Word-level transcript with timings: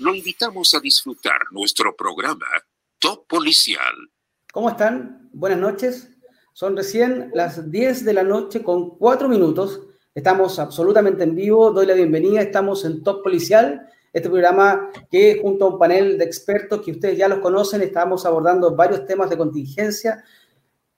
lo 0.00 0.14
invitamos 0.14 0.74
a 0.74 0.80
disfrutar 0.80 1.40
nuestro 1.50 1.94
programa 1.94 2.46
Top 2.98 3.26
Policial. 3.26 3.94
¿Cómo 4.50 4.70
están? 4.70 5.28
Buenas 5.34 5.58
noches. 5.58 6.08
Son 6.54 6.74
recién 6.74 7.30
las 7.34 7.70
10 7.70 8.06
de 8.06 8.14
la 8.14 8.22
noche 8.22 8.62
con 8.62 8.96
4 8.96 9.28
minutos. 9.28 9.82
Estamos 10.14 10.58
absolutamente 10.58 11.24
en 11.24 11.34
vivo. 11.34 11.70
Doy 11.70 11.84
la 11.84 11.92
bienvenida. 11.92 12.40
Estamos 12.40 12.86
en 12.86 13.02
Top 13.02 13.22
Policial, 13.22 13.86
este 14.10 14.30
programa 14.30 14.88
que 15.10 15.38
junto 15.42 15.66
a 15.66 15.68
un 15.68 15.78
panel 15.78 16.16
de 16.16 16.24
expertos 16.24 16.80
que 16.80 16.92
ustedes 16.92 17.18
ya 17.18 17.28
los 17.28 17.40
conocen, 17.40 17.82
estamos 17.82 18.24
abordando 18.24 18.74
varios 18.74 19.04
temas 19.04 19.28
de 19.28 19.36
contingencia. 19.36 20.24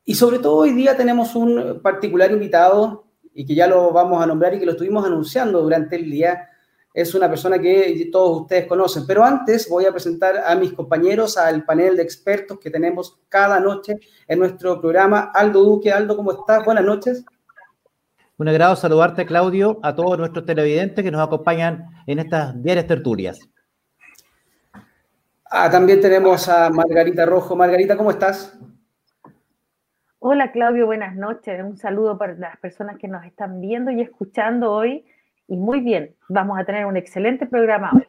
Y 0.04 0.14
sobre 0.14 0.38
todo 0.38 0.58
hoy 0.58 0.74
día 0.74 0.96
tenemos 0.96 1.34
un 1.34 1.80
particular 1.82 2.30
invitado 2.30 3.08
y 3.34 3.44
que 3.44 3.56
ya 3.56 3.66
lo 3.66 3.92
vamos 3.92 4.22
a 4.22 4.26
nombrar 4.26 4.54
y 4.54 4.60
que 4.60 4.66
lo 4.66 4.72
estuvimos 4.72 5.04
anunciando 5.04 5.60
durante 5.60 5.96
el 5.96 6.08
día 6.08 6.50
es 6.94 7.14
una 7.14 7.28
persona 7.28 7.58
que 7.58 8.08
todos 8.12 8.42
ustedes 8.42 8.66
conocen. 8.66 9.06
Pero 9.06 9.24
antes 9.24 9.68
voy 9.68 9.86
a 9.86 9.92
presentar 9.92 10.36
a 10.44 10.54
mis 10.54 10.72
compañeros, 10.72 11.38
al 11.38 11.64
panel 11.64 11.96
de 11.96 12.02
expertos 12.02 12.58
que 12.58 12.70
tenemos 12.70 13.20
cada 13.28 13.60
noche 13.60 13.98
en 14.28 14.38
nuestro 14.38 14.80
programa. 14.80 15.30
Aldo 15.34 15.62
Duque, 15.62 15.90
Aldo, 15.90 16.16
¿cómo 16.16 16.32
estás? 16.32 16.64
Buenas 16.64 16.84
noches. 16.84 17.24
Un 18.38 18.48
agrado 18.48 18.76
saludarte, 18.76 19.24
Claudio, 19.24 19.78
a 19.82 19.94
todos 19.94 20.18
nuestros 20.18 20.44
televidentes 20.44 21.04
que 21.04 21.10
nos 21.10 21.26
acompañan 21.26 21.86
en 22.06 22.18
estas 22.18 22.60
diarias 22.62 22.86
tertulias. 22.86 23.38
Ah, 25.44 25.70
también 25.70 26.00
tenemos 26.00 26.48
a 26.48 26.70
Margarita 26.70 27.26
Rojo. 27.26 27.54
Margarita, 27.54 27.96
¿cómo 27.96 28.10
estás? 28.10 28.58
Hola, 30.18 30.50
Claudio, 30.52 30.86
buenas 30.86 31.14
noches. 31.14 31.62
Un 31.62 31.76
saludo 31.76 32.16
para 32.16 32.34
las 32.34 32.56
personas 32.58 32.96
que 32.98 33.08
nos 33.08 33.24
están 33.24 33.60
viendo 33.60 33.90
y 33.90 34.00
escuchando 34.00 34.72
hoy 34.72 35.04
y 35.48 35.56
muy 35.56 35.80
bien, 35.80 36.14
vamos 36.28 36.58
a 36.58 36.64
tener 36.64 36.86
un 36.86 36.96
excelente 36.96 37.46
programa 37.46 37.90
hoy. 37.94 38.06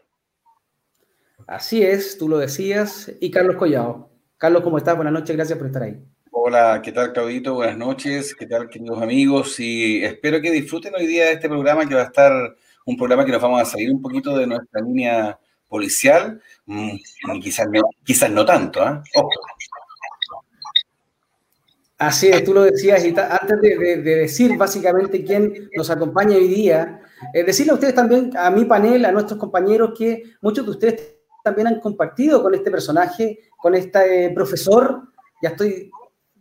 Así 1.47 1.83
es, 1.83 2.17
tú 2.17 2.29
lo 2.29 2.37
decías. 2.37 3.11
Y 3.19 3.29
Carlos 3.29 3.57
Collado. 3.57 4.09
Carlos, 4.37 4.63
¿cómo 4.63 4.77
estás? 4.77 4.95
Buenas 4.95 5.13
noches, 5.13 5.35
gracias 5.35 5.57
por 5.57 5.67
estar 5.67 5.83
ahí. 5.83 6.01
Hola, 6.31 6.81
¿qué 6.83 6.91
tal 6.91 7.13
Claudito? 7.13 7.53
Buenas 7.55 7.77
noches, 7.77 8.35
¿qué 8.35 8.45
tal 8.45 8.69
queridos 8.69 9.01
amigos? 9.01 9.59
Y 9.59 10.03
espero 10.03 10.41
que 10.41 10.51
disfruten 10.51 10.93
hoy 10.95 11.05
día 11.05 11.25
de 11.25 11.33
este 11.33 11.47
programa 11.47 11.87
que 11.87 11.95
va 11.95 12.01
a 12.01 12.05
estar 12.05 12.55
un 12.85 12.97
programa 12.97 13.25
que 13.25 13.31
nos 13.31 13.41
vamos 13.41 13.61
a 13.61 13.65
salir 13.65 13.91
un 13.91 14.01
poquito 14.01 14.37
de 14.37 14.47
nuestra 14.47 14.81
línea 14.81 15.39
policial, 15.67 16.41
mm, 16.65 16.97
quizás, 17.41 17.67
no, 17.71 17.81
quizás 18.03 18.29
no 18.29 18.45
tanto, 18.45 18.85
¿eh? 18.85 19.01
Así 21.97 22.27
es, 22.27 22.43
tú 22.43 22.53
lo 22.53 22.63
decías, 22.63 23.05
y 23.05 23.09
antes 23.17 23.61
de, 23.61 24.01
decir 24.01 24.57
básicamente 24.57 25.23
quién 25.23 25.69
nos 25.77 25.89
acompaña 25.89 26.35
hoy 26.35 26.47
día, 26.47 26.99
eh, 27.33 27.43
decirle 27.43 27.71
a 27.71 27.75
ustedes 27.75 27.95
también, 27.95 28.35
a 28.35 28.49
mi 28.49 28.65
panel, 28.65 29.05
a 29.05 29.11
nuestros 29.11 29.39
compañeros, 29.39 29.93
que 29.97 30.23
muchos 30.41 30.65
de 30.65 30.71
ustedes 30.71 31.15
también 31.43 31.67
han 31.67 31.79
compartido 31.79 32.41
con 32.41 32.55
este 32.55 32.71
personaje, 32.71 33.39
con 33.61 33.75
este 33.75 34.31
profesor, 34.33 35.03
ya 35.41 35.49
estoy 35.49 35.91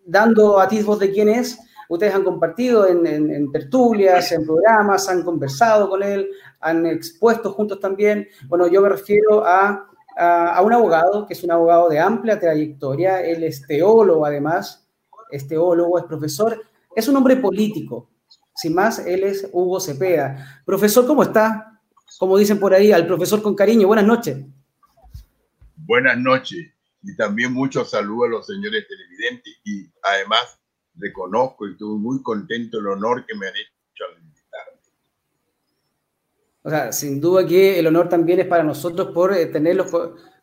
dando 0.05 0.61
atisbos 0.61 0.99
de 0.99 1.11
quién 1.11 1.29
es, 1.29 1.59
ustedes 1.89 2.15
han 2.15 2.25
compartido 2.25 2.87
en, 2.87 3.51
tertulias, 3.53 4.33
en 4.33 4.45
programas, 4.45 5.09
han 5.09 5.23
conversado 5.23 5.91
con 5.91 6.03
él, 6.03 6.29
han 6.61 6.87
expuesto 6.87 7.53
juntos 7.53 7.81
también. 7.81 8.29
Bueno, 8.49 8.67
yo 8.67 8.81
me 8.81 8.89
refiero 8.89 9.45
a, 9.45 9.87
a 10.17 10.63
un 10.63 10.73
abogado, 10.73 11.27
que 11.27 11.35
es 11.35 11.43
un 11.45 11.51
abogado 11.51 11.89
de 11.89 11.99
amplia 11.99 12.39
trayectoria, 12.39 13.23
él 13.23 13.45
es 13.45 13.67
teólogo 13.67 14.25
además, 14.25 14.89
es 15.31 15.47
teólogo, 15.47 15.99
es 15.99 16.05
profesor, 16.05 16.63
es 16.95 17.09
un 17.09 17.17
hombre 17.17 17.37
político. 17.37 18.09
Sin 18.55 18.75
más, 18.75 18.99
él 19.07 19.25
es 19.25 19.49
Hugo 19.53 19.81
Cepeda. 19.81 20.63
Profesor, 20.65 21.07
¿cómo 21.07 21.23
está? 21.23 21.81
Como 22.19 22.37
dicen 22.39 22.61
por 22.61 22.75
ahí, 22.75 22.93
al 22.93 23.07
profesor 23.07 23.43
con 23.43 23.55
cariño. 23.55 23.87
Buenas 23.87 24.07
noches. 24.07 24.45
Buenas 25.77 26.19
noches. 26.19 26.73
Y 27.03 27.17
también 27.17 27.53
muchos 27.53 27.91
saludos 27.91 28.27
a 28.27 28.31
los 28.31 28.47
señores 28.47 28.87
televidentes. 28.87 29.55
Y 29.65 29.91
además 30.03 30.59
reconozco 30.95 31.67
y 31.67 31.73
estoy 31.73 31.99
muy 31.99 32.23
contento 32.23 32.79
el 32.79 32.87
honor 32.87 33.25
que 33.27 33.35
me 33.35 33.47
han 33.49 33.55
hecho 33.55 34.05
al 34.09 34.23
invitarme. 34.23 34.81
O 36.63 36.71
sea, 36.71 36.93
sin 36.93 37.21
duda 37.21 37.47
que 37.47 37.79
el 37.79 37.87
honor 37.87 38.09
también 38.09 38.41
es 38.41 38.47
para 38.47 38.63
nosotros 38.63 39.09
por 39.13 39.33
eh, 39.33 39.47
tenerlos 39.47 39.89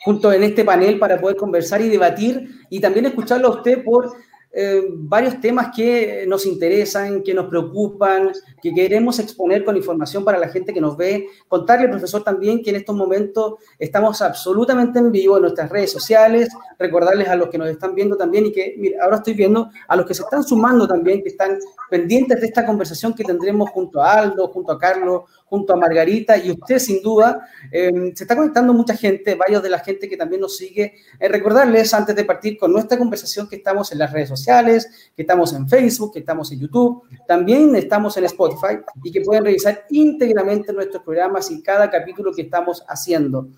juntos 0.03 0.33
en 0.33 0.43
este 0.43 0.65
panel 0.65 0.99
para 0.99 1.19
poder 1.19 1.37
conversar 1.37 1.81
y 1.81 1.89
debatir 1.89 2.65
y 2.69 2.79
también 2.79 3.05
escucharlo 3.05 3.47
a 3.47 3.57
usted 3.57 3.83
por 3.83 4.11
eh, 4.51 4.83
varios 4.89 5.39
temas 5.39 5.71
que 5.75 6.25
nos 6.27 6.45
interesan, 6.47 7.21
que 7.21 7.35
nos 7.35 7.47
preocupan, 7.47 8.31
que 8.61 8.73
queremos 8.73 9.19
exponer 9.19 9.63
con 9.63 9.77
información 9.77 10.25
para 10.25 10.39
la 10.39 10.49
gente 10.49 10.73
que 10.73 10.81
nos 10.81 10.97
ve. 10.97 11.27
Contarle, 11.47 11.87
profesor, 11.87 12.23
también 12.23 12.63
que 12.63 12.71
en 12.71 12.77
estos 12.77 12.95
momentos 12.95 13.55
estamos 13.77 14.21
absolutamente 14.21 14.97
en 14.97 15.11
vivo 15.11 15.37
en 15.37 15.43
nuestras 15.43 15.69
redes 15.69 15.91
sociales. 15.91 16.49
Recordarles 16.79 17.27
a 17.27 17.35
los 17.35 17.49
que 17.49 17.59
nos 17.59 17.69
están 17.69 17.93
viendo 17.93 18.17
también 18.17 18.47
y 18.47 18.51
que, 18.51 18.75
mira, 18.77 19.03
ahora 19.03 19.17
estoy 19.17 19.33
viendo 19.33 19.69
a 19.87 19.95
los 19.95 20.05
que 20.05 20.15
se 20.15 20.23
están 20.23 20.43
sumando 20.43 20.87
también, 20.87 21.21
que 21.21 21.29
están 21.29 21.59
pendientes 21.89 22.41
de 22.41 22.47
esta 22.47 22.65
conversación 22.65 23.13
que 23.13 23.23
tendremos 23.23 23.69
junto 23.69 24.01
a 24.01 24.13
Aldo, 24.13 24.47
junto 24.47 24.71
a 24.71 24.79
Carlos, 24.79 25.23
junto 25.49 25.73
a 25.73 25.75
Margarita 25.75 26.37
y 26.37 26.51
usted 26.51 26.77
sin 26.77 27.01
duda. 27.01 27.49
Eh, 27.71 28.11
se 28.13 28.23
está 28.23 28.35
conectando 28.35 28.73
mucha 28.73 28.95
gente, 28.95 29.33
varios 29.35 29.63
de 29.63 29.69
la 29.69 29.79
gente 29.79 30.07
que 30.07 30.15
también 30.15 30.41
nos 30.41 30.55
sigue. 30.55 30.93
Eh, 31.19 31.27
recordarles 31.27 31.93
antes 31.93 32.15
de 32.15 32.23
partir 32.23 32.57
con 32.57 32.71
nuestra 32.71 32.97
conversación 32.97 33.49
que 33.49 33.55
estamos 33.55 33.91
en 33.91 33.97
las 33.97 34.13
redes 34.13 34.29
sociales, 34.29 35.11
que 35.15 35.23
estamos 35.23 35.53
en 35.53 35.67
Facebook, 35.67 36.13
que 36.13 36.19
estamos 36.19 36.51
en 36.51 36.59
YouTube, 36.59 37.03
también 37.27 37.75
estamos 37.75 38.15
en 38.17 38.25
Spotify 38.25 38.79
y 39.03 39.11
que 39.11 39.21
pueden 39.21 39.43
revisar 39.43 39.85
íntegramente 39.89 40.71
nuestros 40.71 41.03
programas 41.03 41.49
y 41.49 41.63
cada 41.63 41.89
capítulo 41.89 42.31
que 42.31 42.43
estamos 42.43 42.85
haciendo. 42.87 43.49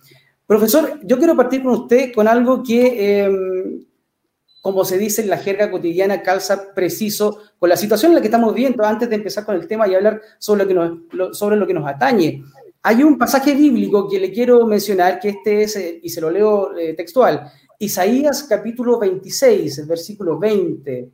Profesor, 0.47 0.99
yo 1.03 1.17
quiero 1.17 1.35
partir 1.35 1.61
con 1.61 1.73
usted 1.73 2.13
con 2.13 2.27
algo 2.27 2.63
que... 2.63 3.25
Eh, 3.25 3.87
como 4.61 4.85
se 4.85 4.97
dice 4.99 5.23
en 5.23 5.29
la 5.29 5.37
jerga 5.37 5.71
cotidiana, 5.71 6.21
calza 6.21 6.73
preciso 6.73 7.39
con 7.57 7.67
la 7.67 7.75
situación 7.75 8.11
en 8.11 8.15
la 8.15 8.21
que 8.21 8.27
estamos 8.27 8.53
viviendo 8.53 8.85
antes 8.85 9.09
de 9.09 9.15
empezar 9.15 9.43
con 9.43 9.55
el 9.55 9.67
tema 9.67 9.87
y 9.87 9.95
hablar 9.95 10.21
sobre 10.37 10.65
lo 11.57 11.67
que 11.67 11.73
nos, 11.73 11.87
atañe. 11.87 12.43
Hay 12.83 13.03
un 13.03 13.17
pasaje 13.17 13.55
bíblico 13.55 14.07
que 14.07 14.19
le 14.19 14.31
quiero 14.31 14.65
mencionar, 14.65 15.19
que 15.19 15.29
este 15.29 15.63
es, 15.63 15.75
eh, 15.75 15.99
y 16.01 16.09
se 16.09 16.21
lo 16.21 16.29
leo 16.29 16.77
eh, 16.77 16.93
textual, 16.93 17.51
Isaías 17.79 18.43
capítulo 18.43 18.99
26, 18.99 19.79
el 19.79 19.85
versículo 19.87 20.37
20, 20.37 21.09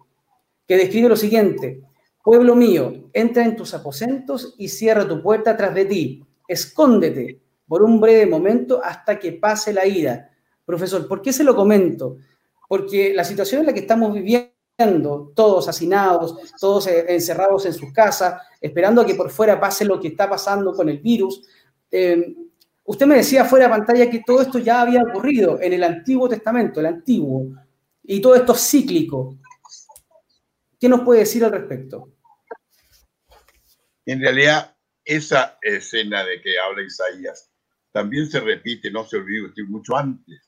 que 0.68 0.78
describe 0.78 1.08
lo 1.08 1.16
siguiente, 1.16 1.82
pueblo 2.22 2.56
mío, 2.56 3.10
entra 3.14 3.46
en 3.46 3.56
tus 3.56 3.74
aposentos 3.74 4.56
y 4.58 4.68
cierra 4.68 5.08
tu 5.08 5.22
puerta 5.22 5.56
tras 5.56 5.74
de 5.74 5.86
ti, 5.86 6.26
escóndete 6.46 7.40
por 7.66 7.84
un 7.84 8.02
breve 8.02 8.26
momento 8.26 8.82
hasta 8.84 9.18
que 9.18 9.32
pase 9.32 9.72
la 9.72 9.86
ira. 9.86 10.30
Profesor, 10.66 11.08
¿por 11.08 11.22
qué 11.22 11.32
se 11.32 11.46
lo 11.46 11.56
comento? 11.56 12.18
Porque 12.68 13.14
la 13.14 13.24
situación 13.24 13.62
en 13.62 13.68
la 13.68 13.74
que 13.74 13.80
estamos 13.82 14.14
viviendo, 14.14 15.32
todos 15.36 15.68
hacinados, 15.68 16.54
todos 16.60 16.88
eh, 16.88 17.06
encerrados 17.10 17.66
en 17.66 17.74
sus 17.74 17.92
casas, 17.94 18.42
esperando 18.60 19.02
a 19.02 19.06
que 19.06 19.16
por 19.16 19.30
fuera 19.30 19.60
pase 19.60 19.86
lo 19.86 20.00
que 20.00 20.10
está 20.10 20.30
pasando 20.30 20.74
con 20.74 20.90
el 20.90 21.00
virus. 21.00 21.44
Eh, 21.90 22.36
usted 22.84 23.06
me 23.06 23.16
decía 23.16 23.46
fuera 23.46 23.66
de 23.66 23.72
pantalla 23.72 24.10
que 24.10 24.24
todo 24.26 24.42
esto 24.42 24.60
ya 24.60 24.82
había 24.82 25.02
ocurrido 25.02 25.60
en 25.62 25.74
el 25.74 25.84
Antiguo 25.84 26.28
Testamento, 26.28 26.80
el 26.80 26.88
Antiguo, 26.88 27.48
y 28.04 28.22
todo 28.22 28.36
esto 28.36 28.54
es 28.54 28.70
cíclico. 28.70 29.38
¿Qué 30.80 30.88
nos 30.88 31.02
puede 31.02 31.22
decir 31.22 31.44
al 31.44 31.52
respecto? 31.52 32.12
En 34.06 34.22
realidad, 34.22 34.76
esa 35.04 35.58
escena 35.62 36.24
de 36.24 36.42
que 36.42 36.60
habla 36.60 36.84
Isaías 36.84 37.50
también 37.92 38.30
se 38.30 38.40
repite, 38.40 38.92
no 38.92 39.06
se 39.06 39.18
olvide 39.18 39.50
mucho 39.68 39.98
antes 39.98 40.47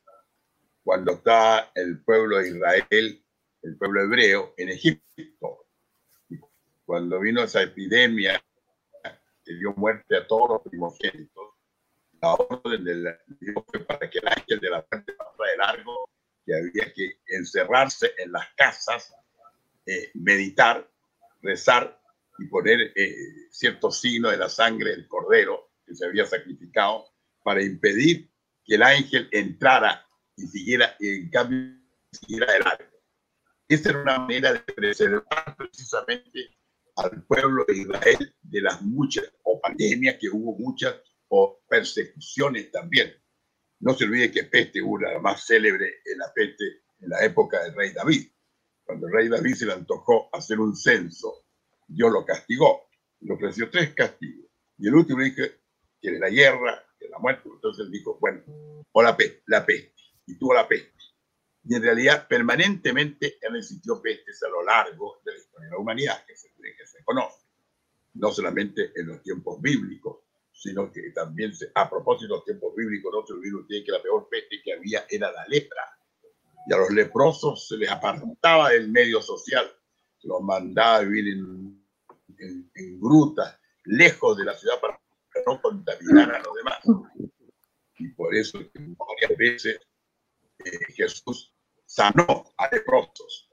cuando 0.90 1.12
está 1.12 1.72
el 1.76 2.04
pueblo 2.04 2.40
de 2.40 2.50
Israel, 2.50 3.24
el 3.62 3.78
pueblo 3.78 4.02
hebreo, 4.02 4.56
en 4.58 4.70
Egipto. 4.70 5.68
Cuando 6.84 7.20
vino 7.20 7.44
esa 7.44 7.62
epidemia 7.62 8.44
que 9.46 9.54
dio 9.54 9.72
muerte 9.76 10.18
a 10.18 10.26
todos 10.26 10.50
los 10.50 10.62
primogénitos, 10.64 11.44
la 12.20 12.34
orden 12.34 12.84
del 12.84 13.04
Dios 13.40 13.64
fue 13.68 13.82
para 13.82 14.10
que 14.10 14.18
el 14.18 14.30
ángel 14.30 14.60
de 14.60 14.70
la 14.72 14.84
muerte 14.92 15.14
pasara 15.14 15.52
de 15.52 15.58
largo, 15.58 16.10
que 16.44 16.56
había 16.56 16.92
que 16.92 17.20
encerrarse 17.28 18.12
en 18.18 18.32
las 18.32 18.48
casas, 18.56 19.14
eh, 19.86 20.10
meditar, 20.16 20.90
rezar 21.44 22.02
y 22.40 22.48
poner 22.48 22.94
eh, 22.96 23.16
cierto 23.52 23.92
signo 23.92 24.32
de 24.32 24.38
la 24.38 24.50
sangre 24.50 24.90
del 24.90 25.08
cordero 25.08 25.70
que 25.86 25.94
se 25.94 26.08
había 26.08 26.26
sacrificado 26.26 27.06
para 27.44 27.62
impedir 27.62 28.28
que 28.66 28.74
el 28.74 28.82
ángel 28.82 29.30
entrara 29.32 30.09
y 30.40 30.48
siguiera, 30.48 30.96
en 31.00 31.30
cambio, 31.30 31.76
siguiera 32.12 32.54
de 32.54 32.60
largo. 32.60 33.00
Esa 33.68 33.90
era 33.90 34.02
una 34.02 34.20
manera 34.20 34.54
de 34.54 34.60
preservar 34.60 35.56
precisamente 35.58 36.58
al 36.96 37.24
pueblo 37.24 37.66
de 37.68 37.78
Israel 37.78 38.36
de 38.42 38.62
las 38.62 38.82
muchas, 38.82 39.32
o 39.44 39.60
pandemias 39.60 40.18
que 40.20 40.30
hubo 40.30 40.58
muchas, 40.58 40.96
o 41.28 41.62
persecuciones 41.68 42.72
también. 42.72 43.14
No 43.80 43.94
se 43.94 44.06
olvide 44.06 44.32
que 44.32 44.44
peste 44.44 44.82
hubo 44.82 45.00
la 45.00 45.20
más 45.20 45.46
célebre 45.46 46.02
la 46.18 46.34
peste 46.34 46.82
en 47.00 47.10
la 47.10 47.24
época 47.24 47.64
del 47.64 47.76
rey 47.76 47.92
David. 47.94 48.28
Cuando 48.84 49.08
el 49.08 49.14
rey 49.14 49.28
David 49.30 49.54
se 49.54 49.66
le 49.66 49.74
antojó 49.74 50.30
hacer 50.34 50.60
un 50.60 50.76
censo, 50.76 51.46
Dios 51.88 52.12
lo 52.12 52.26
castigó, 52.26 52.90
le 53.22 53.34
ofreció 53.34 53.70
tres 53.70 53.94
castigos. 53.94 54.50
Y 54.78 54.88
el 54.88 54.96
último 54.96 55.22
dijo, 55.22 55.44
quiere 56.02 56.20
la 56.20 56.30
guerra, 56.30 56.84
que 57.00 57.08
la 57.08 57.20
muerte. 57.20 57.50
Entonces 57.54 57.86
él 57.86 57.92
dijo, 57.92 58.18
bueno, 58.20 58.42
o 58.92 59.04
la 59.04 59.16
peste, 59.16 59.44
la 59.46 59.66
peste, 59.66 59.99
y 60.30 60.38
tuvo 60.38 60.54
la 60.54 60.68
peste. 60.68 60.94
Y 61.66 61.76
en 61.76 61.84
realidad 61.84 62.28
permanentemente 62.28 63.38
han 63.48 63.56
existido 63.56 64.02
pestes 64.02 64.42
a 64.44 64.50
lo 64.50 64.64
largo 64.64 65.22
de 65.26 65.34
la 65.34 65.38
historia 65.38 65.66
de 65.66 65.72
la 65.72 65.78
humanidad, 65.78 66.26
que 66.26 66.36
se, 66.36 66.50
que 66.56 66.88
se 66.88 67.04
conoce, 67.04 67.46
no 68.14 68.32
solamente 68.32 68.92
en 68.96 69.08
los 69.08 69.22
tiempos 69.22 69.62
bíblicos, 69.62 70.20
sino 70.52 70.92
que 70.92 71.12
también, 71.12 71.54
se, 71.54 71.72
a 71.76 71.90
propósito 71.90 72.34
de 72.34 72.38
los 72.38 72.46
tiempos 72.46 72.76
bíblicos, 72.76 73.12
no 73.14 73.26
se 73.26 73.34
olvide 73.34 73.56
usted 73.56 73.86
que 73.86 73.92
la 73.92 74.02
peor 74.02 74.28
peste 74.30 74.62
que 74.64 74.74
había 74.74 75.06
era 75.10 75.32
la 75.32 75.46
lepra. 75.48 75.84
Y 76.68 76.74
a 76.74 76.78
los 76.78 76.92
leprosos 76.92 77.68
se 77.68 77.78
les 77.78 77.90
apartaba 77.90 78.70
del 78.70 78.90
medio 78.90 79.22
social, 79.22 79.66
se 80.18 80.28
los 80.28 80.42
mandaba 80.42 80.98
a 80.98 81.02
vivir 81.02 81.34
en, 81.34 81.84
en, 82.38 82.72
en 82.76 83.00
grutas, 83.00 83.58
lejos 83.86 84.38
de 84.38 84.46
la 84.46 84.56
ciudad 84.56 84.80
para 84.80 85.00
no 85.46 85.62
contaminar 85.62 86.36
a 86.36 86.40
los 86.40 86.54
demás. 86.56 87.32
Y 87.98 88.10
por 88.10 88.36
eso 88.36 88.60
varias 88.60 89.38
veces 89.38 89.80
eh, 90.66 90.80
Jesús 90.94 91.54
sanó 91.86 92.54
a 92.58 92.70
leprosos. 92.72 93.50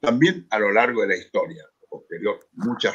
También 0.00 0.46
a 0.50 0.58
lo 0.58 0.72
largo 0.72 1.02
de 1.02 1.08
la 1.08 1.16
historia 1.16 1.64
posterior, 1.88 2.48
muchas 2.52 2.94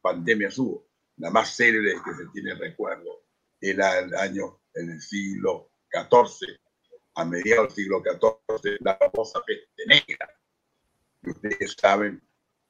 pandemias 0.00 0.58
hubo. 0.58 0.86
La 1.16 1.30
más 1.30 1.56
célebre 1.56 1.94
que 2.04 2.14
se 2.14 2.26
tiene 2.32 2.54
recuerdo 2.54 3.24
era 3.60 3.98
el 3.98 4.14
año 4.14 4.60
en 4.74 4.90
el 4.90 5.00
siglo 5.00 5.72
XIV, 5.92 6.58
a 7.14 7.24
mediados 7.24 7.74
del 7.74 7.84
siglo 7.84 8.02
XIV, 8.02 8.78
la 8.80 8.96
famosa 8.96 9.40
peste 9.46 9.86
negra. 9.86 10.28
ustedes 11.22 11.76
saben 11.78 12.20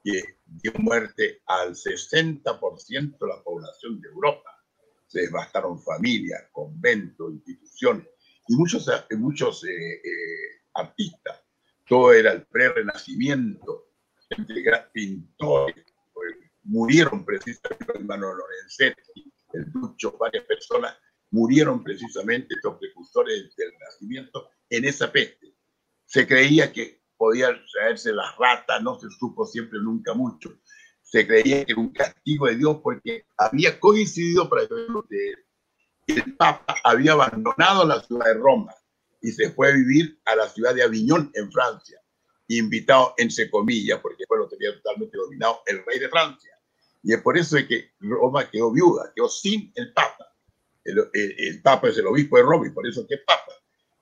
que 0.02 0.22
dio 0.44 0.72
muerte 0.78 1.42
al 1.46 1.74
60% 1.74 3.18
de 3.18 3.26
la 3.26 3.42
población 3.42 4.00
de 4.00 4.08
Europa. 4.08 4.50
Se 5.06 5.22
devastaron 5.22 5.82
familias, 5.82 6.44
conventos, 6.52 7.32
instituciones 7.32 8.06
y 8.48 8.56
muchos, 8.56 8.88
muchos 9.18 9.64
eh, 9.64 9.94
eh, 9.94 10.62
artistas. 10.74 11.42
Todo 11.86 12.12
era 12.12 12.32
el 12.32 12.46
pre-renacimiento, 12.46 13.90
pintores, 14.92 15.84
pues, 16.12 16.34
murieron 16.64 17.24
precisamente, 17.24 17.86
el 17.94 18.00
hermano 18.00 18.34
Lorenzetti, 18.34 19.32
el 19.52 19.70
Ducho, 19.72 20.16
varias 20.18 20.44
personas 20.44 20.96
murieron 21.34 21.82
precisamente 21.82 22.54
los 22.62 22.78
precursores 22.78 23.54
del 23.56 23.72
Renacimiento 23.72 24.50
en 24.70 24.84
esa 24.84 25.10
peste. 25.10 25.54
Se 26.06 26.26
creía 26.26 26.72
que 26.72 27.02
podían 27.16 27.56
traerse 27.72 28.12
las 28.12 28.36
ratas, 28.38 28.80
no 28.82 28.98
se 29.00 29.08
supo 29.10 29.44
siempre 29.44 29.80
nunca 29.80 30.14
mucho. 30.14 30.60
Se 31.02 31.26
creía 31.26 31.64
que 31.64 31.72
era 31.72 31.80
un 31.80 31.92
castigo 31.92 32.46
de 32.46 32.56
Dios 32.56 32.78
porque 32.82 33.26
había 33.36 33.78
coincidido 33.80 34.48
para 34.48 34.66
que 34.68 34.74
el 36.06 36.36
Papa 36.36 36.76
había 36.84 37.12
abandonado 37.12 37.86
la 37.86 38.00
ciudad 38.02 38.26
de 38.26 38.34
Roma 38.34 38.74
y 39.20 39.32
se 39.32 39.50
fue 39.50 39.68
a 39.68 39.74
vivir 39.74 40.18
a 40.26 40.36
la 40.36 40.48
ciudad 40.48 40.74
de 40.74 40.82
Aviñón 40.82 41.30
en 41.34 41.50
Francia, 41.50 42.00
invitado 42.48 43.14
entre 43.16 43.50
comillas, 43.50 44.00
porque 44.00 44.24
lo 44.28 44.48
tenía 44.48 44.74
totalmente 44.74 45.16
dominado 45.16 45.60
el 45.66 45.84
rey 45.84 45.98
de 45.98 46.08
Francia. 46.08 46.50
Y 47.02 47.12
es 47.12 47.22
por 47.22 47.36
eso 47.36 47.56
que 47.68 47.92
Roma 48.00 48.48
quedó 48.50 48.72
viuda, 48.72 49.12
quedó 49.14 49.28
sin 49.28 49.72
el 49.74 49.92
Papa. 49.92 50.26
El, 50.84 51.10
el, 51.12 51.62
Papa 51.62 51.88
es 51.88 51.98
el 51.98 52.06
obispo 52.06 52.36
de 52.36 52.42
Roma 52.42 52.66
y 52.66 52.70
por 52.70 52.86
eso 52.86 53.06
que 53.06 53.14
es 53.14 53.20
Papa. 53.26 53.52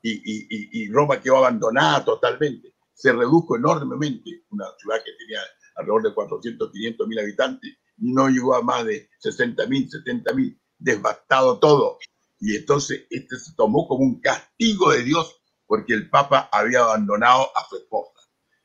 Y, 0.02 0.12
y, 0.12 0.82
y 0.82 0.90
Roma 0.90 1.20
quedó 1.20 1.38
abandonada 1.38 2.04
totalmente 2.04 2.72
se 3.02 3.12
redujo 3.12 3.56
enormemente, 3.56 4.44
una 4.50 4.66
ciudad 4.78 5.02
que 5.04 5.10
tenía 5.18 5.40
alrededor 5.74 6.02
de 6.04 6.14
400, 6.14 6.70
500 6.70 7.08
mil 7.08 7.18
habitantes, 7.18 7.76
no 7.96 8.28
llegó 8.28 8.54
a 8.54 8.62
más 8.62 8.84
de 8.84 9.08
60 9.18 9.66
mil, 9.66 9.90
70 9.90 10.32
mil, 10.34 10.60
devastado 10.82 11.58
todo. 11.58 11.98
Y 12.40 12.56
entonces 12.56 13.06
este 13.10 13.36
se 13.38 13.54
tomó 13.54 13.86
como 13.86 14.04
un 14.04 14.20
castigo 14.20 14.90
de 14.92 15.02
Dios 15.02 15.40
porque 15.66 15.94
el 15.94 16.10
Papa 16.10 16.48
había 16.52 16.80
abandonado 16.80 17.56
a 17.56 17.66
su 17.68 17.76
esposa. 17.76 18.20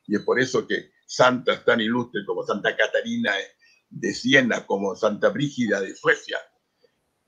Y 0.07 0.15
es 0.15 0.21
por 0.21 0.39
eso 0.39 0.67
que 0.67 0.91
santas 1.05 1.63
tan 1.63 1.79
ilustres 1.79 2.25
como 2.25 2.43
Santa 2.43 2.75
Catarina 2.75 3.33
de 3.89 4.13
Siena, 4.13 4.65
como 4.65 4.95
Santa 4.95 5.29
Brígida 5.29 5.79
de 5.79 5.95
Suecia, 5.95 6.37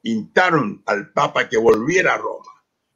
instaron 0.04 0.84
al 0.86 1.12
Papa 1.14 1.48
que 1.48 1.58
volviera 1.58 2.16
a 2.16 2.18
Roma. 2.18 2.52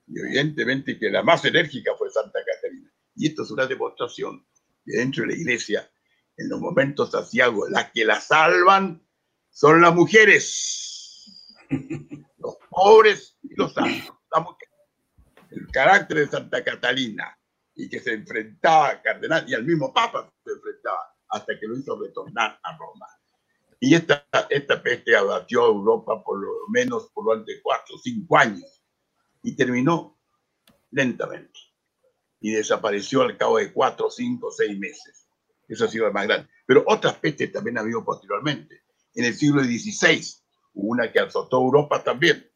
Y 0.07 0.19
evidentemente 0.19 0.99
que 0.99 1.09
la 1.09 1.23
más 1.23 1.45
enérgica 1.45 1.91
fue 1.97 2.09
Santa 2.09 2.39
Catarina. 2.45 2.91
Y 3.15 3.27
esto 3.27 3.43
es 3.43 3.51
una 3.51 3.67
demostración 3.67 4.45
que 4.85 4.97
dentro 4.97 5.23
de 5.23 5.29
la 5.29 5.35
iglesia, 5.35 5.89
en 6.35 6.49
los 6.49 6.59
momentos 6.59 7.13
asiagos, 7.15 7.69
las 7.69 7.91
que 7.91 8.03
la 8.03 8.19
salvan 8.19 9.01
son 9.49 9.81
las 9.81 9.93
mujeres, 9.93 10.92
los 12.37 12.57
pobres 12.69 13.37
y 13.43 13.55
los 13.55 13.73
santos, 13.73 14.17
El 15.49 15.67
carácter 15.71 16.17
de 16.17 16.27
Santa 16.27 16.63
Catalina 16.63 17.37
y 17.75 17.89
que 17.89 17.99
se 17.99 18.13
enfrentaba 18.13 18.89
al 18.89 19.01
cardenal 19.01 19.45
y 19.47 19.53
al 19.53 19.63
mismo 19.63 19.93
Papa 19.93 20.31
se 20.43 20.51
enfrentaba 20.51 21.15
hasta 21.29 21.59
que 21.59 21.67
lo 21.67 21.77
hizo 21.77 21.99
retornar 21.99 22.59
a 22.61 22.77
Roma. 22.77 23.07
Y 23.79 23.95
esta, 23.95 24.25
esta 24.49 24.81
peste 24.81 25.15
abatió 25.15 25.63
a 25.63 25.67
Europa 25.67 26.23
por 26.23 26.39
lo 26.39 26.51
menos 26.69 27.09
por 27.11 27.25
durante 27.25 27.61
cuatro 27.61 27.95
o 27.95 27.99
cinco 27.99 28.37
años 28.37 28.83
y 29.41 29.55
terminó 29.55 30.17
lentamente 30.91 31.59
y 32.39 32.51
desapareció 32.51 33.21
al 33.21 33.37
cabo 33.37 33.57
de 33.57 33.73
cuatro, 33.73 34.09
cinco, 34.09 34.51
seis 34.51 34.77
meses. 34.77 35.27
Eso 35.67 35.85
ha 35.85 35.87
sido 35.87 36.07
el 36.07 36.13
más 36.13 36.27
grande. 36.27 36.49
Pero 36.65 36.83
otras 36.87 37.15
pestes 37.15 37.51
también 37.51 37.77
ha 37.77 37.81
habido 37.81 38.03
posteriormente. 38.03 38.83
En 39.15 39.25
el 39.25 39.33
siglo 39.33 39.63
XVI 39.63 40.42
una 40.73 41.11
que 41.11 41.19
azotó 41.19 41.57
Europa 41.57 42.03
también. 42.03 42.49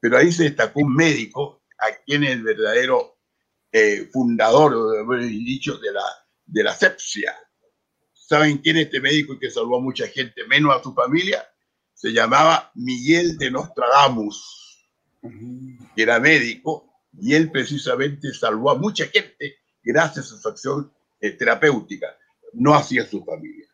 Pero 0.00 0.18
ahí 0.18 0.32
se 0.32 0.44
destacó 0.44 0.80
un 0.80 0.94
médico, 0.94 1.62
a 1.78 1.94
quien 2.04 2.24
el 2.24 2.42
verdadero 2.42 3.18
eh, 3.70 4.08
fundador, 4.12 4.74
dicho, 5.18 5.78
de 5.78 5.92
la, 5.92 6.04
de 6.44 6.62
la 6.62 6.74
sepsia. 6.74 7.34
¿Saben 8.12 8.58
quién 8.58 8.76
es 8.76 8.86
este 8.86 9.00
médico 9.00 9.38
que 9.38 9.50
salvó 9.50 9.78
a 9.78 9.80
mucha 9.80 10.06
gente, 10.06 10.46
menos 10.46 10.74
a 10.74 10.82
su 10.82 10.94
familia? 10.94 11.44
Se 11.94 12.12
llamaba 12.12 12.70
Miguel 12.74 13.36
de 13.38 13.50
Nostradamus, 13.50 14.88
que 15.20 16.02
era 16.02 16.18
médico 16.18 16.92
y 17.20 17.34
él 17.34 17.50
precisamente 17.50 18.32
salvó 18.32 18.70
a 18.70 18.78
mucha 18.78 19.06
gente 19.06 19.56
gracias 19.82 20.32
a 20.32 20.38
su 20.38 20.48
acción 20.48 20.92
eh, 21.20 21.32
terapéutica, 21.32 22.16
no 22.54 22.74
hacia 22.74 23.06
su 23.06 23.24
familia. 23.24 23.66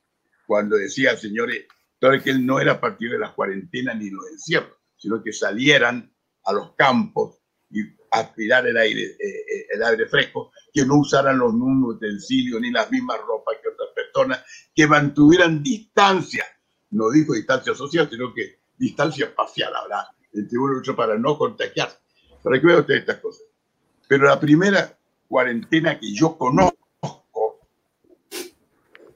Cuando 0.46 0.76
decía, 0.76 1.16
señores, 1.16 1.66
todo 1.98 2.12
que 2.22 2.30
él 2.30 2.44
no 2.44 2.60
era 2.60 2.72
a 2.72 2.80
partir 2.80 3.10
de 3.10 3.18
las 3.18 3.32
cuarentenas 3.32 3.96
ni 3.96 4.10
los 4.10 4.28
encierros, 4.30 4.76
sino 4.96 5.22
que 5.22 5.32
salieran 5.32 6.12
a 6.44 6.52
los 6.52 6.74
campos 6.74 7.40
y 7.70 7.82
aspirar 8.10 8.66
el 8.66 8.76
aire, 8.76 9.02
eh, 9.02 9.16
eh, 9.20 9.66
el 9.74 9.82
aire 9.82 10.06
fresco, 10.06 10.52
que 10.72 10.84
no 10.84 10.98
usaran 10.98 11.38
los 11.38 11.52
mismos 11.52 11.96
utensilios 11.96 12.60
ni 12.60 12.70
las 12.70 12.90
mismas 12.90 13.18
ropas 13.26 13.56
que 13.62 13.68
otras 13.68 13.88
personas, 13.94 14.44
que 14.74 14.86
mantuvieran 14.86 15.62
distancia, 15.62 16.46
no 16.90 17.10
dijo 17.10 17.34
distancia 17.34 17.74
social, 17.74 18.08
sino 18.10 18.32
que 18.32 18.60
distancia 18.76 19.26
espacial, 19.26 19.74
habrá 19.74 20.08
entre 20.32 20.58
uno 20.58 20.74
y 20.74 20.78
otro 20.78 20.94
para 20.94 21.18
no 21.18 21.36
contagiarse 21.36 21.98
para 22.42 22.60
que 22.60 22.66
vea 22.66 22.80
usted 22.80 22.94
estas 22.94 23.18
cosas. 23.18 23.42
Pero 24.06 24.26
la 24.26 24.40
primera 24.40 24.98
cuarentena 25.28 25.98
que 25.98 26.14
yo 26.14 26.36
conozco 26.38 27.66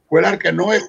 fue 0.08 0.20
el 0.20 0.26
Arca 0.26 0.52
Noé. 0.52 0.80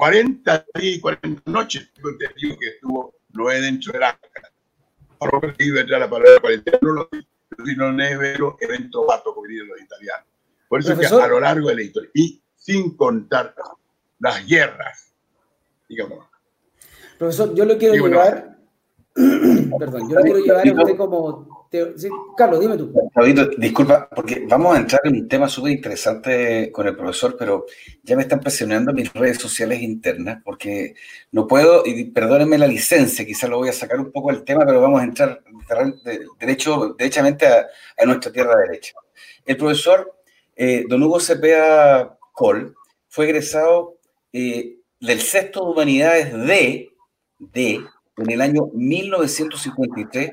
40 0.00 0.66
días 0.76 0.96
y 0.96 1.00
40 1.00 1.42
noches, 1.50 1.90
tengo 1.92 2.08
entendido 2.08 2.56
que 2.58 2.68
estuvo 2.68 3.14
Noé 3.34 3.60
dentro 3.60 3.92
del 3.92 4.02
Arca. 4.02 4.50
Ahora 5.18 5.52
que 5.52 5.62
iba 5.62 5.76
a 5.76 5.82
entrar 5.82 6.00
la 6.00 6.08
palabra 6.08 6.40
cuarentena, 6.40 6.78
no 6.80 6.92
lo 6.92 7.08
sino 7.66 7.92
nevero 7.92 8.56
evento 8.62 9.04
vato, 9.04 9.34
como 9.34 9.46
dirían 9.46 9.68
los 9.68 9.78
italianos. 9.78 10.26
Por 10.70 10.80
eso 10.80 10.94
es 10.94 11.00
que 11.00 11.14
a 11.14 11.26
lo 11.26 11.40
largo 11.40 11.68
de 11.68 11.74
la 11.74 11.82
historia, 11.82 12.10
y 12.14 12.42
sin 12.56 12.96
contar 12.96 13.54
las 14.20 14.46
guerras, 14.46 15.12
digamos. 15.86 16.26
Profesor, 17.18 17.54
yo 17.54 17.66
lo 17.66 17.76
quiero 17.76 17.94
llevar 18.06 18.56
Perdón, 19.14 20.08
yo 20.08 20.16
lo 20.16 20.22
quiero 20.22 20.38
llevar 20.38 20.66
a 20.66 20.72
usted 20.72 20.96
como. 20.96 21.59
Carlos, 22.36 22.60
dime 22.60 22.76
tú. 22.76 22.92
disculpa, 23.58 24.08
porque 24.08 24.44
vamos 24.48 24.74
a 24.74 24.80
entrar 24.80 25.02
en 25.04 25.14
un 25.14 25.28
tema 25.28 25.48
súper 25.48 25.70
interesante 25.70 26.72
con 26.72 26.88
el 26.88 26.96
profesor, 26.96 27.36
pero 27.38 27.66
ya 28.02 28.16
me 28.16 28.22
están 28.22 28.40
presionando 28.40 28.92
mis 28.92 29.12
redes 29.12 29.38
sociales 29.38 29.80
internas, 29.80 30.42
porque 30.44 30.94
no 31.30 31.46
puedo, 31.46 31.84
y 31.86 32.06
perdónenme 32.06 32.58
la 32.58 32.66
licencia, 32.66 33.24
quizás 33.24 33.48
lo 33.48 33.58
voy 33.58 33.68
a 33.68 33.72
sacar 33.72 34.00
un 34.00 34.10
poco 34.10 34.32
del 34.32 34.42
tema, 34.42 34.64
pero 34.66 34.80
vamos 34.80 35.00
a 35.00 35.04
entrar 35.04 35.44
derecho, 36.40 36.96
derechamente 36.98 37.46
a, 37.46 37.68
nuestra 38.04 38.32
tierra 38.32 38.56
derecha. 38.56 38.94
El 39.46 39.56
profesor 39.56 40.12
eh, 40.56 40.86
Don 40.88 41.00
Hugo 41.02 41.20
Cepeda 41.20 42.18
Col 42.32 42.74
fue 43.08 43.26
egresado 43.26 43.96
eh, 44.32 44.76
del 44.98 45.20
sexto 45.20 45.64
de 45.64 45.70
humanidades 45.70 46.32
de, 46.32 46.90
de 47.38 47.80
en 48.16 48.30
el 48.30 48.40
año 48.40 48.70
1953 48.74 50.32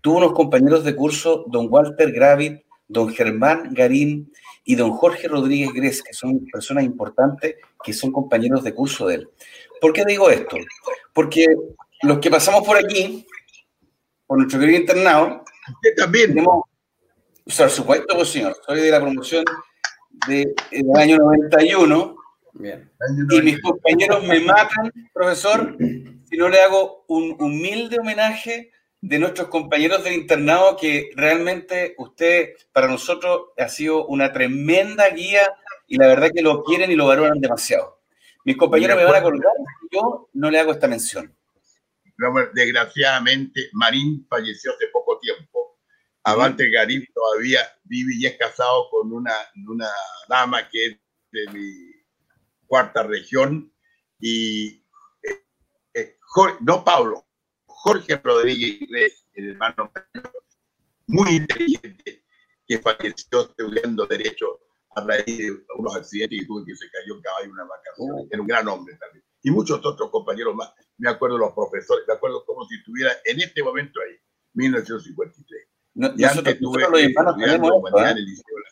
tuvo 0.00 0.18
unos 0.18 0.32
compañeros 0.32 0.84
de 0.84 0.96
curso, 0.96 1.44
don 1.48 1.66
Walter 1.70 2.12
Gravit, 2.12 2.62
don 2.88 3.08
Germán 3.08 3.72
Garín 3.72 4.32
y 4.64 4.74
don 4.74 4.92
Jorge 4.92 5.28
Rodríguez 5.28 5.72
Gres, 5.72 6.02
que 6.02 6.12
son 6.12 6.44
personas 6.46 6.84
importantes, 6.84 7.56
que 7.82 7.92
son 7.92 8.12
compañeros 8.12 8.64
de 8.64 8.74
curso 8.74 9.06
de 9.06 9.16
él. 9.16 9.28
¿Por 9.80 9.92
qué 9.92 10.04
digo 10.04 10.30
esto? 10.30 10.56
Porque 11.12 11.46
los 12.02 12.18
que 12.18 12.30
pasamos 12.30 12.66
por 12.66 12.76
aquí, 12.76 13.26
por 14.30 14.38
nuestro 14.38 14.60
querido 14.60 14.78
internado. 14.78 15.44
También. 15.96 16.28
Tenemos, 16.28 16.62
por 17.44 17.70
supuesto, 17.70 18.14
pues, 18.14 18.28
señor. 18.28 18.56
Soy 18.64 18.80
de 18.80 18.90
la 18.92 19.00
promoción 19.00 19.44
de, 20.28 20.54
del 20.70 20.96
año 20.96 21.18
91. 21.18 22.16
Bien. 22.52 22.90
Y 23.30 23.42
mis 23.42 23.60
compañeros 23.60 24.24
me 24.24 24.38
matan, 24.38 24.92
profesor, 25.12 25.76
si 25.78 26.36
no 26.36 26.48
le 26.48 26.60
hago 26.60 27.04
un 27.08 27.36
humilde 27.40 27.98
homenaje 27.98 28.70
de 29.00 29.18
nuestros 29.18 29.48
compañeros 29.48 30.04
del 30.04 30.14
internado 30.14 30.76
que 30.76 31.10
realmente 31.16 31.94
usted 31.98 32.54
para 32.72 32.86
nosotros 32.86 33.48
ha 33.56 33.68
sido 33.68 34.06
una 34.06 34.32
tremenda 34.32 35.08
guía 35.10 35.54
y 35.86 35.96
la 35.96 36.06
verdad 36.06 36.30
que 36.34 36.42
lo 36.42 36.62
quieren 36.62 36.90
y 36.90 36.96
lo 36.96 37.06
valoran 37.06 37.40
demasiado. 37.40 38.00
Mis 38.44 38.56
compañeros 38.56 38.96
me 38.96 39.04
van 39.04 39.16
a 39.16 39.22
colgar 39.22 39.52
y 39.82 39.96
yo 39.96 40.28
no 40.34 40.50
le 40.50 40.58
hago 40.58 40.72
esta 40.72 40.88
mención. 40.88 41.34
Desgraciadamente, 42.54 43.70
Marín 43.72 44.26
falleció 44.28 44.72
hace 44.72 44.88
poco 44.92 45.18
tiempo. 45.18 45.78
Avante 46.22 46.70
Garim 46.70 47.04
todavía 47.14 47.60
vive 47.84 48.12
y 48.14 48.26
es 48.26 48.36
casado 48.36 48.90
con 48.90 49.10
una, 49.12 49.32
una 49.66 49.88
dama 50.28 50.68
que 50.68 50.86
es 50.86 50.96
de 51.32 51.46
mi 51.52 51.90
cuarta 52.66 53.02
región 53.02 53.72
y 54.18 54.84
eh, 55.22 55.44
eh, 55.94 56.18
no 56.60 56.84
Pablo, 56.84 57.26
Jorge 57.82 58.16
Rodríguez, 58.22 59.24
el 59.32 59.50
hermano 59.50 59.90
muy 61.06 61.30
inteligente, 61.30 62.24
que 62.66 62.78
falleció 62.78 63.40
estudiando 63.40 64.06
Derecho 64.06 64.60
a 64.94 65.02
raíz 65.02 65.38
de 65.38 65.58
unos 65.78 65.96
accidentes 65.96 66.42
y 66.42 66.46
tuvo 66.46 66.64
que 66.64 66.76
se 66.76 66.90
cayó 66.90 67.14
un 67.14 67.22
caballo 67.22 67.46
en 67.46 67.52
una 67.52 67.64
vacación. 67.64 68.10
Oh. 68.12 68.28
Era 68.30 68.42
un 68.42 68.46
gran 68.46 68.68
hombre 68.68 68.96
también. 68.96 69.24
Y 69.42 69.50
muchos 69.50 69.80
otros 69.84 70.10
compañeros 70.10 70.54
más. 70.54 70.72
Me 70.98 71.08
acuerdo 71.08 71.38
los 71.38 71.52
profesores, 71.54 72.04
me 72.06 72.14
acuerdo 72.14 72.44
como 72.44 72.66
si 72.66 72.76
estuviera 72.76 73.12
en 73.24 73.40
este 73.40 73.62
momento 73.62 73.98
ahí, 74.00 74.14
1953. 74.52 75.68
No, 75.94 76.08
y 76.08 76.22
nosotros, 76.22 76.38
antes 76.38 76.58
tuve 76.60 76.80
nosotros 76.82 77.00
los 77.00 77.00
esto, 77.00 77.98
¿eh? 77.98 78.10
en 78.10 78.18
el 78.18 78.24
Liceo 78.26 78.56
de 78.56 78.62
la 78.62 78.70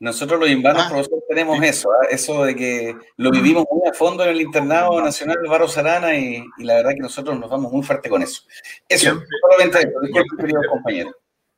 nosotros 0.00 0.38
los 0.38 0.48
invanos, 0.48 0.84
ah, 0.86 0.88
profesor, 0.90 1.24
tenemos 1.28 1.60
eso, 1.62 1.88
¿eh? 2.02 2.08
eso 2.10 2.44
de 2.44 2.54
que 2.54 2.96
lo 3.16 3.30
vivimos 3.32 3.64
muy 3.70 3.88
a 3.88 3.92
fondo 3.92 4.22
en 4.22 4.30
el 4.30 4.40
internado 4.40 5.00
nacional 5.02 5.38
de 5.42 5.48
Barro 5.48 5.66
Sarana 5.66 6.16
y, 6.16 6.44
y, 6.56 6.64
la 6.64 6.74
verdad 6.74 6.92
que 6.92 7.00
nosotros 7.00 7.38
nos 7.38 7.50
vamos 7.50 7.72
muy 7.72 7.82
fuerte 7.82 8.08
con 8.08 8.22
eso. 8.22 8.42
Eso, 8.88 9.20
solamente 9.40 9.78
eso, 9.78 10.00
disculpe, 10.00 10.36
querido 10.38 10.60
compañero. 10.70 11.10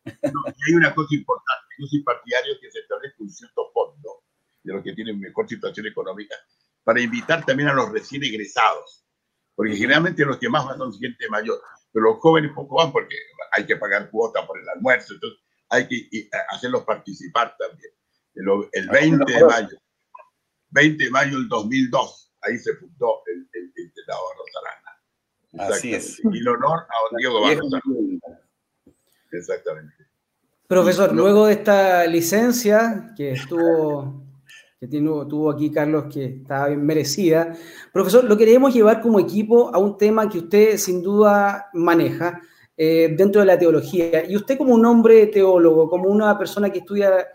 No, 0.04 0.40
y 0.46 0.70
hay 0.70 0.74
una 0.74 0.94
cosa 0.94 1.14
importante, 1.14 1.66
yo 1.78 1.86
soy 1.86 2.02
partidario 2.02 2.54
que 2.58 2.70
se 2.70 2.78
establezca 2.78 3.16
un 3.18 3.30
cierto 3.30 3.70
fondo 3.74 4.22
de 4.62 4.72
los 4.72 4.82
que 4.82 4.94
tienen 4.94 5.20
mejor 5.20 5.46
situación 5.46 5.86
económica 5.86 6.34
para 6.82 7.02
invitar 7.02 7.44
también 7.44 7.68
a 7.68 7.74
los 7.74 7.92
recién 7.92 8.24
egresados, 8.24 9.04
porque 9.54 9.76
generalmente 9.76 10.24
los 10.24 10.38
que 10.38 10.48
más 10.48 10.64
van 10.64 10.78
son 10.78 10.98
gente 10.98 11.28
mayor, 11.28 11.60
pero 11.92 12.06
los 12.06 12.18
jóvenes 12.18 12.52
poco 12.54 12.76
van 12.76 12.90
porque 12.90 13.16
hay 13.52 13.66
que 13.66 13.76
pagar 13.76 14.10
cuota 14.10 14.46
por 14.46 14.58
el 14.58 14.66
almuerzo, 14.70 15.12
entonces 15.12 15.40
hay 15.68 15.86
que 15.86 16.08
hacerlos 16.48 16.84
participar 16.84 17.54
también 17.58 17.92
el, 18.34 18.88
20 18.88 19.32
de 19.32 19.44
mayo, 19.44 19.78
20 20.70 21.04
de 21.04 21.10
mayo 21.10 21.38
del 21.38 21.48
2002, 21.48 22.32
ahí 22.42 22.58
se 22.58 22.74
fundó 22.76 23.22
el, 23.26 23.48
el, 23.52 23.72
el 23.76 23.92
Tratado 23.92 24.22
de 24.28 24.34
Rosarana. 24.38 24.90
Así 25.58 25.94
es. 25.94 26.20
Y 26.20 26.38
el 26.38 26.48
honor 26.48 26.80
a 26.80 27.10
don 27.10 27.18
Diego 27.18 27.40
Barros 27.40 27.70
Exactamente. 29.32 29.94
Profesor, 30.66 31.12
luego 31.12 31.46
de 31.46 31.54
esta 31.54 32.06
licencia 32.06 33.12
que 33.16 33.32
estuvo, 33.32 34.22
que 34.78 34.86
tuvo 34.86 35.50
aquí 35.50 35.70
Carlos, 35.70 36.04
que 36.12 36.24
estaba 36.26 36.68
bien 36.68 36.86
merecida, 36.86 37.56
profesor, 37.92 38.24
lo 38.24 38.36
queremos 38.36 38.72
llevar 38.72 39.00
como 39.00 39.18
equipo 39.18 39.74
a 39.74 39.78
un 39.78 39.98
tema 39.98 40.28
que 40.28 40.38
usted 40.38 40.76
sin 40.76 41.02
duda 41.02 41.70
maneja 41.72 42.40
eh, 42.76 43.12
dentro 43.16 43.40
de 43.40 43.46
la 43.46 43.58
teología. 43.58 44.24
Y 44.28 44.36
usted 44.36 44.56
como 44.56 44.74
un 44.74 44.86
hombre 44.86 45.26
teólogo, 45.26 45.90
como 45.90 46.08
una 46.08 46.38
persona 46.38 46.70
que 46.70 46.78
estudia 46.78 47.26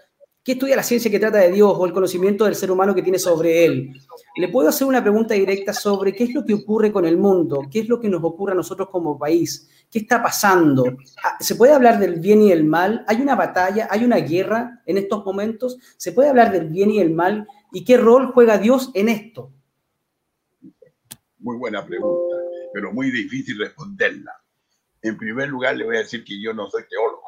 ¿Qué 0.46 0.52
estudia 0.52 0.76
la 0.76 0.84
ciencia 0.84 1.10
que 1.10 1.18
trata 1.18 1.40
de 1.40 1.52
Dios 1.52 1.74
o 1.76 1.88
el 1.88 1.92
conocimiento 1.92 2.46
del 2.46 2.54
ser 2.54 2.70
humano 2.70 2.94
que 2.94 3.02
tiene 3.02 3.18
sobre 3.18 3.66
él? 3.66 4.00
Le 4.38 4.48
puedo 4.50 4.70
hacer 4.70 4.86
una 4.86 5.02
pregunta 5.02 5.34
directa 5.34 5.74
sobre 5.74 6.14
qué 6.14 6.26
es 6.26 6.36
lo 6.36 6.46
que 6.46 6.54
ocurre 6.54 6.92
con 6.92 7.04
el 7.04 7.18
mundo, 7.18 7.64
qué 7.72 7.80
es 7.80 7.90
lo 7.90 8.00
que 8.00 8.08
nos 8.10 8.24
ocurre 8.24 8.52
a 8.52 8.56
nosotros 8.56 8.90
como 8.92 9.18
país, 9.18 9.68
qué 9.90 9.98
está 9.98 10.22
pasando. 10.22 10.86
Ah, 11.24 11.36
¿Se 11.40 11.56
puede 11.56 11.74
hablar 11.74 11.98
del 11.98 12.20
bien 12.20 12.44
y 12.44 12.52
el 12.52 12.64
mal? 12.64 13.04
¿Hay 13.08 13.22
una 13.22 13.34
batalla? 13.34 13.88
¿Hay 13.90 14.06
una 14.06 14.18
guerra 14.18 14.84
en 14.86 15.00
estos 15.00 15.26
momentos? 15.26 15.80
¿Se 15.98 16.12
puede 16.12 16.30
hablar 16.30 16.52
del 16.52 16.70
bien 16.70 16.92
y 16.92 17.00
el 17.00 17.10
mal? 17.10 17.48
¿Y 17.74 17.84
qué 17.84 17.98
rol 17.98 18.32
juega 18.32 18.60
Dios 18.60 18.92
en 18.94 19.10
esto? 19.10 19.52
Muy 21.40 21.58
buena 21.58 21.84
pregunta, 21.84 22.36
pero 22.72 22.94
muy 22.94 23.10
difícil 23.10 23.58
responderla. 23.58 24.34
En 25.02 25.18
primer 25.18 25.50
lugar, 25.50 25.76
le 25.76 25.86
voy 25.86 25.96
a 25.96 26.02
decir 26.02 26.24
que 26.24 26.40
yo 26.40 26.54
no 26.54 26.70
soy 26.70 26.84
teólogo. 26.88 27.24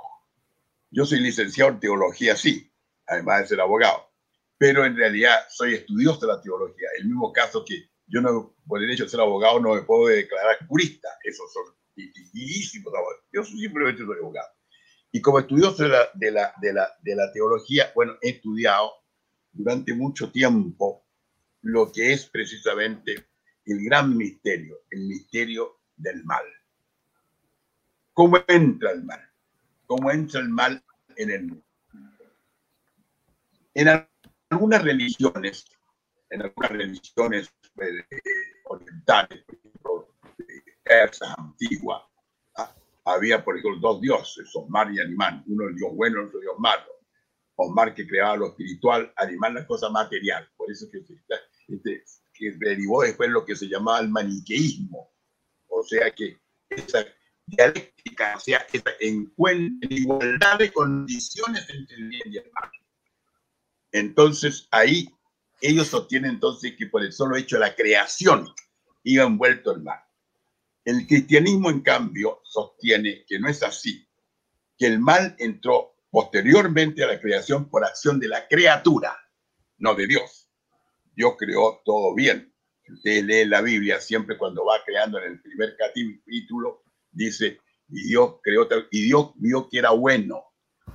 Yo 0.92 1.04
soy 1.04 1.20
licenciado 1.20 1.72
en 1.72 1.80
teología, 1.80 2.36
sí, 2.36 2.72
además 3.08 3.42
de 3.42 3.48
ser 3.48 3.62
abogado. 3.62 4.10
Pero 4.58 4.86
en 4.86 4.96
realidad 4.96 5.38
soy 5.50 5.76
estudioso 5.76 6.22
de 6.22 6.34
la 6.34 6.42
teología. 6.42 6.88
El 6.98 7.06
mismo 7.06 7.32
caso 7.32 7.64
que 7.66 7.90
yo 8.08 8.22
no, 8.22 8.56
por 8.66 8.84
el 8.84 8.90
hecho 8.90 9.04
de 9.04 9.10
ser 9.10 9.20
abogado, 9.20 9.60
no 9.60 9.76
me 9.76 9.82
puedo 9.84 10.08
declarar 10.08 10.58
jurista. 10.68 11.10
Esos 11.24 11.52
son 11.54 11.64
dificilísimos. 11.96 12.94
Yo 13.32 13.44
simplemente 13.44 14.04
soy 14.04 14.18
abogado. 14.18 14.48
Y 15.12 15.22
como 15.22 15.40
estudioso 15.40 15.84
de 15.84 15.90
la, 15.90 16.10
de, 16.14 16.32
la, 16.32 16.54
de, 16.62 16.74
la, 16.74 16.90
de 17.02 17.16
la 17.16 17.32
teología, 17.32 17.92
bueno, 17.96 18.14
he 18.22 18.30
estudiado 18.30 18.92
durante 19.52 19.94
mucho 19.94 20.32
tiempo 20.32 21.06
lo 21.62 21.92
que 21.92 22.14
es 22.14 22.26
precisamente 22.26 23.28
el 23.66 23.84
gran 23.84 24.16
misterio, 24.16 24.84
el 24.90 25.08
misterio 25.08 25.80
del 25.96 26.24
mal. 26.24 26.44
¿Cómo 28.14 28.38
entra 28.48 28.92
el 28.92 29.04
mal? 29.04 29.22
¿Cómo 29.86 30.12
entra 30.12 30.40
el 30.40 30.50
mal 30.50 30.84
en 31.16 31.32
el 31.32 31.44
mundo? 31.44 31.67
En 33.78 33.88
algunas 34.50 34.82
religiones, 34.82 35.66
en 36.32 36.42
algunas 36.42 36.72
religiones 36.72 37.54
eh, 37.80 38.06
orientales, 38.66 39.44
por 39.46 39.56
ejemplo, 39.56 40.16
persas 40.82 41.36
antiguas, 41.38 42.02
ah, 42.56 42.76
había, 43.06 43.46
por 43.46 43.56
ejemplo, 43.56 43.80
dos 43.80 44.02
dioses, 44.02 44.50
Osmar 44.56 44.92
y 44.92 45.00
Animán, 45.00 45.44
uno 45.46 45.68
el 45.68 45.76
dios 45.76 45.92
bueno, 45.94 46.26
otro 46.26 46.40
el 46.40 46.46
dios 46.46 46.56
malo. 46.58 46.88
Osmar 47.56 47.94
que 47.94 48.08
creaba 48.08 48.36
lo 48.38 48.48
espiritual, 48.48 49.14
Animán 49.16 49.54
la 49.54 49.68
cosa 49.68 49.90
material. 49.90 50.50
Por 50.58 50.72
eso 50.72 50.88
que, 50.92 50.98
este, 51.68 52.04
que 52.34 52.52
derivó 52.58 53.04
después 53.04 53.30
lo 53.30 53.46
que 53.46 53.56
se 53.56 53.68
llamaba 53.68 54.00
el 54.00 54.10
maniqueísmo. 54.10 55.14
O 55.68 55.84
sea 55.84 56.10
que 56.10 56.42
esa 56.68 57.06
dialéctica, 57.46 58.38
o 58.38 58.40
sea, 58.40 58.66
esa 58.74 58.90
encuentra 59.00 59.88
igualdad 59.92 60.58
de 60.58 60.74
condiciones 60.74 61.70
entre 61.70 61.96
el 61.96 62.08
bien 62.08 62.34
y 62.34 62.38
el 62.38 62.52
mal. 62.54 62.72
Entonces 64.00 64.68
ahí 64.72 65.10
ellos 65.62 65.88
sostienen 65.88 66.32
entonces 66.32 66.75
que 66.77 66.88
por 66.88 67.04
el 67.04 67.12
solo 67.12 67.36
hecho 67.36 67.56
de 67.56 67.62
la 67.62 67.75
creación 67.75 68.48
iba 69.04 69.24
envuelto 69.24 69.72
el 69.72 69.82
mal. 69.82 70.00
El 70.86 71.08
cristianismo, 71.08 71.70
en 71.70 71.82
cambio, 71.82 72.42
sostiene 72.44 73.25
que 73.27 73.39
no 73.39 73.50
es 73.50 73.63
así, 73.63 74.08
que 74.77 74.86
el 74.86 75.00
mal 75.00 75.36
entró 75.39 75.96
posteriormente 76.10 77.04
a 77.04 77.08
la 77.08 77.20
creación 77.20 77.70
por 77.70 77.84
acción 77.84 78.20
de 78.20 78.27
la 78.27 78.48
criatura, 78.48 79.18
no 79.80 79.96
de 79.96 80.08
Dios. 80.08 80.50
Dios 81.13 81.34
creó 81.38 81.82
todo 81.84 82.16
bien. 82.16 82.54
Usted 82.88 83.25
lee 83.25 83.46
la 83.46 83.62
Biblia 83.62 84.00
siempre 84.00 84.38
cuando 84.38 84.63
va 84.63 84.82
creando 84.86 85.20
en 85.20 85.34
el 85.34 85.42
primer 85.42 85.75
capítulo, 85.75 86.84
dice, 87.12 87.60
y 87.89 88.08
Dios 88.08 88.36
creó, 88.42 88.68
y 88.92 89.01
Dios 89.01 89.32
vio 89.36 89.68
que 89.68 89.80
era 89.80 89.92
bueno, 89.92 90.44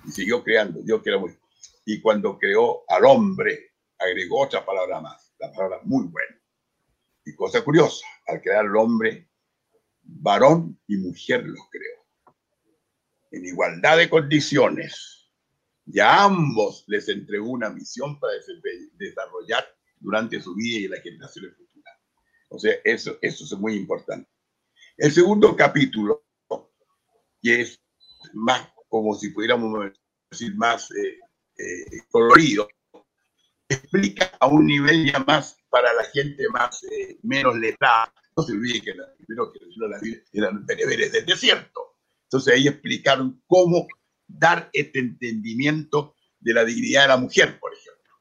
y 0.07 0.13
siguió 0.13 0.43
creando, 0.43 0.81
Dios 0.83 1.03
que 1.03 1.11
era 1.11 1.19
bueno 1.19 1.42
y 1.85 2.01
cuando 2.01 2.39
creó 2.39 2.85
al 2.89 3.05
hombre, 3.05 3.73
agregó 3.99 4.43
otra 4.43 4.65
palabra 4.65 5.01
más, 5.01 5.35
la 5.39 5.53
palabra 5.53 5.81
muy 5.85 6.07
buena. 6.07 6.41
Y 7.25 7.35
cosa 7.35 7.63
curiosa, 7.63 8.05
al 8.27 8.41
crear 8.41 8.67
al 8.67 8.77
hombre, 8.77 9.29
varón 10.03 10.81
y 10.87 10.97
mujer 10.97 11.45
los 11.45 11.61
creó. 11.71 12.37
En 13.31 13.45
igualdad 13.47 13.97
de 13.97 14.11
condiciones. 14.11 15.31
Ya 15.85 16.25
ambos 16.25 16.85
les 16.87 17.09
entregó 17.09 17.51
una 17.51 17.69
misión 17.69 18.19
para 18.21 18.35
desarrollar 18.99 19.67
durante 19.99 20.41
su 20.41 20.55
vida 20.55 20.79
y 20.79 20.89
la 20.89 21.01
generación 21.01 21.53
futura. 21.57 21.91
O 22.49 22.59
sea, 22.59 22.75
eso, 22.85 23.19
eso 23.21 23.45
es 23.45 23.53
muy 23.53 23.75
importante. 23.75 24.31
El 24.97 25.11
segundo 25.11 25.57
capítulo, 25.57 26.25
que 27.41 27.63
es 27.63 27.83
más 28.35 28.69
como 28.89 29.15
si 29.15 29.31
pudiéramos 29.31 29.93
decir 30.31 30.55
más 30.55 30.91
eh, 30.93 31.19
eh, 31.63 32.03
colorido, 32.11 32.69
explica 33.69 34.33
a 34.41 34.47
un 34.47 34.67
nivel 34.67 35.11
ya 35.11 35.21
más 35.21 35.57
para 35.71 35.93
la 35.93 36.05
gente 36.05 36.49
más 36.51 36.83
eh, 36.85 37.19
menos 37.23 37.57
letrada. 37.57 38.13
No 38.37 38.43
se 38.43 38.53
olvide 38.53 38.81
que 38.81 38.95
la, 38.95 39.05
primero 39.17 39.53
que 39.53 39.61
la 39.77 40.01
eran 40.33 40.67
bereberes 40.67 41.13
del 41.13 41.27
desierto. 41.27 41.97
Entonces 42.25 42.55
ahí 42.55 42.69
explicaron 42.69 43.43
cómo 43.47 43.87
dar 44.27 44.71
este 44.73 45.01
entendimiento 45.01 46.15
de 46.41 46.55
la 46.55 46.65
dignidad 46.65 47.03
de 47.03 47.09
la 47.09 47.17
mujer, 47.17 47.59
por 47.61 47.73
ejemplo. 47.73 48.13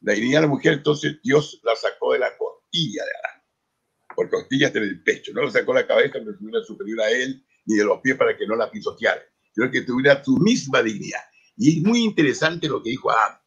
La 0.00 0.14
dignidad 0.14 0.40
de 0.40 0.46
la 0.46 0.52
mujer, 0.52 0.72
entonces 0.74 1.20
Dios 1.22 1.60
la 1.62 1.76
sacó 1.76 2.12
de 2.12 2.18
la 2.18 2.36
costilla 2.36 3.04
de 3.04 3.10
Adán, 3.10 3.44
porque 4.14 4.32
costilla 4.32 4.66
está 4.66 4.80
en 4.80 4.86
el 4.86 5.02
pecho, 5.02 5.32
no 5.32 5.42
lo 5.42 5.50
sacó 5.50 5.72
la 5.72 5.86
cabeza, 5.86 6.14
pero 6.14 6.36
era 6.48 6.64
superior 6.64 7.00
a 7.00 7.10
él, 7.10 7.44
ni 7.66 7.76
de 7.76 7.84
los 7.84 8.00
pies 8.00 8.16
para 8.16 8.36
que 8.36 8.46
no 8.46 8.56
la 8.56 8.70
pisoteara, 8.70 9.22
sino 9.54 9.70
que 9.70 9.82
tuviera 9.82 10.22
su 10.22 10.36
misma 10.38 10.82
dignidad. 10.82 11.22
Y 11.56 11.78
es 11.78 11.84
muy 11.84 12.02
interesante 12.04 12.68
lo 12.68 12.82
que 12.82 12.90
dijo 12.90 13.10
Adán. 13.10 13.38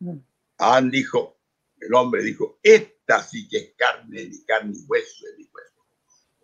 Mm. 0.00 0.18
Adán 0.58 0.90
dijo, 0.90 1.40
el 1.80 1.94
hombre 1.94 2.22
dijo, 2.22 2.58
esta 2.62 3.22
sí 3.22 3.48
que 3.48 3.58
es 3.58 3.74
carne 3.76 4.26
de 4.26 4.44
carne 4.46 4.74
y 4.76 4.84
hueso 4.86 5.26
de 5.26 5.36
mi 5.38 5.44
hueso. 5.44 5.86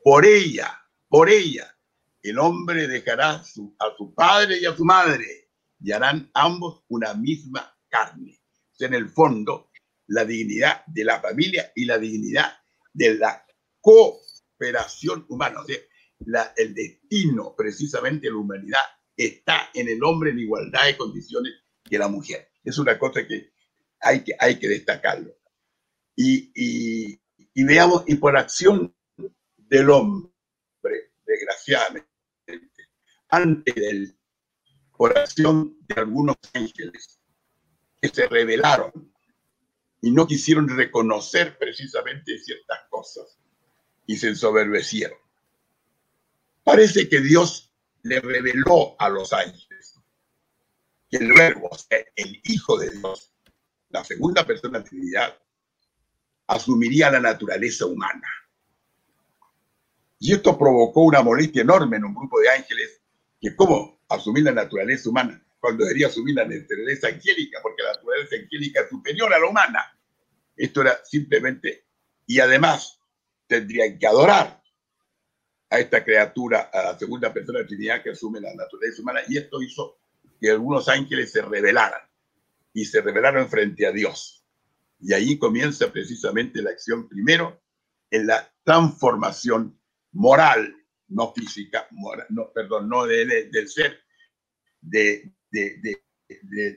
Por 0.05 0.25
ella, 0.27 0.79
por 1.09 1.29
ella, 1.31 1.77
el 2.23 2.39
hombre 2.39 2.87
dejará 2.87 3.43
su- 3.43 3.75
a 3.79 3.95
su 3.97 4.15
padre 4.15 4.59
y 4.61 4.65
a 4.67 4.77
su 4.77 4.85
madre 4.85 5.51
y 5.81 5.91
harán 5.93 6.31
ambos 6.35 6.85
una 6.89 7.15
misma 7.15 7.77
carne. 7.89 8.41
O 8.71 8.75
sea, 8.75 8.89
en 8.89 8.95
el 8.95 9.09
fondo, 9.09 9.71
la 10.07 10.25
dignidad 10.25 10.85
de 10.87 11.05
la 11.05 11.21
familia 11.21 11.73
y 11.75 11.85
la 11.85 11.99
dignidad 11.99 12.53
de 12.93 13.15
la 13.15 13.45
cooperación 13.81 15.27
humana. 15.29 15.61
O 15.61 15.65
sea, 15.65 15.79
la- 16.27 16.53
el 16.57 16.75
destino 16.75 17.55
precisamente 17.57 18.27
de 18.27 18.33
la 18.33 18.39
humanidad 18.39 18.83
está 19.17 19.71
en 19.75 19.89
el 19.89 20.03
hombre 20.05 20.31
en 20.31 20.39
igualdad 20.41 20.87
de 20.87 20.97
condiciones 20.97 21.53
que 21.85 21.99
la 21.99 22.09
mujer. 22.09 22.51
Es 22.65 22.79
una 22.79 22.99
cosa 22.99 23.27
que 23.27 23.53
hay 24.01 24.23
que, 24.25 24.33
hay 24.39 24.59
que 24.59 24.69
destacarlo. 24.69 25.35
Y, 26.17 26.51
y- 26.55 27.21
veamos, 27.65 28.05
y 28.07 28.17
por 28.17 28.37
acción 28.37 28.95
del 29.57 29.91
hombre, 29.91 30.31
desgraciadamente, 31.27 32.09
antes 33.29 33.75
del, 33.75 34.17
por 34.97 35.17
acción 35.17 35.77
de 35.81 35.95
algunos 36.01 36.37
ángeles 36.53 37.19
que 38.01 38.09
se 38.09 38.27
rebelaron 38.29 39.13
y 40.01 40.11
no 40.11 40.27
quisieron 40.27 40.69
reconocer 40.69 41.57
precisamente 41.59 42.39
ciertas 42.39 42.81
cosas 42.91 43.39
y 44.07 44.17
se 44.17 44.29
ensoberbecieron. 44.29 45.19
Parece 46.65 47.09
que 47.09 47.21
Dios 47.21 47.72
le 48.03 48.21
reveló 48.21 48.97
a 48.99 49.09
los 49.09 49.33
ángeles 49.33 49.99
que 51.11 51.19
el 51.19 51.33
verbo, 51.33 51.69
o 51.71 51.79
sea, 51.79 51.99
el 52.17 52.41
Hijo 52.45 52.79
de 52.79 52.91
Dios, 52.91 53.33
la 53.91 54.03
segunda 54.03 54.47
persona 54.47 54.79
de 54.79 54.89
Trinidad, 54.89 55.39
asumiría 56.47 57.11
la 57.11 57.21
naturaleza 57.21 57.87
humana. 57.87 58.29
Y 60.19 60.33
esto 60.33 60.57
provocó 60.57 61.03
una 61.03 61.23
molestia 61.23 61.63
enorme 61.63 61.97
en 61.99 62.05
un 62.05 62.15
grupo 62.15 62.41
de 62.41 62.49
ángeles 62.49 63.03
que 63.41 63.55
cómo 63.55 64.01
asumir 64.09 64.45
la 64.45 64.53
naturaleza 64.53 65.11
humana 65.11 65.45
cuando 65.61 65.85
debería 65.85 66.07
asumir 66.07 66.35
la 66.35 66.45
naturaleza 66.45 67.09
angélica, 67.09 67.61
porque 67.63 67.83
la 67.83 67.93
naturaleza 67.93 68.37
angélica 68.37 68.81
es 68.81 68.89
superior 68.89 69.33
a 69.33 69.39
la 69.39 69.47
humana. 69.47 69.99
Esto 70.57 70.81
era 70.81 70.99
simplemente, 71.05 71.87
y 72.27 72.41
además 72.41 73.01
tendrían 73.47 73.99
que 73.99 74.07
adorar 74.07 74.62
a 75.73 75.79
esta 75.81 76.05
criatura, 76.05 76.71
a 76.73 76.93
la 76.93 76.99
segunda 76.99 77.33
persona 77.33 77.61
de 77.61 77.65
Trinidad 77.65 78.03
que 78.03 78.11
asume 78.11 78.41
la 78.41 78.55
naturaleza 78.55 79.01
humana, 79.01 79.21
y 79.27 79.39
esto 79.39 79.63
hizo 79.63 79.99
que 80.39 80.51
algunos 80.51 80.87
ángeles 80.89 81.33
se 81.33 81.41
rebelaran, 81.41 82.03
y 82.75 82.85
se 82.85 83.01
rebelaron 83.01 83.49
frente 83.49 83.87
a 83.87 83.93
Dios. 83.93 84.45
Y 85.01 85.15
ahí 85.15 85.39
comienza 85.39 85.91
precisamente 85.91 86.61
la 86.63 86.71
acción 86.71 87.09
primero 87.09 87.63
en 88.11 88.27
la 88.27 88.53
transformación 88.65 89.81
moral, 90.13 90.75
no 91.09 91.33
física, 91.33 91.87
moral, 91.91 92.27
no, 92.29 92.53
perdón, 92.53 92.89
no 92.89 93.07
de- 93.07 93.25
de- 93.27 93.45
del 93.51 93.69
ser, 93.69 93.99
de- 94.81 95.33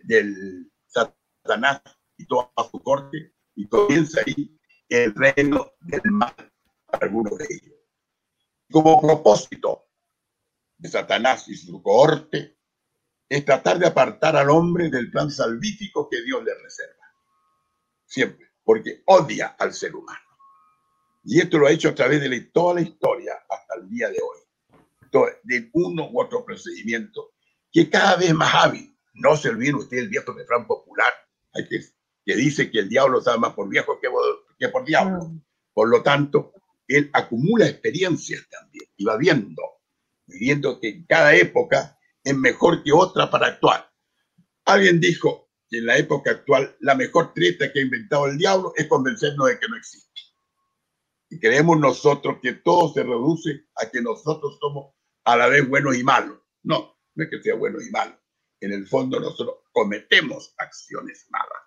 del 0.04 0.72
Satanás 0.88 1.82
y 2.18 2.26
toda 2.26 2.50
su 2.72 2.80
corte, 2.82 3.34
y 3.56 3.68
comienza 3.68 4.22
ahí 4.26 4.58
el 4.88 5.14
reino 5.14 5.74
del 5.82 6.12
mal 6.12 6.34
para 6.86 7.08
algunos 7.08 7.38
de 7.38 7.46
ellos. 7.50 7.75
Como 8.72 9.02
propósito 9.02 9.88
de 10.78 10.90
Satanás 10.90 11.48
y 11.48 11.56
su 11.56 11.82
cohorte 11.82 12.58
es 13.30 13.46
tratar 13.46 13.80
de 13.80 13.88
apartar 13.88 14.36
al 14.36 14.50
hombre 14.50 14.90
del 14.90 15.10
plan 15.12 15.32
salvífico 15.32 16.10
que 16.10 16.22
Dios 16.24 16.44
le 16.44 16.54
reserva. 16.56 17.06
Siempre, 18.06 18.52
porque 18.64 19.04
odia 19.06 19.56
al 19.60 19.74
ser 19.74 19.96
humano. 19.96 20.20
Y 21.24 21.40
esto 21.42 21.58
lo 21.58 21.68
ha 21.68 21.72
hecho 21.72 21.90
a 21.90 21.96
través 21.96 22.22
de 22.22 22.42
toda 22.42 22.76
la 22.76 22.82
historia 22.82 23.34
hasta 23.50 23.76
el 23.76 23.90
día 23.90 24.10
de 24.10 24.18
hoy. 24.22 24.40
De 25.44 25.70
uno 25.74 26.10
u 26.12 26.22
otro 26.22 26.44
procedimiento 26.44 27.32
que 27.72 27.90
cada 27.90 28.18
vez 28.18 28.34
más 28.34 28.54
hábil. 28.54 28.92
No 29.14 29.38
se 29.38 29.48
olviden 29.50 29.76
ustedes 29.76 30.04
el 30.04 30.10
viejo 30.10 30.34
refrán 30.34 30.68
popular 30.68 31.12
que, 31.70 31.80
que 32.26 32.36
dice 32.36 32.70
que 32.70 32.80
el 32.80 32.90
diablo 32.90 33.22
sabe 33.22 33.40
más 33.40 33.54
por 33.54 33.70
viejo 33.70 33.98
que, 34.02 34.10
por- 34.10 34.46
que 34.60 34.68
por 34.70 34.84
diablo. 34.84 35.24
Mm. 35.30 35.42
Por 35.74 35.90
lo 35.90 36.04
tanto, 36.04 36.52
él 36.88 37.10
acumula 37.14 37.68
experiencias 37.68 38.48
también 38.50 38.86
y 38.96 39.06
va 39.06 39.18
viendo, 39.18 39.62
viendo 40.28 40.80
que 40.80 40.90
en 40.90 41.06
cada 41.06 41.36
época 41.36 41.98
es 42.24 42.36
mejor 42.36 42.84
que 42.84 42.92
otra 42.92 43.30
para 43.30 43.48
actuar. 43.48 43.92
Alguien 44.66 45.00
dijo 45.00 45.50
que 45.70 45.80
en 45.80 45.86
la 45.86 45.98
época 45.98 46.32
actual 46.32 46.76
la 46.80 46.96
mejor 46.96 47.34
treta 47.34 47.72
que 47.72 47.80
ha 47.80 47.84
inventado 47.84 48.28
el 48.28 48.38
diablo 48.38 48.74
es 48.76 48.88
convencernos 48.88 49.48
de 49.48 49.60
que 49.60 49.68
no 49.68 49.78
existe. 49.78 50.22
Y 51.30 51.40
creemos 51.40 51.80
nosotros 51.80 52.38
que 52.42 52.54
todo 52.54 52.94
se 52.94 53.04
reduce 53.04 53.66
a 53.76 53.90
que 53.90 54.02
nosotros 54.02 54.58
somos 54.60 54.94
a 55.24 55.36
la 55.36 55.48
vez 55.48 55.68
buenos 55.68 55.98
y 55.98 56.04
malos. 56.04 56.40
No, 56.64 56.98
no 57.16 57.24
es 57.24 57.30
que 57.30 57.42
sea 57.42 57.56
buenos 57.56 57.86
y 57.86 57.92
malos. 57.92 58.18
En 58.60 58.72
el 58.72 58.88
fondo 58.88 59.20
nosotros 59.20 59.58
cometemos 59.72 60.54
acciones 60.58 61.28
malas. 61.30 61.62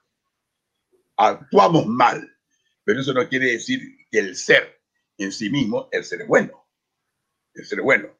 Actuamos 1.16 1.86
mal, 1.86 2.36
pero 2.84 3.00
eso 3.00 3.12
no 3.12 3.28
quiere 3.28 3.52
decir 3.52 3.80
que 4.10 4.20
el 4.20 4.36
ser 4.36 4.77
en 5.18 5.32
sí 5.32 5.50
mismo, 5.50 5.88
el 5.92 6.04
ser 6.04 6.26
bueno. 6.26 6.66
El 7.54 7.66
ser 7.66 7.82
bueno. 7.82 8.16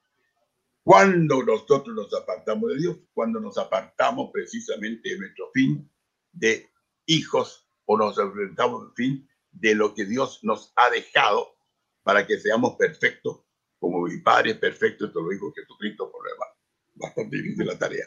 Cuando 0.83 1.43
nosotros 1.43 1.95
nos 1.95 2.13
apartamos 2.15 2.71
de 2.71 2.79
Dios, 2.79 2.97
cuando 3.13 3.41
nos 3.41 3.57
apartamos 3.59 4.31
precisamente 4.33 5.11
de 5.11 5.19
nuestro 5.19 5.51
fin 5.53 5.91
de 6.33 6.69
hijos 7.07 7.69
o 7.85 7.97
nos 7.97 8.19
enfrentamos 8.19 8.89
al 8.89 8.95
fin 8.95 9.29
de 9.53 9.75
lo 9.75 9.95
que 9.95 10.05
Dios 10.05 10.41
nos 10.43 10.73
ha 10.77 10.91
dejado 10.91 11.57
para 12.03 12.27
que 12.27 12.39
seamos 12.39 12.77
perfectos, 12.77 13.41
como 13.79 14.03
mi 14.03 14.19
Padre 14.19 14.53
es 14.53 14.57
perfecto, 14.57 15.07
esto 15.07 15.21
lo 15.21 15.29
dijo 15.29 15.53
Jesucristo 15.53 16.11
por 16.11 16.25
lo 16.25 16.33
demás. 16.33 16.49
Bastante 16.95 17.37
difícil 17.37 17.67
la 17.67 17.79
tarea. 17.79 18.07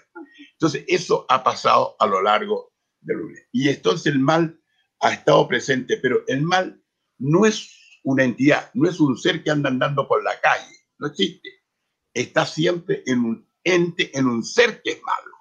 Entonces, 0.54 0.84
eso 0.88 1.26
ha 1.30 1.44
pasado 1.44 1.96
a 2.00 2.06
lo 2.08 2.22
largo 2.22 2.74
del 3.00 3.18
lunes. 3.18 3.48
Y 3.52 3.70
entonces 3.70 4.08
el 4.08 4.20
mal 4.20 4.60
ha 5.00 5.14
estado 5.14 5.48
presente, 5.48 5.98
pero 5.98 6.24
el 6.28 6.42
mal 6.42 6.84
no 7.18 7.46
es 7.46 7.81
una 8.04 8.24
entidad, 8.24 8.72
no 8.74 8.90
es 8.90 9.00
un 9.00 9.18
ser 9.18 9.44
que 9.44 9.52
anda 9.52 9.70
andando 9.70 10.08
por 10.08 10.24
la 10.24 10.40
calle, 10.40 10.76
no 10.98 11.08
existe. 11.08 11.64
Está 12.14 12.46
siempre 12.46 13.04
en 13.06 13.20
un 13.20 13.48
ente, 13.64 14.18
en 14.18 14.28
un 14.28 14.44
ser 14.44 14.82
que 14.82 14.92
es 14.92 15.04
malo. 15.04 15.32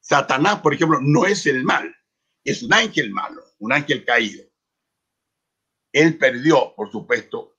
Satanás, 0.00 0.60
por 0.60 0.74
ejemplo, 0.74 0.98
no 1.00 1.26
es 1.26 1.46
el 1.46 1.62
mal, 1.62 1.94
es 2.44 2.62
un 2.62 2.72
ángel 2.72 3.10
malo, 3.10 3.42
un 3.58 3.72
ángel 3.72 4.04
caído. 4.04 4.44
Él 5.92 6.18
perdió, 6.18 6.74
por 6.74 6.90
supuesto, 6.90 7.58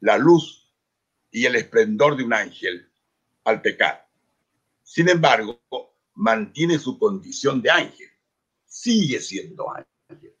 la 0.00 0.16
luz 0.16 0.74
y 1.30 1.46
el 1.46 1.56
esplendor 1.56 2.16
de 2.16 2.24
un 2.24 2.32
ángel 2.32 2.90
al 3.44 3.60
pecar. 3.60 4.08
Sin 4.82 5.08
embargo, 5.08 5.62
mantiene 6.14 6.78
su 6.78 6.98
condición 6.98 7.60
de 7.60 7.70
ángel. 7.70 8.08
Sigue 8.64 9.20
siendo 9.20 9.66
ángel. 9.72 10.36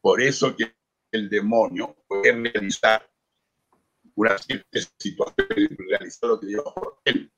Por 0.00 0.20
eso 0.22 0.54
que 0.56 0.77
el 1.12 1.28
demonio 1.28 1.96
puede 2.06 2.32
realizar 2.32 3.08
una 4.14 4.36
cierta 4.38 4.80
situación, 4.98 5.76
realizar 5.88 6.30
lo 6.30 6.40
que 6.40 6.46
lleva 6.46 6.74
por 6.74 7.00
él. 7.04 7.32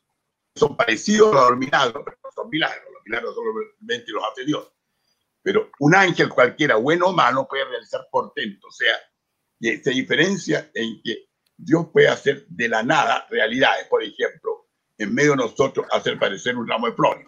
Son 0.55 0.77
parecidos 0.77 1.35
a 1.37 1.51
los 1.51 1.59
milagros, 1.59 2.03
pero 2.05 2.19
no 2.25 2.31
son 2.33 2.49
milagros. 2.49 2.85
Los 2.93 3.03
milagros 3.05 3.35
solamente 3.35 4.13
los 4.13 4.25
hace 4.25 4.45
Dios. 4.45 4.73
Pero 5.43 5.71
un 5.79 5.95
ángel 5.95 6.29
cualquiera, 6.29 6.77
bueno 6.77 7.07
o 7.07 7.13
malo, 7.13 7.47
puede 7.49 7.65
realizar 7.65 8.09
portentos. 8.11 8.69
O 8.69 8.73
sea, 8.73 8.95
y 9.61 9.77
se 9.77 9.91
diferencia 9.91 10.71
en 10.75 11.01
que 11.03 11.29
Dios 11.57 11.89
puede 11.93 12.09
hacer 12.09 12.47
de 12.49 12.69
la 12.69 12.83
nada 12.83 13.27
realidades. 13.31 13.87
Por 13.89 14.03
ejemplo, 14.03 14.69
en 14.99 15.15
medio 15.15 15.33
de 15.33 15.37
nosotros 15.37 15.87
hacer 15.93 16.19
parecer 16.19 16.57
un 16.57 16.67
ramo 16.67 16.87
de 16.87 16.95
flores 16.95 17.27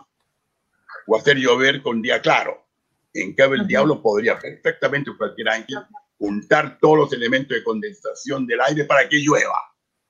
o 1.06 1.16
hacer 1.16 1.36
llover 1.36 1.82
con 1.82 2.00
día 2.00 2.20
claro. 2.20 2.66
En 3.14 3.34
cambio, 3.34 3.60
el 3.60 3.66
diablo 3.66 4.00
podría 4.00 4.38
perfectamente, 4.38 5.10
cualquier 5.16 5.50
ángel, 5.50 5.78
juntar 6.22 6.78
todos 6.80 6.96
los 6.96 7.12
elementos 7.12 7.56
de 7.56 7.64
condensación 7.64 8.46
del 8.46 8.60
aire 8.60 8.84
para 8.84 9.08
que 9.08 9.16
llueva. 9.16 9.58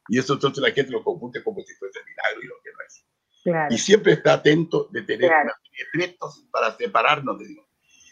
Y 0.08 0.18
eso 0.18 0.34
entonces 0.34 0.62
la 0.62 0.70
gente 0.70 0.92
lo 0.92 1.02
confunde 1.02 1.42
como 1.42 1.62
si 1.62 1.72
fuese 1.76 2.00
milagro 2.04 2.42
y 2.42 2.46
lo 2.48 2.54
que 2.62 2.70
no 2.70 2.76
es. 2.86 3.06
Claro. 3.42 3.74
Y 3.74 3.78
siempre 3.78 4.12
está 4.12 4.34
atento 4.34 4.90
de 4.92 5.00
tener 5.02 5.30
Claro. 5.30 5.44
una 5.44 5.54
serie 5.62 5.86
de 5.94 5.98
decretos 6.00 6.46
para 6.50 6.76
separarnos 6.76 7.38
de 7.38 7.48
Dios. 7.48 7.64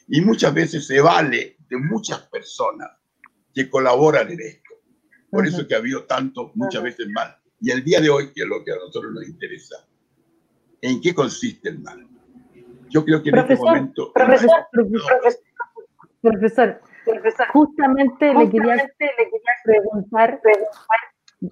Y 0.09 0.23
muchas 0.23 0.55
veces 0.55 0.87
se 0.87 0.99
vale 1.03 1.59
de 1.69 1.77
muchas 1.77 2.21
personas 2.29 2.91
que 3.55 3.69
colaboran 3.69 4.31
en 4.31 4.41
esto. 4.41 4.71
Por 5.31 5.47
Ujú. 5.47 5.57
eso 5.57 5.69
que 5.69 5.75
ha 5.75 5.79
habido 5.79 6.05
tanto, 6.05 6.53
muchas 6.55 6.81
Ujú. 6.81 6.85
veces 6.85 7.07
mal. 7.11 7.37
Y 7.61 7.71
el 7.71 7.85
día 7.85 8.01
de 8.01 8.09
hoy, 8.09 8.33
que 8.33 8.45
es 8.45 8.49
lo 8.49 8.65
que 8.65 8.73
a 8.73 8.77
nosotros 8.77 9.13
nos 9.13 9.29
interesa, 9.29 9.87
¿en 10.81 11.03
qué 11.03 11.15
consiste 11.15 11.69
el 11.69 11.81
mal? 11.81 12.09
Yo 12.89 13.05
creo 13.05 13.23
que 13.23 13.29
en 13.29 13.37
este 13.37 13.47
Profesor, 13.49 13.67
momento... 13.67 14.13
Profesor, 14.15 14.51
profesor, 14.73 15.21
profesor, 15.21 15.43
profesor, 16.23 16.90
justamente, 17.53 18.35
le 18.35 18.51
quería 18.51 18.89
preguntar 19.65 20.41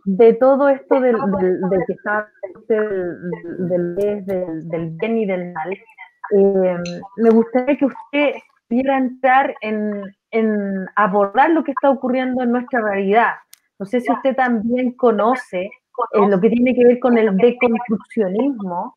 de 0.05 0.35
todo 0.35 0.69
esto 0.69 1.01
del, 1.01 1.17
del, 1.17 1.85
que 1.87 1.93
está 1.93 2.31
del, 2.69 3.97
del, 3.97 4.25
del, 4.69 4.91
bien 4.91 5.19
y 5.19 5.27
del 5.27 5.53
mal, 5.53 5.73
eh, 5.73 6.77
me 7.17 7.31
gustaría 7.31 7.77
que 7.77 7.87
usted 7.87 8.35
pudiera 8.69 8.99
entrar 8.99 9.55
en, 9.63 10.03
en, 10.31 10.87
abordar 10.95 11.51
lo 11.51 11.65
que 11.65 11.73
está 11.73 11.91
ocurriendo 11.91 12.43
en 12.43 12.53
nuestra 12.53 12.83
realidad. 12.83 13.35
No 13.79 13.87
sé 13.87 14.01
si 14.01 14.13
usted 14.13 14.35
también 14.35 14.93
conoce 14.93 15.63
eh, 15.63 16.29
lo 16.29 16.39
que 16.41 16.51
tiene 16.51 16.75
que 16.75 16.85
ver 16.85 16.99
con 16.99 17.17
el 17.17 17.35
deconstruccionismo. 17.37 18.97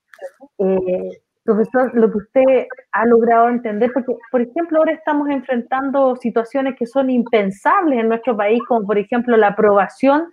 Eh, 0.58 1.22
profesor, 1.44 1.92
lo 1.96 2.12
que 2.12 2.18
usted 2.18 2.68
ha 2.92 3.06
logrado 3.06 3.50
entender, 3.50 3.92
porque, 3.94 4.16
por 4.32 4.42
ejemplo, 4.42 4.80
ahora 4.80 4.94
estamos 4.94 5.30
enfrentando 5.30 6.16
situaciones 6.16 6.76
que 6.78 6.86
son 6.86 7.10
impensables 7.10 8.00
en 8.00 8.10
nuestro 8.10 8.38
país, 8.38 8.62
como 8.68 8.86
por 8.86 8.98
ejemplo 8.98 9.38
la 9.38 9.48
aprobación 9.50 10.32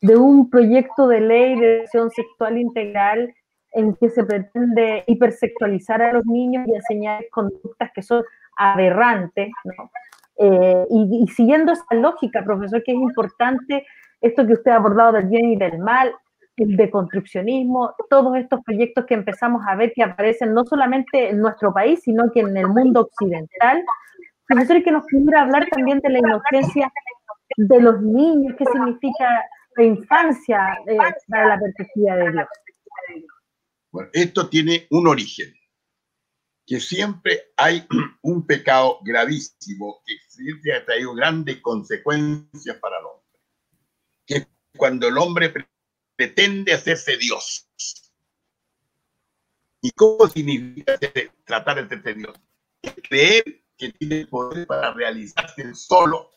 de 0.00 0.16
un 0.16 0.50
proyecto 0.50 1.08
de 1.08 1.20
ley 1.20 1.58
de 1.58 1.76
educación 1.76 2.10
sexual 2.10 2.58
integral 2.58 3.34
en 3.72 3.94
que 3.96 4.08
se 4.08 4.24
pretende 4.24 5.04
hipersexualizar 5.06 6.02
a 6.02 6.12
los 6.12 6.24
niños 6.24 6.66
y 6.66 6.74
enseñar 6.74 7.24
conductas 7.30 7.90
que 7.94 8.02
son 8.02 8.22
aberrantes, 8.56 9.50
¿no? 9.64 9.90
Eh, 10.40 10.86
y, 10.90 11.24
y, 11.24 11.26
siguiendo 11.28 11.72
esa 11.72 11.94
lógica, 11.94 12.44
profesor, 12.44 12.82
que 12.84 12.92
es 12.92 12.98
importante 12.98 13.84
esto 14.20 14.46
que 14.46 14.52
usted 14.52 14.70
ha 14.70 14.76
abordado 14.76 15.12
del 15.12 15.26
bien 15.26 15.46
y 15.46 15.56
del 15.56 15.78
mal, 15.78 16.12
el 16.64 16.76
deconstruccionismo, 16.76 17.94
todos 18.10 18.36
estos 18.36 18.60
proyectos 18.64 19.06
que 19.06 19.14
empezamos 19.14 19.62
a 19.66 19.76
ver 19.76 19.92
que 19.94 20.02
aparecen 20.02 20.54
no 20.54 20.64
solamente 20.64 21.30
en 21.30 21.40
nuestro 21.40 21.72
país, 21.72 22.00
sino 22.02 22.30
que 22.32 22.40
en 22.40 22.56
el 22.56 22.68
mundo 22.68 23.02
occidental. 23.02 23.82
Profesor, 24.46 24.82
que 24.82 24.92
nos 24.92 25.04
pudiera 25.10 25.42
hablar 25.42 25.66
también 25.70 25.98
de 26.00 26.10
la 26.10 26.18
inocencia 26.18 26.90
de 27.56 27.80
los 27.80 28.00
niños, 28.00 28.54
qué 28.58 28.64
significa 28.64 29.44
la 29.76 29.84
infancia 29.84 30.78
eh, 30.86 30.96
para 31.28 31.48
la 31.48 31.60
perspectiva 31.60 32.16
de 32.16 32.32
Dios. 32.32 32.48
Bueno, 33.90 34.10
esto 34.12 34.48
tiene 34.48 34.86
un 34.90 35.06
origen, 35.06 35.52
que 36.66 36.80
siempre 36.80 37.52
hay 37.56 37.86
un 38.22 38.46
pecado 38.46 38.98
gravísimo 39.02 40.02
que 40.04 40.14
siempre 40.28 40.74
ha 40.74 40.84
traído 40.84 41.14
grandes 41.14 41.60
consecuencias 41.60 42.76
para 42.78 42.98
el 42.98 43.04
hombre, 43.06 43.40
que 44.26 44.46
cuando 44.76 45.08
el 45.08 45.18
hombre 45.18 45.52
pretende 46.18 46.72
hacerse 46.72 47.16
Dios. 47.16 47.70
¿Y 49.80 49.92
cómo 49.92 50.28
significa 50.28 50.98
tratar 51.44 51.88
de 51.88 52.02
ser 52.02 52.16
Dios? 52.16 52.36
creer 53.08 53.44
que 53.76 53.92
tiene 53.92 54.26
poder 54.26 54.66
para 54.66 54.92
realizarse 54.92 55.74
solo 55.74 56.30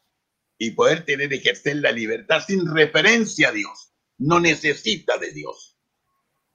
y 0.58 0.72
poder 0.72 1.04
tener, 1.06 1.34
ejercer 1.34 1.78
la 1.78 1.92
libertad 1.92 2.44
sin 2.46 2.72
referencia 2.74 3.50
a 3.50 3.52
Dios. 3.52 3.92
No 4.20 4.40
necesita 4.40 5.18
de 5.18 5.32
Dios. 5.32 5.80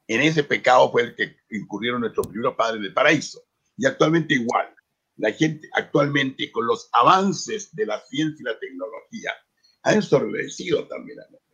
En 0.07 0.21
ese 0.21 0.45
pecado 0.45 0.93
fue 0.93 1.03
el 1.03 1.17
que 1.17 1.37
incurrieron 1.51 2.03
nuestros 2.03 2.29
primeros 2.29 2.55
padres 2.55 2.81
del 2.81 2.95
paraíso. 2.95 3.43
Y 3.77 3.87
actualmente 3.87 4.35
igual. 4.35 4.73
La 5.17 5.33
gente 5.33 5.69
actualmente 5.73 6.53
con 6.53 6.67
los 6.67 6.89
avances 6.93 7.75
de 7.75 7.87
la 7.87 8.01
ciencia 8.03 8.41
y 8.41 8.45
la 8.45 8.59
tecnología 8.61 9.35
ha 9.83 9.95
ensordecido 9.95 10.87
también 10.87 11.19
a 11.19 11.25
nosotros 11.25 11.46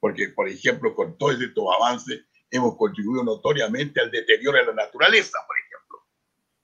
porque, 0.00 0.30
por 0.30 0.48
ejemplo, 0.48 0.94
con 0.94 1.16
todos 1.16 1.40
estos 1.40 1.64
avances 1.76 2.24
hemos 2.50 2.76
contribuido 2.76 3.22
notoriamente 3.22 4.00
al 4.00 4.10
deterioro 4.10 4.58
de 4.58 4.66
la 4.66 4.72
naturaleza, 4.72 5.38
por 5.46 5.56
ejemplo. 5.58 5.98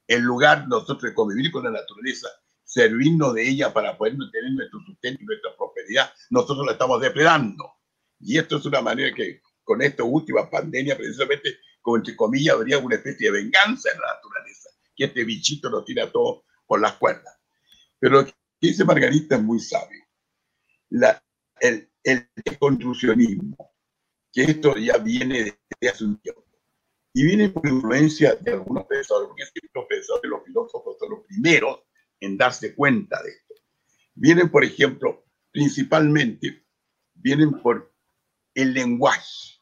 En 0.09 0.22
lugar 0.22 0.66
nosotros 0.66 1.03
de 1.03 1.14
convivir 1.14 1.53
con 1.53 1.64
la 1.64 1.70
naturaleza, 1.70 2.29
servirnos 2.64 3.35
de 3.35 3.49
ella 3.49 3.72
para 3.72 3.96
poder 3.96 4.16
mantener 4.16 4.51
nuestro 4.53 4.81
sustento 4.81 5.22
y 5.22 5.27
nuestra 5.27 5.57
prosperidad, 5.57 6.12
nosotros 6.31 6.66
la 6.66 6.72
estamos 6.72 7.01
depredando. 7.01 7.72
Y 8.20 8.38
esto 8.38 8.57
es 8.57 8.64
una 8.64 8.81
manera 8.81 9.14
que 9.14 9.42
con 9.62 9.83
esta 9.83 10.03
última 10.03 10.49
pandemia, 10.49 10.96
precisamente, 10.96 11.59
como 11.81 11.96
entre 11.99 12.16
comillas, 12.16 12.55
habría 12.57 12.79
una 12.79 12.96
especie 12.96 13.31
de 13.31 13.42
venganza 13.42 13.90
en 13.92 14.01
la 14.01 14.14
naturaleza, 14.14 14.70
que 14.96 15.05
este 15.05 15.25
bichito 15.25 15.68
nos 15.70 15.85
tira 15.85 16.11
todo 16.11 16.44
por 16.66 16.81
las 16.81 16.94
cuerdas. 16.94 17.37
Pero 17.99 18.22
lo 18.22 18.27
que 18.27 18.33
dice 18.61 18.85
Margarita 18.85 19.37
es 19.37 19.42
muy 19.42 19.61
sabio. 19.61 20.05
La, 20.90 21.22
el, 21.61 21.90
el 22.07 22.31
deconstruccionismo, 22.37 23.75
que 24.33 24.45
esto 24.45 24.77
ya 24.77 24.97
viene 24.99 25.59
desde 25.81 25.92
hace 25.92 26.05
un 26.05 26.21
tiempo. 26.21 26.45
Y 27.12 27.25
viene 27.25 27.49
por 27.49 27.66
influencia 27.66 28.37
de 28.37 28.53
algunos 28.53 28.87
profesores, 28.87 29.29
porque 29.29 29.42
los 29.42 29.73
profesores, 29.73 30.31
los 30.31 30.45
filósofos 30.45 30.97
son 31.01 31.11
los 31.11 31.27
primeros 31.27 31.81
en 32.21 32.37
darse 32.37 32.77
cuenta 32.77 33.21
de 33.25 33.31
esto. 33.31 33.55
Vienen, 34.14 34.51
por 34.51 34.64
ejemplo, 34.64 35.27
principalmente, 35.51 36.64
vienen 37.14 37.61
por 37.61 37.92
el 38.55 38.73
lenguaje. 38.73 39.59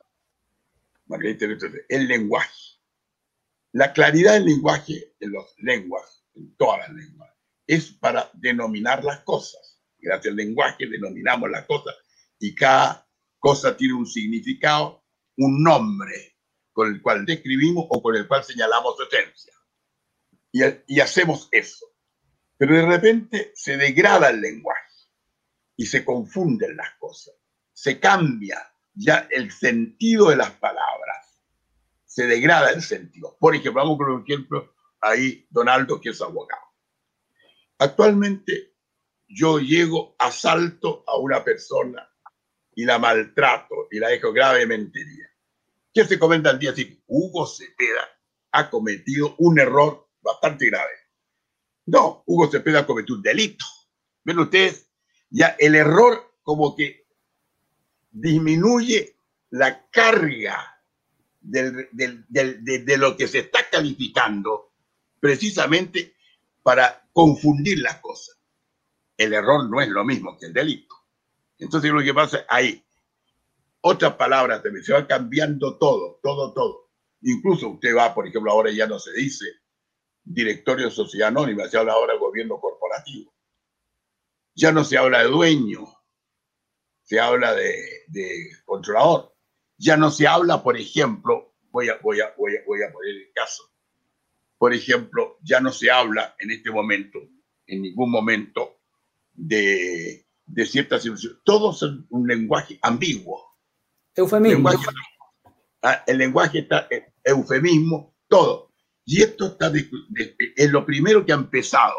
Margarita, 1.07 1.47
el 1.89 2.07
lenguaje. 2.07 2.79
La 3.73 3.93
claridad 3.93 4.35
del 4.35 4.45
lenguaje 4.45 5.15
en 5.19 5.33
las 5.33 5.55
lenguas, 5.59 6.27
en 6.35 6.55
todas 6.57 6.81
las 6.81 6.93
lenguas, 6.93 7.31
es 7.67 7.91
para 7.91 8.31
denominar 8.35 9.03
las 9.03 9.21
cosas. 9.21 9.81
Gracias 9.99 10.31
al 10.31 10.37
lenguaje 10.37 10.87
denominamos 10.87 11.51
las 11.51 11.65
cosas 11.65 11.95
y 12.39 12.55
cada 12.55 13.09
cosa 13.39 13.77
tiene 13.77 13.95
un 13.95 14.07
significado, 14.07 15.05
un 15.37 15.63
nombre 15.63 16.39
con 16.73 16.89
el 16.89 17.03
cual 17.03 17.25
describimos 17.25 17.87
o 17.89 18.03
con 18.03 18.17
el 18.17 18.27
cual 18.27 18.45
señalamos 18.45 18.97
su 18.97 19.03
esencia. 19.05 19.53
Y, 20.51 20.63
y 20.87 21.01
hacemos 21.01 21.49
eso. 21.53 21.87
Pero 22.57 22.77
de 22.77 22.87
repente 22.87 23.53
se 23.55 23.77
degrada 23.77 24.31
el 24.31 24.41
lenguaje 24.41 24.81
y 25.77 25.87
se 25.87 26.05
confunden 26.05 26.77
las 26.77 26.95
cosas. 26.99 27.35
Se 27.73 27.99
cambia 27.99 28.61
ya 28.95 29.29
el 29.31 29.51
sentido 29.51 30.31
de 30.31 30.37
las 30.37 30.53
palabras. 30.53 31.43
Se 32.05 32.27
degrada 32.27 32.71
el 32.71 32.83
sentido. 32.83 33.37
Por 33.41 33.55
ejemplo, 33.55 33.83
vamos 33.83 33.99
con 33.99 34.23
ejemplo 34.23 34.75
ahí 35.01 35.47
Donaldo, 35.51 36.01
que 36.01 36.11
es 36.11 36.23
abogado. 36.23 36.63
Actualmente 37.79 38.75
yo 39.27 39.59
llego, 39.59 40.15
asalto 40.19 41.05
a 41.07 41.17
una 41.17 41.43
persona 41.43 42.09
y 42.77 42.85
la 42.85 42.99
maltrato 42.99 43.89
y 43.91 43.99
la 43.99 44.09
dejo 44.09 44.33
gravemente 44.33 45.01
herida. 45.01 45.29
¿Qué 45.93 46.05
se 46.05 46.19
comenta 46.19 46.51
al 46.51 46.59
día 46.59 46.75
siguiente? 46.75 47.03
Hugo 47.07 47.47
Cepeda 47.47 48.09
ha 48.53 48.71
cometido 48.71 49.35
un 49.39 49.59
error 49.59 50.09
bastante 50.21 50.67
grave. 50.67 50.93
No, 51.87 52.23
Hugo 52.27 52.51
Cepeda 52.51 52.81
ha 52.81 52.87
cometido 52.87 53.17
un 53.17 53.23
delito. 53.23 53.65
Ven 54.25 54.39
ustedes, 54.39 54.89
ya 55.31 55.57
el 55.59 55.75
error 55.75 56.35
como 56.43 56.75
que 56.75 57.07
disminuye 58.11 59.17
la 59.51 59.87
carga 59.91 60.83
de, 61.41 61.87
de 62.31 62.99
lo 62.99 63.17
que 63.17 63.29
se 63.29 63.41
está 63.41 63.69
calificando 63.71 64.73
precisamente 65.21 66.15
para 66.63 67.09
confundir 67.13 67.79
las 67.79 68.01
cosas. 68.01 68.37
El 69.17 69.33
error 69.33 69.69
no 69.69 69.81
es 69.81 69.89
lo 69.89 70.05
mismo 70.05 70.37
que 70.39 70.47
el 70.47 70.53
delito. 70.53 71.04
Entonces 71.59 71.91
lo 71.91 72.03
que 72.03 72.15
pasa 72.15 72.45
hay 72.49 72.85
otras 73.81 74.15
palabras 74.15 74.63
también, 74.63 74.85
se 74.85 74.93
va 74.95 75.07
cambiando 75.07 75.77
todo, 75.77 76.19
todo, 76.23 76.55
todo. 76.55 76.91
Incluso 77.21 77.69
usted 77.69 77.95
va, 77.95 78.15
por 78.15 78.27
ejemplo, 78.27 78.51
ahora 78.51 78.71
ya 78.71 78.87
no 78.87 78.99
se 78.99 79.13
dice 79.13 79.45
directorio 80.23 80.87
de 80.87 80.91
sociedad 80.91 81.29
anónima, 81.29 81.69
se 81.69 81.77
habla 81.77 81.93
ahora 81.93 82.15
de 82.15 82.19
gobierno 82.19 82.59
corporativo. 82.59 83.35
Ya 84.55 84.73
no 84.73 84.85
se 84.85 84.97
habla 84.97 85.23
de 85.23 85.29
dueño, 85.29 85.87
se 87.03 87.21
habla 87.21 87.55
de, 87.55 88.05
de 88.09 88.51
controlador. 88.65 89.35
Ya 89.77 89.97
no 89.97 90.11
se 90.11 90.27
habla, 90.27 90.63
por 90.63 90.79
ejemplo, 90.79 91.55
voy 91.71 91.89
a, 91.89 91.99
voy, 91.99 92.21
a, 92.21 92.33
voy, 92.39 92.57
a, 92.57 92.65
voy 92.67 92.83
a 92.83 92.93
poner 92.93 93.11
el 93.11 93.33
caso. 93.35 93.65
Por 94.57 94.73
ejemplo, 94.73 95.39
ya 95.43 95.61
no 95.61 95.73
se 95.73 95.91
habla 95.91 96.35
en 96.39 96.53
este 96.53 96.71
momento, 96.71 97.19
en 97.67 97.83
ningún 97.83 98.11
momento, 98.11 98.79
de 99.33 100.24
de 100.47 100.67
ciertas 100.67 101.03
situaciones. 101.03 101.39
Todos 101.45 101.79
son 101.79 102.07
un 102.11 102.27
lenguaje 102.27 102.79
ambiguo. 102.83 103.43
Eufemismo. 104.15 104.71
Lenguaje, 104.71 104.87
ah, 105.83 106.05
el 106.07 106.19
lenguaje 106.19 106.59
está 106.61 106.87
eh, 106.91 107.13
eufemismo, 107.25 108.15
todo. 108.29 108.73
Y 109.05 109.23
esto 109.23 109.47
está 109.47 109.71
de, 109.71 109.89
de, 110.09 110.37
es 110.57 110.71
lo 110.71 110.87
primero 110.87 111.25
que 111.25 111.33
ha 111.33 111.37
empezado, 111.37 111.95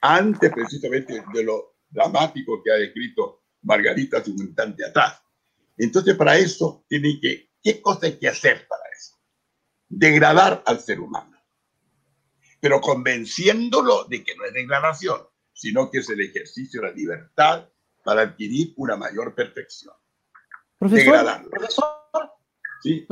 antes 0.00 0.50
precisamente 0.52 1.22
de 1.34 1.44
lo 1.44 1.76
dramático 1.90 2.62
que 2.62 2.72
ha 2.72 2.76
descrito 2.76 3.42
Margarita 3.62 4.18
hace 4.18 4.30
un 4.30 4.40
instante 4.40 4.86
atrás. 4.86 5.20
Entonces, 5.76 6.14
para 6.16 6.36
eso, 6.38 6.84
tiene 6.88 7.18
que, 7.20 7.50
¿qué 7.62 7.80
cosa 7.80 8.06
hay 8.06 8.18
que 8.18 8.28
hacer 8.28 8.66
para 8.68 8.82
eso? 8.96 9.16
Degradar 9.88 10.62
al 10.66 10.80
ser 10.80 11.00
humano. 11.00 11.36
Pero 12.60 12.80
convenciéndolo 12.80 14.04
de 14.04 14.22
que 14.22 14.34
no 14.36 14.44
es 14.44 14.52
degradación, 14.52 15.20
sino 15.60 15.90
que 15.90 15.98
es 15.98 16.08
el 16.08 16.22
ejercicio 16.22 16.80
de 16.80 16.88
la 16.88 16.94
libertad 16.94 17.68
para 18.02 18.22
adquirir 18.22 18.72
una 18.78 18.96
mayor 18.96 19.34
perfección. 19.34 19.92
Profesor, 20.78 21.50
profesor, 21.50 21.84
¿Sí? 22.82 23.06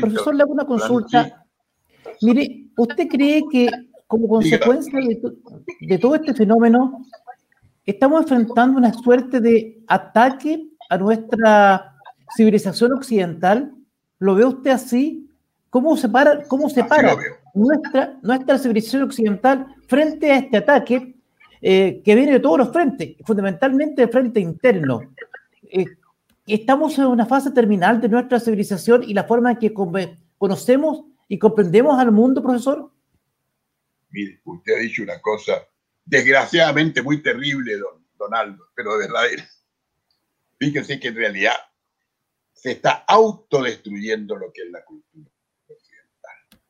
profesor, 0.00 0.34
le 0.34 0.42
hago 0.42 0.52
una 0.52 0.64
consulta. 0.64 1.44
Mire, 2.22 2.70
¿usted 2.78 3.06
cree 3.08 3.42
que 3.52 3.68
como 4.06 4.26
consecuencia 4.26 4.98
de, 5.00 5.20
de, 5.82 5.98
todo 5.98 6.14
este 6.14 6.32
fenómeno 6.32 7.04
estamos 7.84 8.22
enfrentando 8.22 8.78
una 8.78 8.94
suerte 8.94 9.38
de 9.40 9.84
ataque 9.86 10.66
a 10.88 10.96
nuestra 10.96 11.94
civilización 12.34 12.94
occidental? 12.94 13.74
¿Lo 14.18 14.34
ve 14.34 14.46
usted 14.46 14.70
así? 14.70 15.28
¿Cómo 15.68 15.94
separa, 15.98 16.42
cómo 16.48 16.70
separa 16.70 17.14
nuestra, 17.52 18.18
nuestra 18.22 18.56
civilización 18.56 19.02
occidental 19.02 19.66
frente 19.86 20.32
a 20.32 20.38
este 20.38 20.56
ataque 20.56 21.19
eh, 21.60 22.02
que 22.04 22.14
viene 22.14 22.32
de 22.32 22.40
todos 22.40 22.58
los 22.58 22.72
frentes, 22.72 23.16
fundamentalmente 23.24 24.02
el 24.02 24.10
frente 24.10 24.40
interno? 24.40 25.00
Eh, 25.62 25.86
estamos 26.46 26.98
en 26.98 27.06
una 27.06 27.26
fase 27.26 27.50
terminal 27.50 28.00
de 28.00 28.08
nuestra 28.08 28.40
civilización 28.40 29.02
y 29.02 29.14
la 29.14 29.24
forma 29.24 29.52
en 29.52 29.58
que 29.58 29.72
conocemos 29.72 31.04
y 31.28 31.38
comprendemos 31.38 31.98
al 31.98 32.10
mundo, 32.10 32.42
profesor? 32.42 32.90
Mire, 34.10 34.40
usted 34.44 34.74
ha 34.74 34.80
dicho 34.80 35.02
una 35.02 35.20
cosa 35.20 35.64
desgraciadamente 36.04 37.02
muy 37.02 37.22
terrible, 37.22 37.76
don 37.76 38.04
Donaldo, 38.18 38.68
pero 38.74 38.98
verdadera. 38.98 39.48
Fíjense 40.58 40.98
que 40.98 41.08
en 41.08 41.14
realidad 41.14 41.54
se 42.52 42.72
está 42.72 43.04
autodestruyendo 43.06 44.36
lo 44.36 44.52
que 44.52 44.62
es 44.62 44.70
la 44.70 44.84
cultura 44.84 45.30
occidental. 45.68 46.60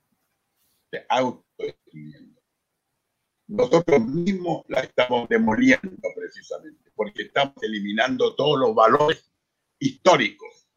Se 0.90 1.06
autodestruyendo. 1.08 2.29
Nosotros 3.50 4.06
mismos 4.06 4.62
la 4.68 4.78
estamos 4.80 5.28
demoliendo 5.28 6.08
precisamente, 6.14 6.92
porque 6.94 7.24
estamos 7.24 7.54
eliminando 7.62 8.36
todos 8.36 8.60
los 8.60 8.72
valores 8.76 9.28
históricos, 9.80 10.68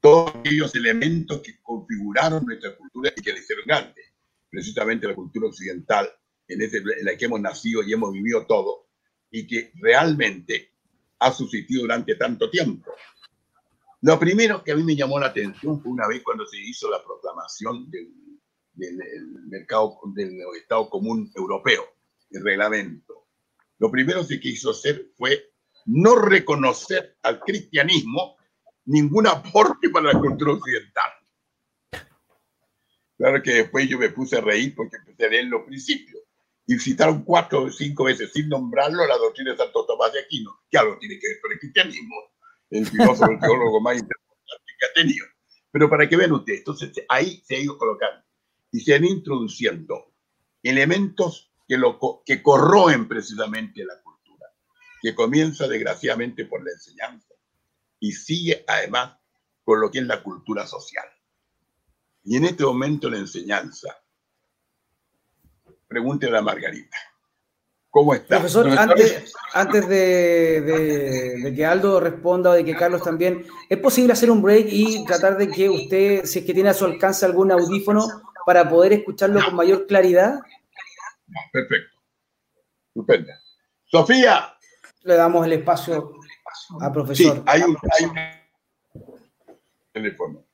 todos 0.00 0.34
aquellos 0.34 0.74
elementos 0.74 1.40
que 1.40 1.62
configuraron 1.62 2.44
nuestra 2.44 2.76
cultura 2.76 3.12
y 3.16 3.22
que 3.22 3.32
la 3.32 3.38
hicieron 3.38 3.64
grande, 3.64 4.02
precisamente 4.50 5.06
la 5.06 5.14
cultura 5.14 5.46
occidental, 5.46 6.10
en, 6.48 6.62
en 6.62 7.04
la 7.04 7.16
que 7.16 7.26
hemos 7.26 7.40
nacido 7.40 7.84
y 7.84 7.92
hemos 7.92 8.12
vivido 8.12 8.44
todo, 8.44 8.88
y 9.30 9.46
que 9.46 9.70
realmente 9.76 10.72
ha 11.20 11.30
subsistido 11.30 11.82
durante 11.82 12.16
tanto 12.16 12.50
tiempo. 12.50 12.90
Lo 14.00 14.18
primero 14.18 14.64
que 14.64 14.72
a 14.72 14.74
mí 14.74 14.82
me 14.82 14.96
llamó 14.96 15.20
la 15.20 15.26
atención 15.26 15.80
fue 15.80 15.92
una 15.92 16.08
vez 16.08 16.24
cuando 16.24 16.44
se 16.44 16.58
hizo 16.58 16.90
la 16.90 17.00
proclamación 17.04 17.88
del, 18.74 18.96
del, 18.96 19.26
mercado 19.48 19.98
del 20.14 20.38
Estado 20.60 20.88
Común 20.88 21.30
Europeo, 21.34 21.84
el 22.30 22.44
reglamento. 22.44 23.26
Lo 23.78 23.90
primero 23.90 24.26
que 24.26 24.40
quiso 24.40 24.70
hacer 24.70 25.10
fue 25.16 25.52
no 25.86 26.16
reconocer 26.16 27.16
al 27.22 27.40
cristianismo 27.40 28.36
ningún 28.84 29.26
aporte 29.26 29.90
para 29.90 30.12
la 30.12 30.18
cultura 30.18 30.52
occidental. 30.52 31.10
Claro 33.16 33.42
que 33.42 33.52
después 33.52 33.88
yo 33.88 33.98
me 33.98 34.10
puse 34.10 34.38
a 34.38 34.40
reír 34.40 34.74
porque 34.74 34.96
empecé 34.96 35.26
a 35.26 35.30
leer 35.30 35.44
los 35.46 35.62
principios 35.62 36.22
y 36.66 36.78
citaron 36.78 37.22
cuatro 37.24 37.62
o 37.62 37.70
cinco 37.70 38.04
veces 38.04 38.32
sin 38.32 38.48
nombrarlo 38.48 39.06
la 39.06 39.16
doctrina 39.16 39.52
de 39.52 39.58
Santo 39.58 39.86
Tomás 39.86 40.12
de 40.12 40.20
Aquino, 40.20 40.60
que 40.70 40.78
algo 40.78 40.98
tiene 40.98 41.18
que 41.18 41.28
ver 41.28 41.40
con 41.40 41.52
el 41.52 41.58
cristianismo, 41.58 42.16
el 42.70 42.86
filósofo, 42.86 43.30
el 43.30 43.38
teólogo 43.38 43.80
más 43.80 43.96
importante 43.98 44.72
que 44.78 44.86
ha 44.86 44.92
tenido. 44.94 45.26
Pero 45.70 45.88
para 45.88 46.08
que 46.08 46.16
vean 46.16 46.32
ustedes, 46.32 46.60
entonces 46.60 46.92
ahí 47.08 47.42
se 47.46 47.56
ha 47.56 47.60
ido 47.60 47.78
colocando 47.78 48.21
y 48.72 48.80
se 48.80 48.94
han 48.94 49.04
introduciendo 49.04 50.12
elementos 50.62 51.52
que, 51.68 51.76
lo, 51.76 51.98
que 52.24 52.42
corroen 52.42 53.06
precisamente 53.06 53.84
la 53.84 54.02
que 55.02 55.16
comienza 55.16 55.66
desgraciadamente 55.66 56.44
por 56.44 56.64
la 56.64 56.70
enseñanza 56.70 57.34
y 57.98 58.12
sigue 58.12 58.64
además 58.68 59.18
por 59.64 59.80
lo 59.80 59.90
que 59.90 59.98
es 59.98 60.06
la 60.06 60.22
cultura 60.22 60.66
social. 60.66 61.04
Y 62.24 62.36
en 62.36 62.44
este 62.44 62.64
momento 62.64 63.10
la 63.10 63.18
enseñanza, 63.18 63.88
pregúntele 65.88 66.38
a 66.38 66.42
Margarita. 66.42 66.96
¿Cómo 67.90 68.14
está? 68.14 68.38
Profesor, 68.38 68.68
antes, 68.78 69.34
antes 69.52 69.88
de, 69.88 71.52
que 71.54 71.66
Aldo 71.66 72.00
responda 72.00 72.50
o 72.50 72.54
de 72.54 72.64
que 72.64 72.76
Carlos 72.76 73.02
también, 73.02 73.44
¿es 73.68 73.78
posible 73.78 74.12
hacer 74.12 74.30
un 74.30 74.40
break 74.40 74.66
y 74.70 75.04
tratar 75.04 75.36
de 75.36 75.48
que 75.48 75.68
usted, 75.68 76.24
si 76.24 76.38
es 76.38 76.44
que 76.46 76.54
tiene 76.54 76.70
a 76.70 76.74
su 76.74 76.86
alcance 76.86 77.26
algún 77.26 77.50
audífono, 77.50 78.06
para 78.44 78.68
poder 78.68 78.92
escucharlo 78.92 79.40
con 79.44 79.54
mayor 79.54 79.86
claridad? 79.86 80.40
Perfecto. 81.52 81.98
Estupenda. 82.88 83.40
Sofía, 83.84 84.54
le 85.04 85.14
damos 85.14 85.46
el 85.46 85.54
espacio 85.54 86.14
al 86.80 86.92
profesor. 86.92 87.36
Sí, 87.36 87.42
hay 87.46 87.62
un, 87.62 87.76
teléfono. 89.92 90.44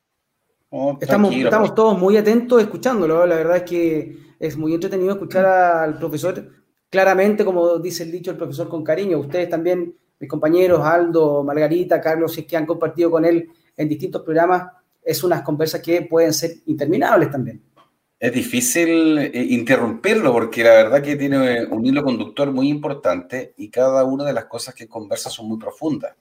Oh, 0.69 0.97
estamos, 0.99 1.33
estamos 1.33 1.73
todos 1.73 1.97
muy 1.97 2.17
atentos 2.17 2.61
escuchándolo. 2.61 3.25
La 3.25 3.35
verdad 3.35 3.57
es 3.57 3.63
que 3.63 4.17
es 4.39 4.57
muy 4.57 4.73
entretenido 4.73 5.11
escuchar 5.11 5.45
al 5.45 5.97
profesor 5.97 6.49
claramente, 6.89 7.43
como 7.45 7.77
dice 7.79 8.03
el 8.03 8.11
dicho 8.11 8.31
el 8.31 8.37
profesor, 8.37 8.69
con 8.69 8.83
cariño. 8.83 9.19
Ustedes 9.19 9.49
también, 9.49 9.95
mis 10.19 10.29
compañeros, 10.29 10.81
Aldo, 10.81 11.43
Margarita, 11.43 11.99
Carlos, 12.01 12.33
si 12.33 12.41
es 12.41 12.47
que 12.47 12.57
han 12.57 12.65
compartido 12.65 13.09
con 13.11 13.25
él 13.25 13.49
en 13.75 13.89
distintos 13.89 14.21
programas, 14.21 14.71
es 15.01 15.23
unas 15.23 15.41
conversas 15.41 15.81
que 15.81 16.03
pueden 16.03 16.33
ser 16.33 16.51
interminables 16.65 17.31
también 17.31 17.68
es 18.19 18.33
difícil 18.33 19.17
eh, 19.17 19.31
interrumpirlo 19.33 20.33
porque 20.33 20.63
la 20.63 20.71
verdad 20.71 21.01
que 21.01 21.15
tiene 21.15 21.65
un 21.65 21.85
hilo 21.85 22.03
conductor 22.03 22.51
muy 22.51 22.67
importante 22.67 23.53
y 23.57 23.69
cada 23.69 24.03
una 24.03 24.25
de 24.25 24.33
las 24.33 24.45
cosas 24.45 24.75
que 24.75 24.87
conversa 24.87 25.29
son 25.29 25.47
muy 25.47 25.57
profundas. 25.57 26.15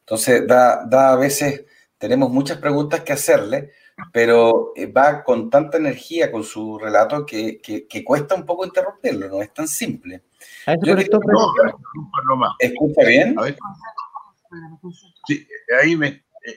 Entonces, 0.00 0.46
da, 0.46 0.84
da 0.84 1.12
a 1.12 1.16
veces, 1.16 1.64
tenemos 1.96 2.30
muchas 2.30 2.58
preguntas 2.58 3.00
que 3.00 3.14
hacerle, 3.14 3.72
pero 4.12 4.72
eh, 4.76 4.86
va 4.86 5.24
con 5.24 5.50
tanta 5.50 5.78
energía 5.78 6.30
con 6.30 6.44
su 6.44 6.78
relato 6.78 7.24
que, 7.26 7.60
que, 7.60 8.04
cuesta 8.04 8.34
un 8.34 8.46
poco 8.46 8.64
interrumpirlo, 8.64 9.28
no 9.28 9.42
es 9.42 9.52
tan 9.52 9.68
simple. 9.68 10.22
¿Escucha 12.58 13.04
bien? 13.06 13.36
Sí, 15.26 15.46
ahí 15.82 15.96
me, 15.96 16.08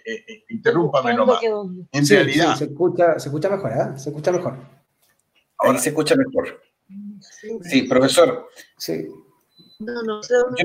eh, 0.06 0.24
eh, 0.28 0.44
interrúmpame 0.50 1.14
nomás. 1.14 1.42
En 1.44 2.08
realidad. 2.08 2.56
se, 2.56 2.66
escucha, 2.66 3.20
se 3.20 3.30
escucha 3.30 3.50
mejor, 3.50 3.72
¿eh? 3.72 3.98
Se 3.98 4.10
escucha 4.10 4.32
mejor. 4.32 4.81
Ahí 5.62 5.78
se 5.78 5.90
escucha 5.90 6.16
mejor. 6.16 6.62
Sí, 7.62 7.84
profesor. 7.84 8.48
Sí. 8.78 9.08
No, 9.80 10.04
no 10.04 10.24
sé 10.24 10.36
dónde, 10.36 10.64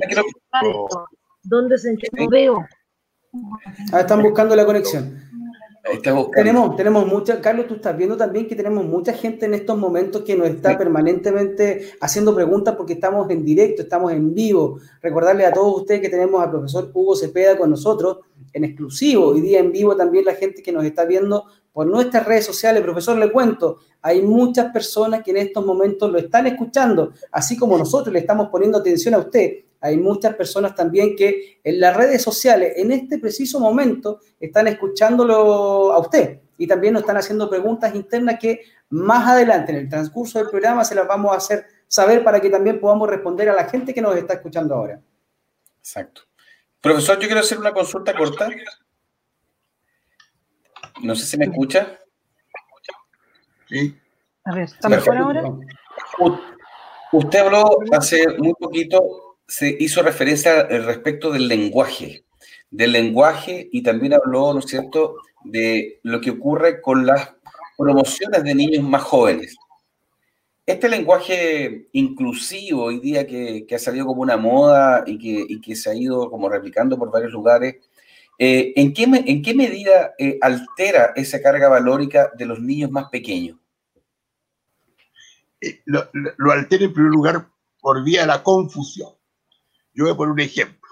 ¿Dónde 1.42 1.78
se 1.78 1.92
no 1.92 2.28
veo. 2.28 2.66
Ah, 3.92 4.00
están 4.00 4.22
buscando 4.22 4.56
la 4.56 4.64
conexión. 4.66 5.22
Tenemos, 6.35 6.74
tenemos 6.74 7.06
mucha, 7.06 7.40
Carlos, 7.40 7.68
tú 7.68 7.74
estás 7.74 7.96
viendo 7.96 8.16
también 8.16 8.48
que 8.48 8.56
tenemos 8.56 8.85
mucha 8.85 9.12
gente 9.12 9.46
en 9.46 9.54
estos 9.54 9.78
momentos 9.78 10.22
que 10.22 10.35
nos 10.35 10.48
está 10.48 10.76
permanentemente 10.76 11.92
haciendo 12.00 12.35
preguntas 12.35 12.74
porque 12.74 12.94
estamos 12.94 13.30
en 13.30 13.44
directo, 13.44 13.82
estamos 13.82 14.12
en 14.12 14.35
vivo. 14.35 14.80
Recordarle 15.00 15.46
a 15.46 15.52
todos 15.52 15.82
ustedes 15.82 16.00
que 16.00 16.09
tenemos 16.09 16.42
al 16.42 16.50
profesor 16.50 16.90
Hugo 16.92 17.14
Cepeda 17.14 17.56
con 17.56 17.70
nosotros 17.70 18.18
en 18.52 18.64
exclusivo. 18.64 19.28
Hoy 19.28 19.40
día 19.40 19.61
en 19.61 19.70
vivo 19.70 19.94
también 19.94 20.24
la 20.24 20.35
gente 20.35 20.61
que 20.61 20.72
nos 20.72 20.85
está 20.85 21.04
viendo 21.04 21.44
por 21.76 21.86
nuestras 21.86 22.24
redes 22.24 22.46
sociales. 22.46 22.82
Profesor, 22.82 23.18
le 23.18 23.30
cuento, 23.30 23.80
hay 24.00 24.22
muchas 24.22 24.72
personas 24.72 25.22
que 25.22 25.30
en 25.32 25.36
estos 25.36 25.62
momentos 25.62 26.10
lo 26.10 26.16
están 26.16 26.46
escuchando, 26.46 27.12
así 27.30 27.54
como 27.54 27.76
nosotros 27.76 28.14
le 28.14 28.20
estamos 28.20 28.48
poniendo 28.48 28.78
atención 28.78 29.12
a 29.12 29.18
usted. 29.18 29.56
Hay 29.82 29.98
muchas 29.98 30.34
personas 30.36 30.74
también 30.74 31.14
que 31.14 31.60
en 31.62 31.78
las 31.78 31.94
redes 31.94 32.22
sociales, 32.22 32.72
en 32.76 32.92
este 32.92 33.18
preciso 33.18 33.60
momento, 33.60 34.20
están 34.40 34.68
escuchándolo 34.68 35.92
a 35.92 35.98
usted 35.98 36.40
y 36.56 36.66
también 36.66 36.94
nos 36.94 37.02
están 37.02 37.18
haciendo 37.18 37.50
preguntas 37.50 37.94
internas 37.94 38.38
que 38.40 38.62
más 38.88 39.28
adelante 39.28 39.72
en 39.72 39.76
el 39.76 39.88
transcurso 39.90 40.38
del 40.38 40.48
programa 40.48 40.82
se 40.82 40.94
las 40.94 41.06
vamos 41.06 41.34
a 41.34 41.36
hacer 41.36 41.66
saber 41.86 42.24
para 42.24 42.40
que 42.40 42.48
también 42.48 42.80
podamos 42.80 43.06
responder 43.06 43.50
a 43.50 43.54
la 43.54 43.68
gente 43.68 43.92
que 43.92 44.00
nos 44.00 44.16
está 44.16 44.32
escuchando 44.32 44.74
ahora. 44.74 44.98
Exacto. 45.78 46.22
Profesor, 46.80 47.18
yo 47.18 47.26
quiero 47.26 47.42
hacer 47.42 47.58
una 47.58 47.74
consulta 47.74 48.16
corta. 48.16 48.48
No 51.02 51.14
sé 51.14 51.26
si 51.26 51.37
me 51.37 51.46
escucha. 51.46 51.98
Sí. 53.68 53.96
A 54.44 54.54
ver, 54.54 54.64
¿está 54.64 54.88
mejor 54.88 55.16
ahora? 55.16 55.42
Usted 57.12 57.38
habló 57.38 57.78
hace 57.92 58.26
muy 58.38 58.52
poquito, 58.54 59.38
se 59.46 59.76
hizo 59.78 60.02
referencia 60.02 60.64
respecto 60.64 61.30
del 61.30 61.48
lenguaje, 61.48 62.24
del 62.70 62.92
lenguaje 62.92 63.68
y 63.72 63.82
también 63.82 64.14
habló, 64.14 64.52
¿no 64.52 64.61
es 64.61 64.66
cierto?, 64.66 65.16
de 65.44 66.00
lo 66.02 66.20
que 66.20 66.30
ocurre 66.30 66.80
con 66.80 67.06
las 67.06 67.35
promociones 67.76 68.42
de 68.42 68.54
niños 68.54 68.82
más 68.85 69.02
jóvenes. 69.02 69.56
Este 70.64 70.88
lenguaje 70.88 71.88
inclusivo 71.92 72.85
hoy 72.85 72.98
día 72.98 73.24
que, 73.24 73.64
ha 73.72 73.78
salido 73.78 74.06
como 74.06 74.22
una 74.22 74.37
moda 74.37 75.04
y 75.06 75.16
que, 75.18 75.46
y 75.48 75.61
que, 75.61 75.76
se 75.76 75.90
ha 75.90 75.94
ido 75.94 76.28
como 76.28 76.48
replicando 76.48 76.98
por 76.98 77.12
varios 77.12 77.32
lugares, 77.32 77.76
eh, 78.38 78.75
¿en, 78.77 78.92
qué, 78.92 79.05
¿en, 79.05 79.42
qué, 79.42 79.55
medida 79.55 80.14
eh, 80.18 80.38
altera 80.42 81.12
esa 81.16 81.40
carga 81.40 81.68
valórica 81.68 82.31
de 82.37 82.44
los 82.44 82.61
niños 82.61 82.90
más 82.90 83.09
pequeños? 83.09 83.59
Eh, 85.61 85.81
lo, 85.87 86.09
lo, 86.12 86.53
altera 86.53 86.85
en 86.85 86.92
primer 86.92 87.12
lugar 87.12 87.49
por 87.81 88.05
vía 88.05 88.22
de 88.22 88.27
la 88.27 88.42
confusión. 88.42 89.11
Yo 89.94 90.05
voy 90.05 90.12
a 90.12 90.16
poner 90.16 90.33
un 90.33 90.40
ejemplo. 90.40 90.90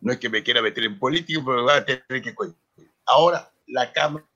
No 0.00 0.12
es 0.12 0.18
que 0.18 0.28
me 0.28 0.42
quiera 0.42 0.62
meter 0.62 0.84
en 0.84 0.98
política, 0.98 1.40
pero 1.44 1.62
voy 1.62 1.74
a 1.74 1.84
tener 1.84 2.22
que... 2.22 2.34
Ahora 3.06 3.52
la 3.68 3.92
Cámara, 3.92 4.26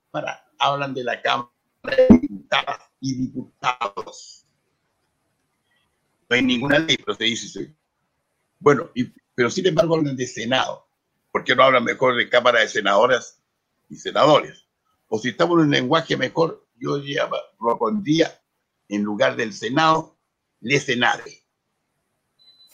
hablan 0.58 0.94
de 0.94 1.02
la 1.02 1.20
Cámara 1.20 1.50
de 1.82 2.18
Diputadas 2.20 2.82
y 3.00 3.14
Diputados. 3.14 4.46
No 6.28 6.36
hay 6.36 6.42
ninguna 6.42 6.78
ley, 6.78 6.96
pero 6.98 7.16
se 7.16 7.24
dice... 7.24 7.74
Bueno, 8.60 8.90
y, 8.94 9.12
pero 9.34 9.50
sin 9.50 9.66
embargo 9.66 9.96
hablan 9.96 10.16
de 10.16 10.26
Senado 10.26 10.86
¿por 11.34 11.42
qué 11.42 11.56
no 11.56 11.64
hablan 11.64 11.82
mejor 11.82 12.14
de 12.14 12.28
Cámara 12.28 12.60
de 12.60 12.68
Senadoras 12.68 13.42
y 13.88 13.96
Senadores? 13.96 14.68
O 15.08 15.18
si 15.18 15.30
estamos 15.30 15.58
en 15.58 15.64
un 15.64 15.70
lenguaje 15.72 16.16
mejor, 16.16 16.64
yo 16.76 16.98
ya 16.98 17.28
propondría, 17.58 18.40
en 18.88 19.02
lugar 19.02 19.34
del 19.34 19.52
Senado, 19.52 20.16
le 20.60 20.78
Senade. 20.78 21.42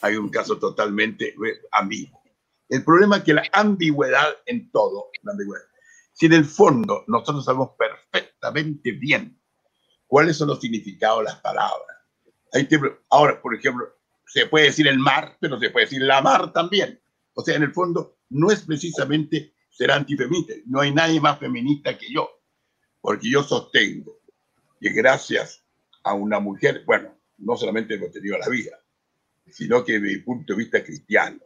Hay 0.02 0.16
un 0.16 0.28
caso 0.28 0.58
totalmente 0.58 1.28
eh, 1.28 1.60
ambiguo. 1.72 2.22
El 2.68 2.84
problema 2.84 3.16
es 3.16 3.24
que 3.24 3.32
la 3.32 3.44
ambigüedad 3.50 4.28
en 4.44 4.70
todo, 4.70 5.06
la 5.22 5.32
ambigüedad, 5.32 5.64
si 6.12 6.26
en 6.26 6.34
el 6.34 6.44
fondo 6.44 7.04
nosotros 7.06 7.46
sabemos 7.46 7.70
perfectamente 7.78 8.92
bien 8.92 9.40
cuáles 10.06 10.36
son 10.36 10.48
los 10.48 10.60
significados 10.60 11.20
de 11.20 11.24
las 11.24 11.40
palabras. 11.40 11.96
Ahora, 13.08 13.40
por 13.40 13.54
ejemplo, 13.54 13.86
se 14.26 14.44
puede 14.44 14.66
decir 14.66 14.86
el 14.86 14.98
mar, 14.98 15.38
pero 15.40 15.58
se 15.58 15.70
puede 15.70 15.86
decir 15.86 16.02
la 16.02 16.20
mar 16.20 16.52
también. 16.52 17.00
O 17.34 17.42
sea, 17.42 17.56
en 17.56 17.62
el 17.62 17.72
fondo, 17.72 18.18
no 18.30 18.50
es 18.50 18.62
precisamente 18.62 19.54
ser 19.70 19.90
antifeminista. 19.90 20.54
No 20.66 20.80
hay 20.80 20.92
nadie 20.92 21.20
más 21.20 21.38
feminista 21.38 21.96
que 21.96 22.12
yo, 22.12 22.28
porque 23.00 23.30
yo 23.30 23.42
sostengo 23.42 24.20
que 24.80 24.90
gracias 24.90 25.64
a 26.02 26.14
una 26.14 26.40
mujer, 26.40 26.82
bueno, 26.86 27.16
no 27.38 27.56
solamente 27.56 27.94
hemos 27.94 28.12
tenido 28.12 28.38
la 28.38 28.48
vida, 28.48 28.78
sino 29.50 29.84
que 29.84 29.94
desde 29.94 30.16
mi 30.16 30.22
punto 30.22 30.52
de 30.52 30.58
vista 30.58 30.82
cristiano, 30.82 31.40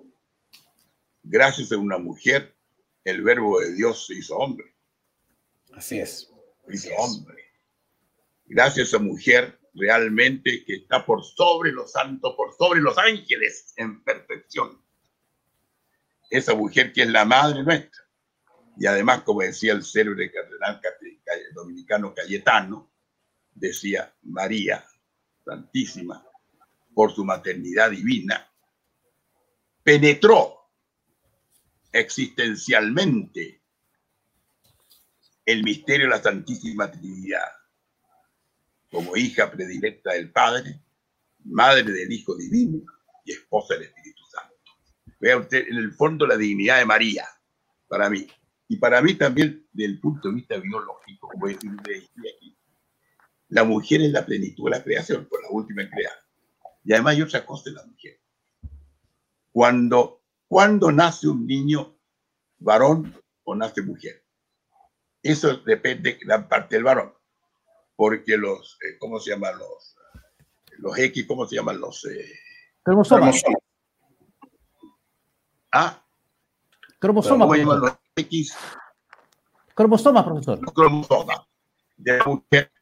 gracias 1.22 1.72
a 1.72 1.78
una 1.78 1.98
mujer, 1.98 2.54
el 3.04 3.22
verbo 3.22 3.60
de 3.60 3.74
Dios 3.74 4.06
se 4.06 4.14
hizo 4.14 4.36
hombre. 4.36 4.74
Así 5.72 5.98
es. 5.98 6.30
Se 6.66 6.74
hizo 6.74 6.94
hombre. 6.96 7.44
Gracias 8.46 8.94
a 8.94 8.98
mujer 8.98 9.58
realmente 9.74 10.64
que 10.64 10.76
está 10.76 11.04
por 11.04 11.24
sobre 11.24 11.72
los 11.72 11.92
santos, 11.92 12.34
por 12.36 12.54
sobre 12.56 12.80
los 12.80 12.96
ángeles 12.98 13.74
en 13.76 14.02
perfección. 14.04 14.83
Esa 16.30 16.54
mujer 16.54 16.92
que 16.92 17.02
es 17.02 17.08
la 17.08 17.24
madre 17.24 17.62
nuestra. 17.62 18.02
Y 18.76 18.86
además, 18.86 19.22
como 19.22 19.42
decía 19.42 19.72
el 19.72 19.84
célebre 19.84 20.32
cardenal 20.32 20.80
dominicano 21.54 22.12
Cayetano, 22.14 22.90
decía 23.54 24.12
María 24.22 24.84
Santísima, 25.44 26.26
por 26.92 27.12
su 27.12 27.24
maternidad 27.24 27.90
divina, 27.90 28.50
penetró 29.82 30.70
existencialmente 31.92 33.62
el 35.44 35.62
misterio 35.62 36.06
de 36.06 36.10
la 36.10 36.22
Santísima 36.22 36.90
Trinidad 36.90 37.48
como 38.90 39.16
hija 39.16 39.50
predilecta 39.50 40.12
del 40.12 40.30
Padre, 40.30 40.80
madre 41.44 41.82
del 41.82 42.12
Hijo 42.12 42.36
Divino 42.36 42.84
y 43.24 43.32
esposa 43.32 43.74
del. 43.74 43.92
Vea 45.24 45.38
usted 45.38 45.66
en 45.68 45.78
el 45.78 45.90
fondo 45.92 46.26
la 46.26 46.36
dignidad 46.36 46.80
de 46.80 46.84
María, 46.84 47.26
para 47.88 48.10
mí. 48.10 48.26
Y 48.68 48.76
para 48.76 49.00
mí 49.00 49.14
también, 49.14 49.66
desde 49.72 49.92
el 49.92 49.98
punto 49.98 50.28
de 50.28 50.34
vista 50.34 50.58
biológico, 50.58 51.28
como 51.28 51.46
decía 51.46 51.70
aquí, 51.80 52.54
la 53.48 53.64
mujer 53.64 54.02
es 54.02 54.12
la 54.12 54.26
plenitud 54.26 54.64
de 54.64 54.76
la 54.76 54.84
creación, 54.84 55.24
por 55.24 55.42
la 55.42 55.48
última 55.48 55.88
creada. 55.88 56.18
Y 56.84 56.92
además 56.92 57.14
hay 57.14 57.22
otra 57.22 57.46
cosa 57.46 57.70
de 57.70 57.76
la 57.76 57.86
mujer. 57.86 58.20
Cuando, 59.50 60.20
cuando 60.46 60.92
nace 60.92 61.26
un 61.26 61.46
niño 61.46 61.96
varón 62.58 63.18
o 63.44 63.54
nace 63.54 63.80
mujer. 63.80 64.22
Eso 65.22 65.56
depende 65.56 66.18
de 66.20 66.26
la 66.26 66.46
parte 66.46 66.76
del 66.76 66.84
varón 66.84 67.14
porque 67.96 68.36
los, 68.36 68.76
eh, 68.82 68.98
¿cómo 68.98 69.18
se 69.18 69.30
llaman 69.30 69.58
los, 69.58 69.96
los 70.80 70.98
X, 70.98 71.24
¿cómo 71.26 71.46
se 71.46 71.56
llaman 71.56 71.80
los? 71.80 72.04
Eh, 72.04 72.30
cromosomas. 72.82 73.40
Cromosomas. 73.42 73.63
¿Cómo 77.00 77.54
llaman 77.54 77.80
los 77.80 77.92
X? 78.16 78.56
Cromosomas, 79.74 80.24
profesor. 80.24 80.60
Cromosomas. 80.72 81.40
De 81.96 82.18
la 82.18 82.24
mujer. 82.24 82.72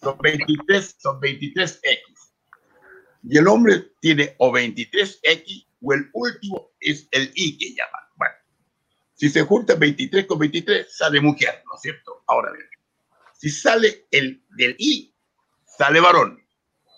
Son 0.00 0.18
23, 0.18 0.96
son 0.98 1.20
23 1.20 1.80
X. 1.82 2.32
Y 3.24 3.38
el 3.38 3.48
hombre 3.48 3.92
tiene 4.00 4.34
o 4.38 4.52
23 4.52 5.20
X 5.22 5.66
o 5.82 5.92
el 5.92 6.10
último 6.12 6.70
es 6.78 7.08
el 7.10 7.32
Y 7.34 7.58
que 7.58 7.70
llaman. 7.70 8.02
Bueno, 8.16 8.34
si 9.14 9.28
se 9.28 9.42
juntan 9.42 9.78
23 9.78 10.26
con 10.26 10.38
23, 10.38 10.96
sale 10.96 11.20
mujer, 11.20 11.62
¿no 11.66 11.74
es 11.74 11.80
cierto? 11.80 12.22
Ahora 12.26 12.52
bien 12.52 12.66
si 13.44 13.50
sale 13.50 14.06
el 14.10 14.42
del 14.56 14.74
I, 14.78 15.14
sale 15.66 16.00
varón. 16.00 16.42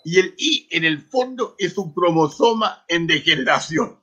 Y 0.05 0.17
el 0.17 0.33
I 0.37 0.69
en 0.71 0.85
el 0.85 1.01
fondo 1.01 1.55
es 1.57 1.77
un 1.77 1.93
cromosoma 1.93 2.85
en 2.87 3.05
degeneración. 3.05 4.01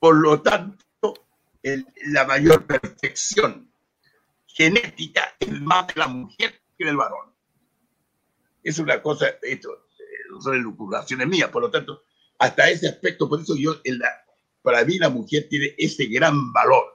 Por 0.00 0.16
lo 0.16 0.42
tanto, 0.42 1.28
la 1.62 2.24
mayor 2.24 2.66
perfección 2.66 3.70
genética 4.46 5.36
es 5.38 5.60
más 5.60 5.86
de 5.88 5.94
la 5.96 6.08
mujer 6.08 6.60
que 6.76 6.86
del 6.86 6.96
varón. 6.96 7.32
Es 8.62 8.78
una 8.78 9.00
cosa, 9.00 9.26
esto 9.42 9.86
son 10.40 10.54
elucubraciones 10.54 11.26
mías, 11.26 11.50
por 11.50 11.62
lo 11.62 11.70
tanto, 11.70 12.02
hasta 12.38 12.70
ese 12.70 12.88
aspecto, 12.88 13.28
por 13.28 13.40
eso 13.40 13.54
yo, 13.56 13.74
para 14.62 14.84
mí 14.84 14.98
la 14.98 15.10
mujer 15.10 15.46
tiene 15.48 15.74
ese 15.76 16.06
gran 16.06 16.52
valor, 16.52 16.94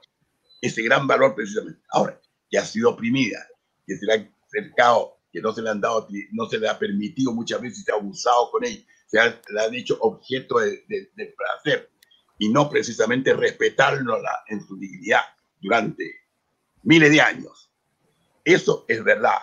ese 0.60 0.82
gran 0.82 1.06
valor 1.06 1.34
precisamente. 1.34 1.80
Ahora, 1.90 2.20
que 2.50 2.58
ha 2.58 2.64
sido 2.64 2.90
oprimida, 2.90 3.46
que 3.86 3.96
se 3.96 4.06
le 4.06 4.12
ha 4.14 4.30
cercado, 4.48 5.18
que 5.32 5.40
no 5.40 5.52
se 5.52 5.62
le 5.62 5.70
han 5.70 5.80
dado, 5.80 6.08
no 6.32 6.48
se 6.48 6.58
le 6.58 6.68
ha 6.68 6.78
permitido 6.78 7.32
muchas 7.32 7.60
veces, 7.60 7.84
se 7.84 7.92
ha 7.92 7.96
abusado 7.96 8.50
con 8.50 8.64
ella, 8.64 8.82
se 9.06 9.20
ha, 9.20 9.40
le 9.48 9.60
han 9.60 9.74
hecho 9.74 9.96
objeto 10.00 10.58
de, 10.58 10.84
placer 11.36 11.90
y 12.38 12.48
no 12.50 12.68
precisamente 12.68 13.34
respetarlo 13.34 14.18
en 14.48 14.66
su 14.66 14.76
dignidad 14.76 15.22
durante 15.60 16.04
miles 16.82 17.10
de 17.10 17.20
años. 17.20 17.70
Eso 18.44 18.84
es 18.88 19.02
verdad. 19.02 19.38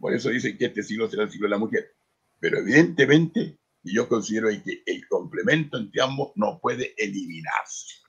Por 0.00 0.12
eso 0.12 0.30
dicen 0.30 0.58
que 0.58 0.66
este 0.66 0.82
siglo 0.82 1.08
será 1.08 1.24
el 1.24 1.30
siglo 1.30 1.46
de 1.46 1.50
la 1.50 1.58
mujer. 1.58 1.94
Pero 2.40 2.58
evidentemente, 2.58 3.58
yo 3.82 4.08
considero 4.08 4.48
que 4.48 4.82
el 4.86 5.06
complemento 5.08 5.78
entre 5.78 6.02
ambos 6.02 6.32
no 6.34 6.58
puede 6.60 6.94
eliminarse. 6.96 8.02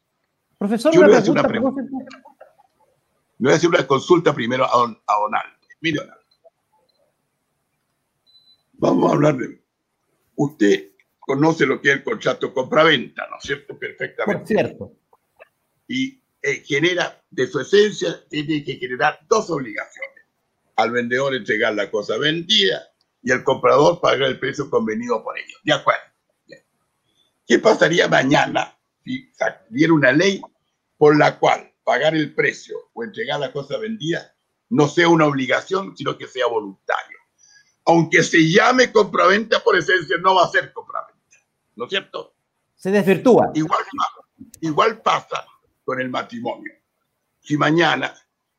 Profesor, 0.58 0.93
yo 0.93 1.01
una, 1.01 1.43
pregunta, 1.43 1.82
le 1.82 1.89
voy 3.38 3.51
a 3.51 3.56
hacer 3.56 3.69
una 3.69 3.86
consulta 3.86 4.34
primero 4.34 4.65
a 4.65 4.78
don, 4.78 4.97
a 5.08 5.43
Mire, 5.82 5.99
Vamos 8.73 9.10
a 9.10 9.13
hablar 9.13 9.38
de. 9.38 9.63
Usted 10.36 10.95
conoce 11.26 11.66
lo 11.66 11.82
que 11.82 11.90
es 11.90 11.96
el 11.96 12.04
contrato 12.04 12.54
compra-venta, 12.54 13.28
¿no 13.30 13.38
es 13.38 13.44
cierto? 13.44 13.78
Perfectamente. 13.78 14.40
Por 14.40 14.48
cierto. 14.48 14.94
Y 15.88 16.22
eh, 16.42 16.64
genera, 16.66 17.24
de 17.30 17.48
su 17.48 17.60
esencia, 17.60 18.24
tiene 18.30 18.64
que 18.64 18.76
generar 18.76 19.20
dos 19.28 19.50
obligaciones. 19.50 20.24
Al 20.76 20.92
vendedor 20.92 21.34
entregar 21.34 21.74
la 21.74 21.90
cosa 21.90 22.18
vendida 22.18 22.82
y 23.24 23.32
al 23.32 23.44
comprador 23.44 24.00
pagar 24.02 24.30
el 24.30 24.40
precio 24.40 24.70
convenido 24.70 25.24
por 25.24 25.38
ellos. 25.38 25.60
¿De 25.64 25.74
acuerdo? 25.74 26.02
¿Qué 27.48 27.60
pasaría 27.60 28.08
mañana 28.08 28.76
si 29.04 29.32
hubiera 29.70 29.94
una 29.94 30.12
ley 30.12 30.42
por 30.98 31.18
la 31.18 31.38
cual 31.38 31.72
pagar 31.84 32.16
el 32.16 32.34
precio 32.34 32.78
o 32.94 33.04
entregar 33.04 33.40
la 33.40 33.52
cosa 33.52 33.78
vendida 33.78 34.36
no 34.70 34.88
sea 34.88 35.08
una 35.08 35.28
obligación, 35.28 35.96
sino 35.96 36.18
que 36.18 36.28
sea 36.28 36.48
voluntario. 36.48 37.18
Aunque 37.86 38.24
se 38.24 38.50
llame 38.50 38.92
compraventa, 38.92 39.60
por 39.60 39.78
esencia 39.78 40.18
no 40.18 40.36
va 40.36 40.46
a 40.46 40.50
ser 40.50 40.74
compraventa. 40.74 41.14
¿No 41.76 41.86
es 41.86 41.90
cierto? 41.90 42.36
Se 42.76 42.92
desvirtúa. 42.92 43.52
Igual, 43.54 43.84
igual 44.62 45.02
pasa 45.02 45.46
con 45.84 46.00
el 46.02 46.10
matrimonio. 46.10 46.74
Si 47.40 47.58
mañana 47.58 48.14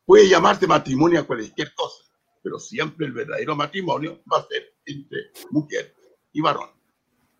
puede 0.04 0.28
llamarse 0.28 0.66
matrimonio 0.66 1.20
a 1.20 1.24
cualquier 1.24 1.74
cosa, 1.74 2.04
pero 2.42 2.58
siempre 2.58 3.06
el 3.06 3.12
verdadero 3.12 3.56
matrimonio 3.56 4.22
va 4.32 4.38
a 4.38 4.46
ser 4.46 4.76
entre 4.84 5.32
mujer 5.50 5.94
y 6.32 6.40
varón. 6.40 6.70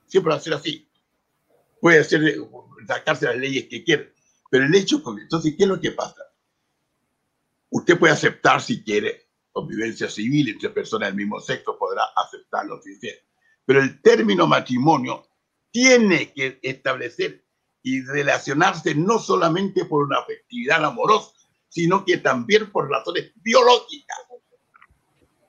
Siempre 0.07 0.31
va 0.31 0.37
a 0.37 0.41
ser 0.41 0.55
así. 0.55 0.91
Puede 1.81 2.03
ser, 2.05 2.23
sacarse 2.87 3.27
las 3.27 3.37
leyes 3.37 3.69
que 3.69 3.85
quiera, 3.85 4.05
pero 4.51 4.65
el 4.65 4.75
hecho, 4.75 5.03
entonces, 5.19 5.55
¿qué 5.57 5.65
es 5.65 5.69
lo 5.69 5.81
que 5.81 5.93
pasa? 5.93 6.23
Usted 7.71 7.99
puede 7.99 8.13
aceptar 8.13 8.61
si 8.61 8.83
quiere 8.83 9.29
convivencia 9.53 10.09
civil 10.09 10.51
entre 10.51 10.71
personas 10.71 11.09
del 11.09 11.17
mismo 11.17 11.41
sexo, 11.41 11.79
podrá 11.79 12.03
aceptarlo 12.17 12.81
si 12.83 12.99
quiere. 12.99 13.27
Pero 13.65 13.81
el 13.81 14.01
término 14.03 14.47
matrimonio 14.47 15.26
tiene 15.77 16.33
que 16.33 16.59
establecer 16.63 17.45
y 17.83 18.01
relacionarse 18.01 18.95
no 18.95 19.19
solamente 19.19 19.85
por 19.85 20.07
una 20.07 20.21
afectividad 20.21 20.83
amorosa, 20.83 21.33
sino 21.69 22.03
que 22.03 22.17
también 22.17 22.73
por 22.73 22.89
razones 22.89 23.31
biológicas 23.43 24.17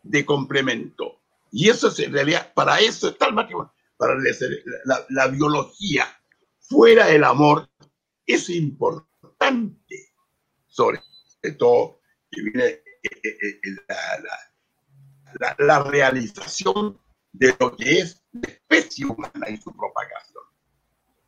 de 0.04 0.26
complemento. 0.26 1.22
Y 1.50 1.70
eso 1.70 1.88
es 1.88 2.00
en 2.00 2.12
realidad, 2.12 2.52
para 2.54 2.82
eso 2.82 3.08
está 3.08 3.28
el 3.28 3.36
matrimonio, 3.36 3.72
para 3.96 4.16
la, 4.84 5.06
la 5.08 5.28
biología. 5.28 6.06
Fuera 6.60 7.06
del 7.06 7.24
amor 7.24 7.70
es 8.26 8.50
importante, 8.50 10.12
sobre 10.68 11.02
todo 11.58 12.02
que 12.30 12.42
viene 12.42 12.66
eh, 12.66 12.84
eh, 13.24 13.60
eh, 13.64 13.76
la, 15.40 15.56
la, 15.58 15.84
realización 15.84 17.00
de 17.38 17.56
lo 17.60 17.76
que 17.76 18.00
es 18.00 18.24
la 18.32 18.50
especie 18.50 19.06
humana 19.06 19.50
y 19.50 19.58
su 19.58 19.76
propagación. 19.76 20.44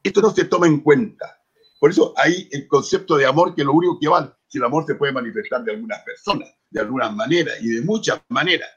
Esto 0.01 0.22
no 0.22 0.32
se 0.32 0.45
toma 0.45 0.68
en 0.68 0.80
cuenta. 0.80 1.41
Por 1.80 1.91
eso 1.91 2.14
hay 2.18 2.47
el 2.51 2.68
concepto 2.68 3.16
de 3.16 3.26
amor 3.26 3.55
que 3.55 3.64
lo 3.64 3.74
único 3.74 3.99
que 3.99 4.07
vale. 4.07 4.32
Si 4.47 4.57
el 4.57 4.64
amor 4.64 4.86
se 4.86 4.95
puede 4.95 5.14
manifestar 5.14 5.64
de 5.64 5.74
algunas 5.74 6.01
personas, 6.03 6.49
de 6.70 6.82
algunas 6.82 7.16
maneras 7.16 7.57
y 7.62 7.70
de 7.70 7.82
muchas 7.82 8.22
maneras, 8.30 8.70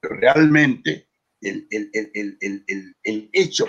pero 0.00 0.16
realmente 0.16 1.08
el, 1.40 1.66
el, 1.70 1.90
el, 2.40 2.96
el 3.02 3.30
hecho 3.32 3.66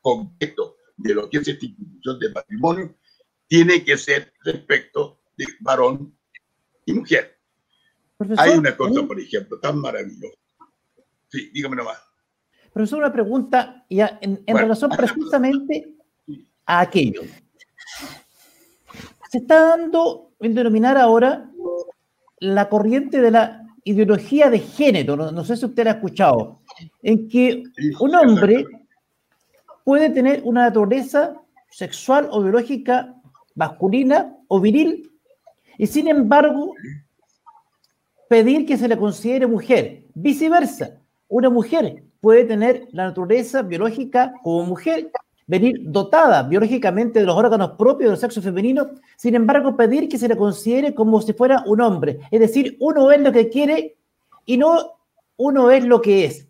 concreto 0.00 0.76
de 0.96 1.14
lo 1.14 1.30
que 1.30 1.38
es 1.38 1.48
esta 1.48 1.64
institución 1.64 2.18
de 2.18 2.30
patrimonio 2.30 2.96
tiene 3.46 3.84
que 3.84 3.96
ser 3.96 4.32
respecto 4.44 5.20
de 5.36 5.46
varón 5.60 6.16
y 6.86 6.92
mujer. 6.94 7.38
Hay 8.36 8.50
una 8.50 8.76
cosa, 8.76 9.06
por 9.06 9.18
ejemplo, 9.18 9.58
tan 9.60 9.78
maravillosa. 9.78 10.38
Sí, 11.28 11.50
dígame 11.52 11.76
nomás. 11.76 12.11
Profesor, 12.72 13.00
una 13.00 13.12
pregunta 13.12 13.84
ya 13.90 14.18
en, 14.22 14.40
relación 14.46 14.90
precisamente 14.90 15.92
a 16.64 16.80
aquello. 16.80 17.22
Se 19.30 19.38
está 19.38 19.76
dando 19.76 20.30
en 20.40 20.54
denominar 20.54 20.96
ahora 20.96 21.50
la 22.40 22.68
corriente 22.68 23.20
de 23.20 23.30
la 23.30 23.62
ideología 23.84 24.48
de 24.48 24.60
género, 24.60 25.16
no, 25.16 25.44
sé 25.44 25.56
si 25.56 25.66
usted 25.66 25.84
la 25.84 25.90
ha 25.90 25.94
escuchado, 25.94 26.60
en 27.02 27.28
que 27.28 27.62
un 28.00 28.14
hombre 28.14 28.64
puede 29.84 30.10
tener 30.10 30.40
una 30.44 30.62
naturaleza 30.62 31.34
sexual 31.68 32.28
o 32.30 32.42
biológica 32.42 33.14
masculina 33.54 34.36
o 34.48 34.60
viril 34.60 35.10
y 35.78 35.86
sin 35.86 36.08
embargo 36.08 36.74
pedir 38.28 38.64
que 38.64 38.78
se 38.78 38.88
le 38.88 38.96
considere 38.96 39.46
mujer. 39.46 40.04
Viceversa, 40.14 41.00
una 41.28 41.50
mujer 41.50 42.04
puede 42.22 42.44
tener 42.44 42.86
la 42.92 43.06
naturaleza 43.06 43.62
biológica 43.62 44.32
como 44.44 44.64
mujer, 44.64 45.10
venir 45.48 45.74
dotada 45.82 46.44
biológicamente 46.44 47.18
de 47.18 47.26
los 47.26 47.36
órganos 47.36 47.72
propios 47.72 48.10
del 48.10 48.18
sexo 48.18 48.40
femenino, 48.40 48.92
sin 49.16 49.34
embargo 49.34 49.76
pedir 49.76 50.08
que 50.08 50.18
se 50.18 50.28
le 50.28 50.36
considere 50.36 50.94
como 50.94 51.20
si 51.20 51.32
fuera 51.32 51.64
un 51.66 51.80
hombre. 51.80 52.20
Es 52.30 52.38
decir, 52.38 52.76
uno 52.78 53.10
es 53.10 53.20
lo 53.20 53.32
que 53.32 53.48
quiere 53.48 53.96
y 54.46 54.56
no 54.56 54.92
uno 55.36 55.72
es 55.72 55.84
lo 55.84 56.00
que 56.00 56.26
es. 56.26 56.46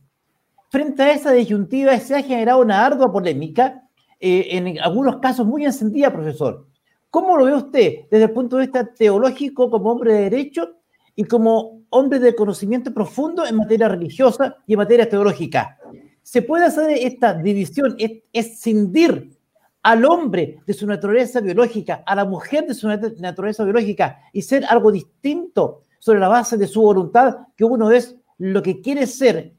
Frente 0.69 1.05
a 1.05 1.13
esa 1.13 1.33
disyuntiva 1.33 1.99
se 1.99 2.17
ha 2.17 2.23
generado 2.23 2.61
una 2.61 2.85
ardua 2.85 3.11
polémica, 3.11 3.89
eh, 4.21 4.49
en 4.51 4.79
algunos 4.79 5.21
casos 5.21 5.47
muy 5.47 5.65
encendida, 5.65 6.13
profesor. 6.13 6.67
¿Cómo 7.09 7.35
lo 7.39 7.47
ve 7.47 7.55
usted 7.55 7.93
desde 8.11 8.25
el 8.25 8.31
punto 8.33 8.57
de 8.57 8.65
vista 8.65 8.93
teológico 8.93 9.71
como 9.71 9.91
hombre 9.91 10.13
de 10.13 10.21
derecho 10.25 10.77
y 11.15 11.25
como 11.25 11.83
hombre 11.91 12.19
de 12.19 12.35
conocimiento 12.35 12.93
profundo 12.93 13.47
en 13.47 13.57
materia 13.57 13.89
religiosa 13.89 14.57
y 14.67 14.75
en 14.75 14.79
materia 14.79 15.09
teológica? 15.09 15.79
¿Se 16.23 16.43
puede 16.43 16.67
hacer 16.67 16.91
esta 16.91 17.35
división, 17.35 17.97
escindir 18.33 19.37
al 19.83 20.05
hombre 20.05 20.61
de 20.65 20.73
su 20.73 20.87
naturaleza 20.87 21.41
biológica, 21.41 22.03
a 22.07 22.15
la 22.15 22.25
mujer 22.25 22.67
de 22.67 22.75
su 22.75 22.89
naturaleza 22.89 23.65
biológica 23.65 24.21
y 24.33 24.43
ser 24.43 24.65
algo 24.65 24.93
distinto 24.93 25.83
sobre 25.99 26.21
la 26.21 26.29
base 26.29 26.57
de 26.57 26.67
su 26.67 26.81
voluntad, 26.83 27.39
que 27.57 27.65
uno 27.65 27.91
es 27.91 28.17
lo 28.39 28.63
que 28.63 28.81
quiere 28.81 29.07
ser 29.07 29.55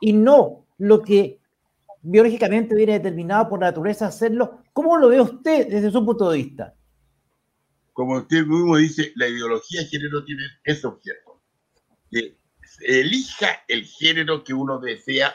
y 0.00 0.12
no 0.12 0.64
lo 0.78 1.02
que 1.02 1.40
biológicamente 2.02 2.74
viene 2.74 2.94
determinado 2.94 3.48
por 3.48 3.60
la 3.60 3.66
naturaleza 3.66 4.06
hacerlo? 4.06 4.58
¿Cómo 4.72 4.96
lo 4.96 5.08
ve 5.08 5.20
usted 5.20 5.68
desde 5.68 5.90
su 5.90 6.04
punto 6.04 6.30
de 6.30 6.38
vista? 6.38 6.74
Como 7.94 8.18
usted 8.18 8.44
mismo 8.44 8.76
dice, 8.76 9.12
la 9.14 9.28
ideología 9.28 9.80
de 9.80 9.86
género 9.86 10.24
tiene 10.24 10.42
ese 10.64 10.86
objeto, 10.86 11.40
que 12.10 12.36
elija 12.80 13.64
el 13.68 13.86
género 13.86 14.42
que 14.42 14.52
uno 14.52 14.80
desea 14.80 15.34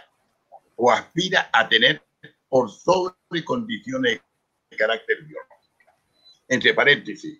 o 0.75 0.91
aspira 0.91 1.49
a 1.53 1.69
tener 1.69 2.03
por 2.49 2.69
sobre 2.69 3.45
condiciones 3.45 4.19
de 4.69 4.77
carácter 4.77 5.23
biológico. 5.23 5.93
Entre 6.49 6.73
paréntesis, 6.73 7.39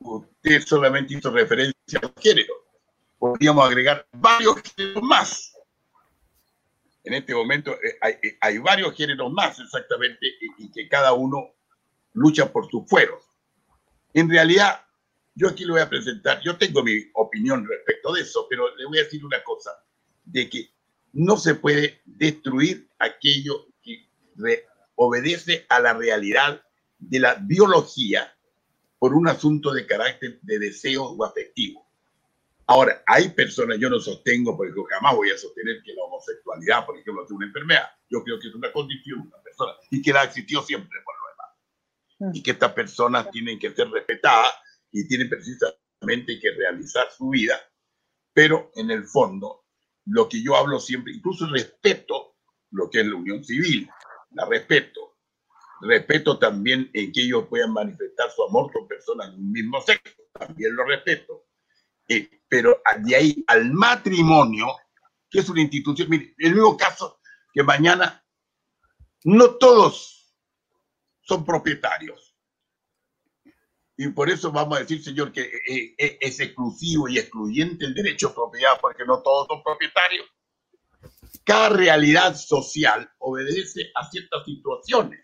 usted 0.00 0.62
solamente 0.62 1.14
hizo 1.14 1.30
referencia 1.30 1.98
al 2.02 2.12
género. 2.20 2.52
Podríamos 3.18 3.66
agregar 3.66 4.06
varios 4.12 4.56
géneros 4.76 5.02
más. 5.02 5.54
En 7.04 7.14
este 7.14 7.34
momento 7.34 7.72
eh, 7.72 8.18
eh, 8.22 8.36
hay, 8.42 8.58
varios 8.58 8.94
géneros 8.94 9.32
más 9.32 9.58
exactamente 9.58 10.26
y 10.58 10.70
que 10.70 10.88
cada 10.88 11.14
uno 11.14 11.54
lucha 12.12 12.52
por 12.52 12.68
sus 12.70 12.86
fueros. 12.86 13.25
En 14.16 14.30
realidad, 14.30 14.80
yo 15.34 15.46
aquí 15.46 15.66
lo 15.66 15.74
voy 15.74 15.82
a 15.82 15.90
presentar, 15.90 16.40
yo 16.42 16.56
tengo 16.56 16.82
mi 16.82 17.04
opinión 17.12 17.68
respecto 17.68 18.14
de 18.14 18.22
eso, 18.22 18.46
pero 18.48 18.74
le 18.74 18.86
voy 18.86 18.98
a 18.98 19.02
decir 19.02 19.22
una 19.22 19.44
cosa, 19.44 19.72
de 20.24 20.48
que 20.48 20.70
no 21.12 21.36
se 21.36 21.54
puede 21.54 22.00
destruir 22.06 22.88
aquello 22.98 23.66
que 23.82 24.08
obedece 24.94 25.66
a 25.68 25.80
la 25.80 25.92
realidad 25.92 26.62
de 26.98 27.20
la 27.20 27.34
biología 27.34 28.34
por 28.98 29.12
un 29.12 29.28
asunto 29.28 29.74
de 29.74 29.86
carácter 29.86 30.38
de 30.40 30.60
deseo 30.60 31.04
o 31.04 31.22
afectivo. 31.22 31.86
Ahora, 32.68 33.02
hay 33.06 33.28
personas, 33.28 33.76
yo 33.78 33.90
no 33.90 34.00
sostengo, 34.00 34.56
porque 34.56 34.72
jamás 34.88 35.14
voy 35.14 35.30
a 35.30 35.36
sostener 35.36 35.82
que 35.84 35.92
la 35.92 36.04
homosexualidad, 36.04 36.86
por 36.86 36.96
ejemplo, 36.98 37.22
es 37.22 37.30
una 37.30 37.46
enfermedad. 37.48 37.90
Yo 38.08 38.24
creo 38.24 38.40
que 38.40 38.48
es 38.48 38.54
una 38.54 38.72
condición 38.72 39.20
de 39.20 39.28
una 39.28 39.42
persona 39.42 39.72
y 39.90 40.00
que 40.00 40.14
la 40.14 40.24
existió 40.24 40.62
siempre 40.62 40.98
por 41.04 41.15
y 42.32 42.42
que 42.42 42.52
estas 42.52 42.72
personas 42.72 43.30
tienen 43.30 43.58
que 43.58 43.74
ser 43.74 43.88
respetadas 43.90 44.54
y 44.90 45.06
tienen 45.06 45.28
precisamente 45.28 46.38
que 46.40 46.50
realizar 46.52 47.08
su 47.16 47.28
vida, 47.28 47.60
pero 48.32 48.70
en 48.74 48.90
el 48.90 49.06
fondo, 49.06 49.64
lo 50.06 50.28
que 50.28 50.42
yo 50.42 50.56
hablo 50.56 50.78
siempre, 50.78 51.12
incluso 51.12 51.46
respeto 51.48 52.36
lo 52.70 52.90
que 52.90 53.00
es 53.00 53.06
la 53.06 53.16
unión 53.16 53.42
civil, 53.44 53.88
la 54.30 54.46
respeto. 54.46 55.18
Respeto 55.80 56.38
también 56.38 56.90
en 56.92 57.12
que 57.12 57.22
ellos 57.22 57.46
puedan 57.48 57.72
manifestar 57.72 58.30
su 58.30 58.44
amor 58.44 58.72
con 58.72 58.88
personas 58.88 59.30
de 59.32 59.36
un 59.36 59.52
mismo 59.52 59.80
sexo, 59.80 60.22
también 60.32 60.74
lo 60.74 60.84
respeto. 60.84 61.46
Eh, 62.08 62.28
pero 62.48 62.80
de 63.04 63.16
ahí 63.16 63.44
al 63.46 63.72
matrimonio, 63.72 64.66
que 65.28 65.40
es 65.40 65.48
una 65.48 65.60
institución, 65.60 66.08
mire, 66.08 66.34
el 66.38 66.54
mismo 66.54 66.76
caso 66.76 67.20
que 67.52 67.62
mañana 67.62 68.24
no 69.24 69.56
todos 69.56 70.15
son 71.26 71.44
propietarios. 71.44 72.34
Y 73.98 74.08
por 74.08 74.30
eso 74.30 74.52
vamos 74.52 74.76
a 74.76 74.80
decir, 74.80 75.02
señor, 75.02 75.32
que 75.32 75.42
eh, 75.42 75.94
eh, 75.98 76.18
es 76.20 76.38
exclusivo 76.40 77.08
y 77.08 77.18
excluyente 77.18 77.86
el 77.86 77.94
derecho 77.94 78.28
a 78.28 78.34
propiedad, 78.34 78.78
porque 78.80 79.04
no 79.04 79.22
todos 79.22 79.46
son 79.48 79.62
propietarios. 79.62 80.26
Cada 81.44 81.70
realidad 81.70 82.36
social 82.36 83.10
obedece 83.18 83.90
a 83.94 84.08
ciertas 84.08 84.44
situaciones. 84.44 85.20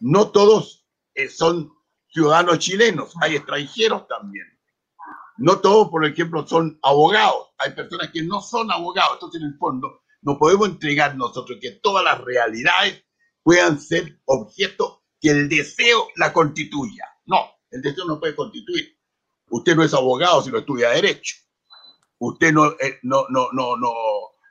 No 0.00 0.30
todos 0.30 0.86
eh, 1.14 1.28
son 1.28 1.72
ciudadanos 2.08 2.58
chilenos, 2.60 3.14
hay 3.20 3.36
extranjeros 3.36 4.06
también. 4.06 4.46
No 5.36 5.58
todos, 5.58 5.88
por 5.88 6.06
ejemplo, 6.06 6.46
son 6.46 6.78
abogados. 6.82 7.48
Hay 7.58 7.72
personas 7.72 8.10
que 8.12 8.22
no 8.22 8.40
son 8.40 8.70
abogados. 8.70 9.14
Entonces, 9.14 9.42
en 9.42 9.48
el 9.48 9.58
fondo, 9.58 10.02
no 10.22 10.38
podemos 10.38 10.68
entregar 10.68 11.16
nosotros 11.16 11.58
que 11.60 11.72
todas 11.72 12.04
las 12.04 12.20
realidades 12.20 13.04
puedan 13.44 13.78
ser 13.80 14.18
objeto 14.24 15.04
que 15.20 15.30
el 15.30 15.48
deseo 15.48 16.08
la 16.16 16.32
constituya. 16.32 17.04
No, 17.26 17.38
el 17.70 17.82
deseo 17.82 18.06
no 18.06 18.18
puede 18.18 18.34
constituir. 18.34 18.98
Usted 19.50 19.76
no 19.76 19.84
es 19.84 19.94
abogado 19.94 20.42
si 20.42 20.50
no 20.50 20.58
estudia 20.58 20.90
derecho. 20.90 21.36
Usted 22.18 22.52
no, 22.52 22.72
eh, 22.72 22.98
no, 23.02 23.26
no, 23.28 23.48
no, 23.52 23.76
no, 23.76 23.92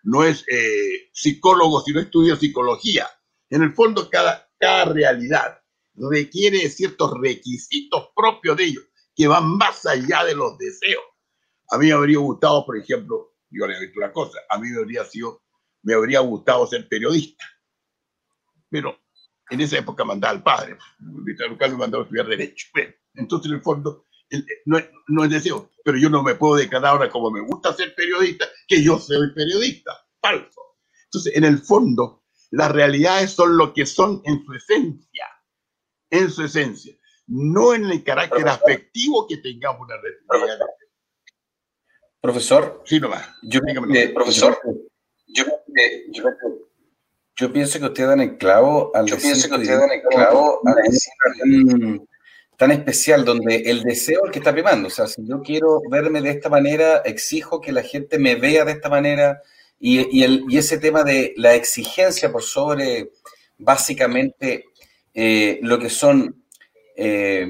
no 0.03 0.23
es 0.23 0.45
eh, 0.47 1.09
psicólogo 1.11 1.81
si 1.81 1.91
no 1.91 1.99
estudia 1.99 2.35
psicología. 2.35 3.09
En 3.49 3.63
el 3.63 3.73
fondo, 3.73 4.09
cada, 4.09 4.49
cada 4.59 4.85
realidad 4.85 5.59
requiere 5.95 6.69
ciertos 6.69 7.13
requisitos 7.19 8.09
propios 8.15 8.57
de 8.57 8.65
ellos 8.65 8.83
que 9.15 9.27
van 9.27 9.57
más 9.57 9.85
allá 9.85 10.23
de 10.23 10.35
los 10.35 10.57
deseos. 10.57 11.03
A 11.71 11.77
mí 11.77 11.87
me 11.87 11.93
habría 11.93 12.19
gustado, 12.19 12.65
por 12.65 12.77
ejemplo, 12.77 13.33
yo 13.49 13.65
le 13.65 13.75
he 13.75 13.79
visto 13.79 13.99
una 13.99 14.11
cosa, 14.11 14.39
a 14.49 14.57
mí 14.59 14.69
me 14.69 14.79
habría 14.79 15.05
sido, 15.05 15.43
me 15.83 15.93
habría 15.93 16.19
gustado 16.19 16.65
ser 16.67 16.87
periodista 16.87 17.45
pero 18.73 18.99
en 19.51 19.61
esa 19.61 19.77
época 19.77 20.03
mandaba 20.03 20.33
al 20.33 20.41
padre. 20.41 20.77
Víctor 20.97 21.55
Carlos 21.59 21.77
me 21.77 21.83
mandaba 21.83 22.01
a 22.01 22.05
estudiar 22.05 22.25
Derecho. 22.25 22.69
entonces, 23.13 23.51
en 23.51 23.57
el 23.57 23.61
fondo, 23.61 24.07
no, 24.65 24.79
no, 25.09 25.23
es 25.23 25.29
deseo, 25.29 25.69
pero 25.85 25.99
yo 25.99 26.09
no 26.09 26.23
me 26.23 26.33
puedo 26.33 26.55
declarar 26.55 26.93
ahora 26.93 27.11
como 27.11 27.29
me 27.29 27.41
gusta 27.41 27.71
ser 27.73 27.93
periodista, 27.93 28.47
que 28.67 28.83
yo 28.83 28.97
soy 28.97 29.31
periodista. 29.35 29.91
Falso. 30.19 30.59
Entonces, 31.03 31.35
en 31.35 31.43
el 31.43 31.59
fondo, 31.59 32.23
las 32.49 32.71
realidades 32.71 33.31
son 33.31 33.57
lo 33.57 33.75
que 33.75 33.85
son 33.85 34.23
en 34.25 34.43
su 34.43 34.53
esencia. 34.53 35.25
En 36.09 36.31
su 36.31 36.43
esencia. 36.43 36.95
No 37.27 37.75
en 37.75 37.85
el 37.85 38.03
carácter 38.03 38.47
afectivo 38.47 39.27
que 39.27 39.37
tengamos 39.37 39.81
una 39.81 39.97
realidad. 40.31 40.65
Profesor. 42.19 42.81
Sí, 42.85 42.99
nomás. 42.99 43.29
Yo, 43.43 43.59
eh, 43.93 44.09
profesor, 44.09 44.57
yo, 45.27 45.43
eh, 45.77 46.05
yo, 46.11 46.23
yo 47.35 47.51
pienso 47.51 47.79
que 47.79 47.85
usted 47.85 48.07
dan 48.07 48.21
el 48.21 48.37
clavo 48.37 48.91
al 48.95 49.05
Yo 49.05 49.17
pienso 49.17 49.49
que 49.49 49.55
usted 49.55 49.77
dan 49.77 49.91
el 49.91 50.01
clavo 50.01 50.59
al 50.65 50.75
decir 50.83 51.13
tan, 52.55 52.71
especial 52.71 53.25
donde 53.25 53.55
el 53.55 53.83
deseo 53.83 54.21
es 54.21 54.25
el 54.27 54.31
que 54.31 54.39
está 54.39 54.53
primando. 54.53 54.87
O 54.87 54.91
sea, 54.91 55.07
si 55.07 55.27
yo 55.27 55.41
quiero 55.41 55.81
verme 55.89 56.21
de 56.21 56.29
esta 56.29 56.49
manera, 56.49 56.97
exijo 57.03 57.59
que 57.59 57.71
la 57.71 57.81
gente 57.81 58.19
me 58.19 58.35
vea 58.35 58.63
de 58.63 58.73
esta 58.73 58.89
manera 58.89 59.41
y, 59.79 60.17
y, 60.17 60.23
el, 60.23 60.45
y 60.47 60.57
ese 60.59 60.77
tema 60.77 61.03
de 61.03 61.33
la 61.35 61.55
exigencia 61.55 62.31
por 62.31 62.43
sobre 62.43 63.09
básicamente 63.57 64.65
eh, 65.13 65.59
lo 65.61 65.79
que 65.79 65.89
son 65.89 66.43
eh, 66.95 67.47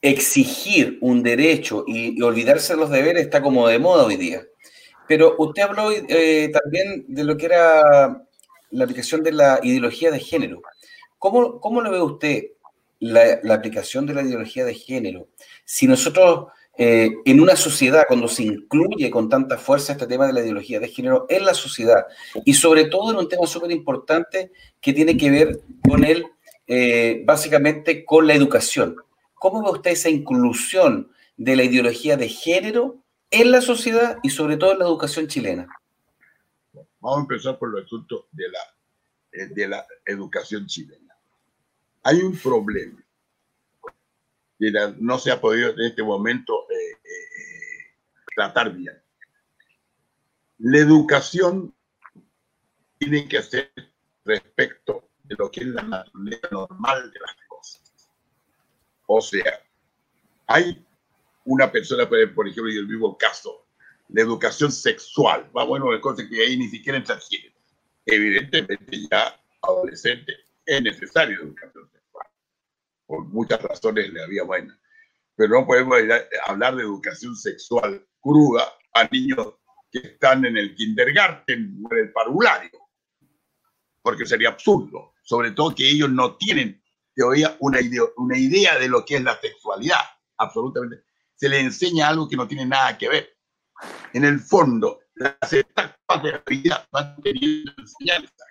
exigir 0.00 0.98
un 1.00 1.22
derecho 1.22 1.84
y, 1.86 2.20
olvidarse 2.22 2.74
de 2.74 2.80
los 2.80 2.90
deberes 2.90 3.22
está 3.24 3.42
como 3.42 3.68
de 3.68 3.78
moda 3.78 4.04
hoy 4.04 4.16
día. 4.16 4.44
Pero 5.08 5.36
usted 5.38 5.62
habló 5.62 5.90
eh, 5.92 6.50
también 6.52 7.04
de 7.08 7.24
lo 7.24 7.36
que 7.36 7.46
era 7.46 8.25
la 8.70 8.84
aplicación 8.84 9.22
de 9.22 9.32
la 9.32 9.60
ideología 9.62 10.10
de 10.10 10.20
género. 10.20 10.62
¿Cómo, 11.18 11.60
cómo 11.60 11.80
lo 11.80 11.90
ve 11.90 12.00
usted 12.00 12.44
la, 12.98 13.40
aplicación 13.54 14.06
de 14.06 14.14
la 14.14 14.22
ideología 14.22 14.64
de 14.64 14.74
género? 14.74 15.28
Si 15.64 15.86
nosotros 15.86 16.48
eh, 16.78 17.10
en 17.24 17.40
una 17.40 17.56
sociedad, 17.56 18.04
cuando 18.06 18.28
se 18.28 18.42
incluye 18.42 19.10
con 19.10 19.28
tanta 19.28 19.56
fuerza 19.56 19.92
este 19.92 20.06
tema 20.06 20.26
de 20.26 20.34
la 20.34 20.40
ideología 20.40 20.78
de 20.78 20.88
género 20.88 21.26
en 21.28 21.44
la 21.44 21.54
sociedad, 21.54 22.04
y 22.44 22.54
sobre 22.54 22.84
todo 22.84 23.12
en 23.12 23.18
un 23.18 23.28
tema 23.28 23.46
súper 23.46 23.70
importante 23.70 24.52
que 24.80 24.92
tiene 24.92 25.16
que 25.16 25.30
ver 25.30 25.60
con 25.88 26.04
el, 26.04 26.26
eh, 26.66 27.22
básicamente, 27.24 28.04
con 28.04 28.26
la 28.26 28.34
educación. 28.34 28.96
¿Cómo 29.34 29.62
ve 29.62 29.70
usted 29.70 29.92
esa 29.92 30.10
inclusión 30.10 31.10
de 31.36 31.56
la 31.56 31.64
ideología 31.64 32.16
de 32.16 32.28
género 32.28 32.96
en 33.30 33.52
la 33.52 33.60
sociedad 33.60 34.18
y 34.22 34.30
sobre 34.30 34.56
todo 34.56 34.72
en 34.72 34.80
la 34.80 34.84
educación 34.84 35.28
chilena? 35.28 35.68
Vamos 37.06 37.18
a 37.18 37.22
empezar 37.22 37.56
por 37.56 37.68
el 37.68 37.84
asunto 37.84 38.26
de 38.32 38.48
la, 38.48 38.58
eh, 39.30 39.46
de 39.54 39.68
la 39.68 39.86
educación 40.04 40.66
chilena. 40.66 41.16
Hay 42.02 42.20
un 42.20 42.36
problema 42.36 43.00
que 44.58 44.72
no 44.98 45.16
se 45.16 45.30
ha 45.30 45.40
podido 45.40 45.70
en 45.70 45.82
este 45.82 46.02
momento 46.02 46.66
eh, 46.68 46.98
eh, 47.04 47.94
tratar 48.34 48.72
bien. 48.72 49.00
La 50.58 50.78
educación 50.78 51.72
tiene 52.98 53.28
que 53.28 53.40
ser 53.40 53.72
respecto 54.24 55.08
de 55.22 55.36
lo 55.38 55.48
que 55.48 55.60
es 55.60 55.66
la 55.68 55.84
naturaleza 55.84 56.48
normal 56.50 57.12
de 57.12 57.20
las 57.20 57.36
cosas. 57.46 58.10
O 59.06 59.20
sea, 59.20 59.64
hay 60.48 60.84
una 61.44 61.70
persona, 61.70 62.08
por 62.08 62.48
ejemplo, 62.48 62.68
y 62.68 62.78
el 62.78 62.88
mismo 62.88 63.16
caso, 63.16 63.65
la 64.08 64.22
educación 64.22 64.70
sexual, 64.70 65.50
va 65.56 65.64
bueno, 65.64 65.90
de 65.90 66.00
cosas 66.00 66.26
que 66.28 66.42
ahí 66.42 66.56
ni 66.56 66.68
siquiera 66.68 66.98
entra 66.98 67.18
Evidentemente 68.04 68.98
ya 69.10 69.40
adolescente 69.62 70.32
es 70.64 70.82
necesario 70.82 71.40
educación 71.40 71.90
sexual. 71.90 72.26
Por 73.06 73.24
muchas 73.26 73.60
razones 73.62 74.12
le 74.12 74.22
había 74.22 74.44
buena. 74.44 74.78
Pero 75.34 75.60
no 75.60 75.66
podemos 75.66 75.98
hablar 76.46 76.76
de 76.76 76.82
educación 76.82 77.36
sexual 77.36 78.06
cruda 78.20 78.72
a 78.94 79.08
niños 79.10 79.54
que 79.90 79.98
están 79.98 80.44
en 80.44 80.56
el 80.56 80.74
kindergarten 80.74 81.82
o 81.84 81.92
en 81.94 81.98
el 81.98 82.12
parvulario. 82.12 82.70
Porque 84.02 84.24
sería 84.24 84.50
absurdo. 84.50 85.14
Sobre 85.22 85.50
todo 85.50 85.74
que 85.74 85.88
ellos 85.88 86.10
no 86.10 86.36
tienen 86.36 86.80
todavía 87.14 87.56
una 87.58 87.80
idea, 87.80 88.02
una 88.16 88.38
idea 88.38 88.78
de 88.78 88.88
lo 88.88 89.04
que 89.04 89.16
es 89.16 89.22
la 89.22 89.38
sexualidad. 89.40 90.02
Absolutamente. 90.38 91.02
Se 91.34 91.48
les 91.48 91.60
enseña 91.64 92.08
algo 92.08 92.28
que 92.28 92.36
no 92.36 92.46
tiene 92.46 92.66
nada 92.66 92.96
que 92.96 93.08
ver 93.08 93.35
en 94.12 94.24
el 94.24 94.40
fondo, 94.40 95.00
las 95.14 95.52
etapas 95.52 96.22
de 96.22 96.32
la 96.32 96.42
vida 96.46 96.86
van 96.90 97.20
teniendo 97.22 97.72
enseñanza. 97.78 98.44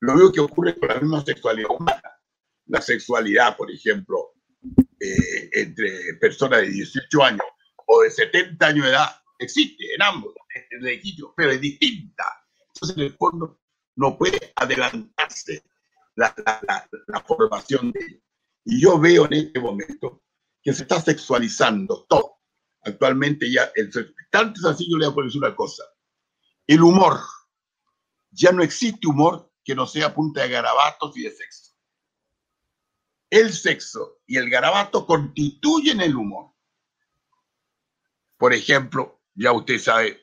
Lo 0.00 0.14
mismo 0.14 0.32
que 0.32 0.40
ocurre 0.40 0.78
con 0.78 0.88
la 0.88 1.00
misma 1.00 1.24
sexualidad 1.24 1.70
humana. 1.70 2.20
La 2.66 2.80
sexualidad, 2.80 3.56
por 3.56 3.70
ejemplo, 3.70 4.34
eh, 5.00 5.50
entre 5.52 6.14
personas 6.20 6.60
de 6.60 6.68
18 6.68 7.24
años 7.24 7.46
o 7.86 8.02
de 8.02 8.10
70 8.10 8.66
años 8.66 8.84
de 8.84 8.90
edad, 8.90 9.08
existe 9.38 9.94
en 9.94 10.02
ambos, 10.02 10.34
es 10.54 10.82
legítimo, 10.82 11.32
pero 11.36 11.52
es 11.52 11.60
distinta. 11.60 12.24
Entonces, 12.74 12.96
en 12.96 13.04
el 13.04 13.16
fondo, 13.16 13.60
no 13.96 14.16
puede 14.16 14.52
adelantarse 14.56 15.64
la, 16.16 16.34
la, 16.44 16.88
la 17.06 17.20
formación 17.20 17.92
de 17.92 18.00
ellos. 18.04 18.22
Y 18.64 18.82
yo 18.82 18.98
veo 18.98 19.26
en 19.26 19.32
este 19.32 19.60
momento 19.60 20.22
que 20.62 20.72
se 20.72 20.82
está 20.82 21.00
sexualizando 21.00 22.04
todo 22.08 22.38
actualmente 22.88 23.50
ya, 23.50 23.70
el, 23.74 23.90
tanto 24.30 24.60
es 24.60 24.66
así, 24.66 24.90
yo 24.90 24.96
le 24.98 25.08
voy 25.08 25.22
a 25.22 25.26
decir 25.26 25.42
una 25.42 25.54
cosa. 25.54 25.84
El 26.66 26.82
humor, 26.82 27.20
ya 28.30 28.52
no 28.52 28.62
existe 28.62 29.06
humor 29.06 29.50
que 29.64 29.74
no 29.74 29.86
sea 29.86 30.14
punta 30.14 30.42
de 30.42 30.50
garabatos 30.50 31.16
y 31.16 31.22
de 31.22 31.30
sexo. 31.30 31.72
El 33.30 33.52
sexo 33.52 34.20
y 34.26 34.36
el 34.36 34.48
garabato 34.48 35.06
constituyen 35.06 36.00
el 36.00 36.16
humor. 36.16 36.52
Por 38.38 38.54
ejemplo, 38.54 39.20
ya 39.34 39.52
usted 39.52 39.78
sabe, 39.78 40.20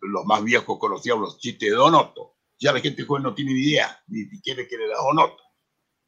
los 0.00 0.24
más 0.24 0.42
viejos 0.42 0.78
conocían 0.78 1.20
los 1.20 1.38
chistes 1.38 1.70
de 1.70 1.76
Donoto. 1.76 2.36
Ya 2.58 2.72
la 2.72 2.80
gente 2.80 3.04
joven 3.04 3.24
no 3.24 3.34
tiene 3.34 3.52
ni 3.52 3.60
idea, 3.60 4.02
ni 4.08 4.24
siquiera 4.24 4.66
quiere 4.66 4.88
la 4.88 4.96
Donoto. 4.96 5.42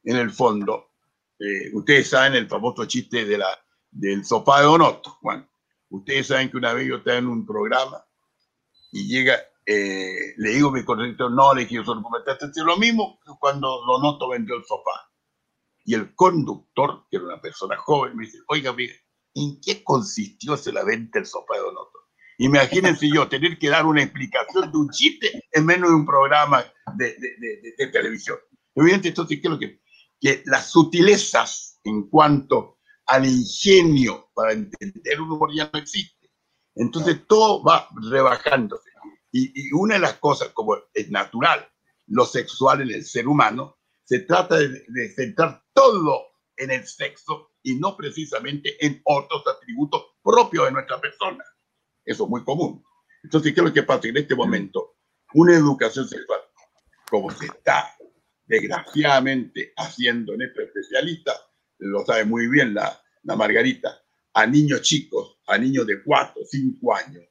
En 0.04 0.16
el 0.16 0.30
fondo, 0.30 0.92
eh, 1.38 1.70
ustedes 1.74 2.08
saben 2.08 2.34
el 2.34 2.48
famoso 2.48 2.86
chiste 2.86 3.24
de 3.24 3.38
la, 3.38 3.48
del 3.90 4.24
sofá 4.24 4.60
de 4.60 4.66
Donoto. 4.66 5.18
Bueno, 5.20 5.48
Ustedes 5.90 6.28
saben 6.28 6.50
que 6.50 6.56
una 6.56 6.72
vez 6.72 6.86
yo 6.88 6.96
estaba 6.96 7.18
en 7.18 7.26
un 7.26 7.44
programa 7.44 8.04
y 8.92 9.08
llega, 9.08 9.36
eh, 9.66 10.34
le 10.36 10.50
digo 10.50 10.68
a 10.68 10.72
mi 10.72 10.84
conductor, 10.84 11.30
no, 11.30 11.52
le 11.52 11.62
dije, 11.62 11.76
yo 11.76 11.84
solo 11.84 12.02
comentaste 12.02 12.46
lo 12.64 12.76
mismo 12.76 13.20
cuando 13.38 13.84
Donoto 13.84 14.28
vendió 14.28 14.56
el 14.56 14.64
sofá. 14.64 15.10
Y 15.84 15.94
el 15.94 16.14
conductor, 16.14 17.06
que 17.10 17.16
era 17.16 17.26
una 17.26 17.40
persona 17.40 17.76
joven, 17.76 18.16
me 18.16 18.24
dice, 18.24 18.38
oiga, 18.48 18.72
mire, 18.72 18.94
¿en 19.34 19.60
qué 19.60 19.82
consistió 19.82 20.54
ese 20.54 20.72
la 20.72 20.84
venta 20.84 21.18
del 21.18 21.26
sofá 21.26 21.54
de 21.54 21.60
Donoto? 21.60 21.98
Imagínense 22.38 23.08
yo 23.12 23.28
tener 23.28 23.58
que 23.58 23.68
dar 23.68 23.84
una 23.84 24.02
explicación 24.02 24.70
de 24.70 24.78
un 24.78 24.90
chiste 24.90 25.44
en 25.52 25.66
menos 25.66 25.90
de 25.90 25.96
un 25.96 26.06
programa 26.06 26.64
de, 26.96 27.14
de, 27.16 27.74
de, 27.76 27.86
televisión. 27.88 28.38
Evidentemente, 28.74 29.08
entonces, 29.08 29.40
¿qué 29.40 29.46
es 29.46 29.50
lo 29.50 29.58
que? 29.58 29.82
Que 30.18 30.42
las 30.46 30.70
sutilezas 30.70 31.80
en 31.84 32.08
cuanto 32.08 32.78
al 33.10 33.26
ingenio 33.26 34.30
para 34.34 34.52
entender 34.52 35.20
un 35.20 35.32
humor 35.32 35.50
ya 35.52 35.68
no 35.72 35.80
existe. 35.80 36.30
Entonces 36.76 37.26
todo 37.26 37.62
va 37.62 37.88
rebajándose. 38.08 38.88
Y, 39.32 39.72
una 39.72 39.94
de 39.94 40.00
las 40.00 40.14
cosas, 40.14 40.50
como 40.50 40.76
es 40.94 41.10
natural, 41.10 41.68
lo 42.06 42.24
sexual 42.24 42.82
en 42.82 42.90
el 42.90 43.04
ser 43.04 43.26
humano, 43.26 43.78
se 44.04 44.20
trata 44.20 44.58
de, 44.58 45.12
centrar 45.14 45.64
todo 45.72 46.26
en 46.56 46.70
el 46.70 46.86
sexo 46.86 47.50
y 47.62 47.74
no 47.74 47.96
precisamente 47.96 48.76
en 48.84 49.00
otros 49.04 49.42
atributos 49.46 50.04
propios 50.22 50.66
de 50.66 50.72
nuestra 50.72 51.00
persona. 51.00 51.44
Eso 52.04 52.24
es 52.24 52.30
muy 52.30 52.44
común. 52.44 52.84
Entonces, 53.24 53.52
¿qué 53.52 53.60
es 53.60 53.66
lo 53.66 53.72
que 53.72 53.82
pasa 53.82 54.08
en 54.08 54.16
este 54.16 54.36
momento? 54.36 54.96
Una 55.34 55.54
educación 55.54 56.08
sexual, 56.08 56.40
como 57.08 57.30
se 57.30 57.46
está 57.46 57.96
desgraciadamente 58.46 59.72
haciendo 59.76 60.34
en 60.34 60.42
este 60.42 60.64
especialista, 60.64 61.32
lo 61.80 62.04
sabe 62.04 62.24
muy 62.24 62.46
bien 62.48 62.74
la, 62.74 63.00
la 63.22 63.36
Margarita, 63.36 64.02
a 64.34 64.46
niños 64.46 64.82
chicos, 64.82 65.38
a 65.46 65.58
niños 65.58 65.86
de 65.86 66.02
4, 66.02 66.42
5 66.44 66.94
años, 66.94 67.24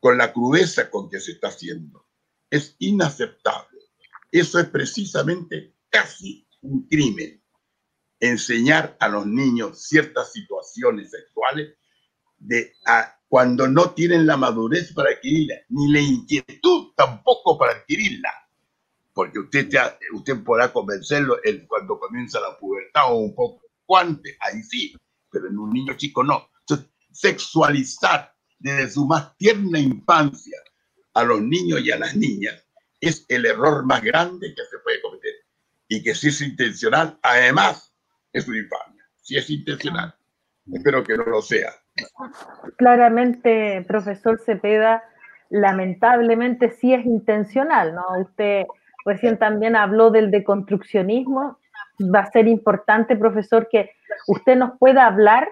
con 0.00 0.18
la 0.18 0.32
crudeza 0.32 0.90
con 0.90 1.08
que 1.08 1.20
se 1.20 1.32
está 1.32 1.48
haciendo. 1.48 2.06
Es 2.50 2.76
inaceptable. 2.78 3.78
Eso 4.30 4.58
es 4.58 4.66
precisamente 4.66 5.74
casi 5.88 6.46
un 6.62 6.86
crimen. 6.86 7.42
Enseñar 8.20 8.96
a 9.00 9.08
los 9.08 9.26
niños 9.26 9.82
ciertas 9.82 10.32
situaciones 10.32 11.10
sexuales 11.10 11.74
de, 12.36 12.72
cuando 13.28 13.68
no 13.68 13.90
tienen 13.90 14.26
la 14.26 14.36
madurez 14.36 14.92
para 14.92 15.10
adquirirla, 15.10 15.54
ni 15.68 15.92
la 15.92 16.00
inquietud 16.00 16.92
tampoco 16.96 17.56
para 17.56 17.72
adquirirla. 17.72 18.32
Porque 19.12 19.38
usted, 19.38 19.68
usted 20.14 20.42
podrá 20.44 20.72
convencerlo 20.72 21.38
cuando 21.66 21.98
comienza 21.98 22.40
la 22.40 22.56
pubertad 22.58 23.12
o 23.12 23.16
un 23.16 23.34
poco 23.34 23.67
antes, 23.96 24.36
ahí 24.40 24.62
sí, 24.62 24.94
pero 25.30 25.48
en 25.48 25.58
un 25.58 25.70
niño 25.70 25.94
chico 25.96 26.22
no. 26.24 26.48
Entonces, 26.60 26.90
sexualizar 27.12 28.34
desde 28.58 28.90
su 28.90 29.06
más 29.06 29.36
tierna 29.36 29.78
infancia 29.78 30.58
a 31.14 31.22
los 31.24 31.40
niños 31.40 31.80
y 31.80 31.90
a 31.90 31.98
las 31.98 32.16
niñas 32.16 32.64
es 33.00 33.24
el 33.28 33.46
error 33.46 33.84
más 33.84 34.02
grande 34.02 34.54
que 34.54 34.62
se 34.64 34.78
puede 34.78 35.00
cometer. 35.00 35.32
Y 35.88 36.02
que 36.02 36.14
si 36.14 36.28
es 36.28 36.40
intencional, 36.40 37.18
además, 37.22 37.94
es 38.32 38.46
una 38.48 38.58
infamia. 38.58 39.04
Si 39.22 39.36
es 39.36 39.48
intencional. 39.48 40.14
Espero 40.72 41.02
que 41.02 41.16
no 41.16 41.24
lo 41.24 41.40
sea. 41.40 41.72
Claramente, 42.76 43.84
profesor 43.86 44.40
Cepeda, 44.44 45.02
lamentablemente 45.50 46.70
sí 46.70 46.92
es 46.92 47.04
intencional, 47.06 47.94
¿no? 47.94 48.04
Usted 48.20 48.66
recién 49.04 49.38
también 49.38 49.76
habló 49.76 50.10
del 50.10 50.30
deconstruccionismo 50.30 51.58
va 52.14 52.20
a 52.20 52.30
ser 52.30 52.46
importante, 52.46 53.16
profesor, 53.16 53.68
que 53.70 53.90
usted 54.26 54.56
nos 54.56 54.78
pueda 54.78 55.06
hablar 55.06 55.48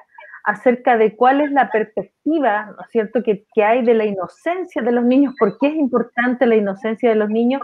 acerca 0.46 0.96
de 0.96 1.16
cuál 1.16 1.40
es 1.40 1.50
la 1.50 1.70
perspectiva, 1.70 2.66
¿no 2.66 2.82
es 2.82 2.90
cierto?, 2.90 3.22
que, 3.22 3.44
hay 3.64 3.84
de 3.84 3.94
la 3.94 4.04
inocencia 4.04 4.80
de 4.80 4.92
los 4.92 5.04
niños, 5.04 5.34
por 5.38 5.58
qué 5.58 5.66
es 5.66 5.74
importante 5.74 6.46
la 6.46 6.54
inocencia 6.54 7.10
de 7.10 7.16
los 7.16 7.28
niños 7.28 7.60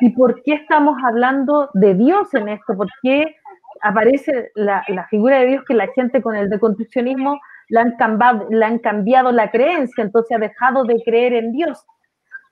y 0.00 0.10
por 0.10 0.40
qué 0.44 0.54
estamos 0.54 0.96
hablando 1.04 1.70
de 1.74 1.94
Dios 1.94 2.32
en 2.34 2.48
esto, 2.48 2.76
por 2.76 2.86
qué 3.02 3.34
aparece 3.82 4.52
la, 4.54 4.84
figura 5.10 5.40
de 5.40 5.46
Dios 5.46 5.64
que 5.66 5.74
la 5.74 5.88
gente 5.88 6.22
con 6.22 6.36
el 6.36 6.48
deconstruccionismo 6.48 7.40
la 7.68 7.82
han, 7.82 7.96
cambiado, 7.96 8.46
la 8.50 8.66
han 8.68 8.78
cambiado 8.78 9.32
la 9.32 9.50
creencia, 9.50 10.04
entonces 10.04 10.36
ha 10.36 10.40
dejado 10.40 10.84
de 10.84 11.02
creer 11.04 11.32
en 11.34 11.52
Dios. 11.52 11.84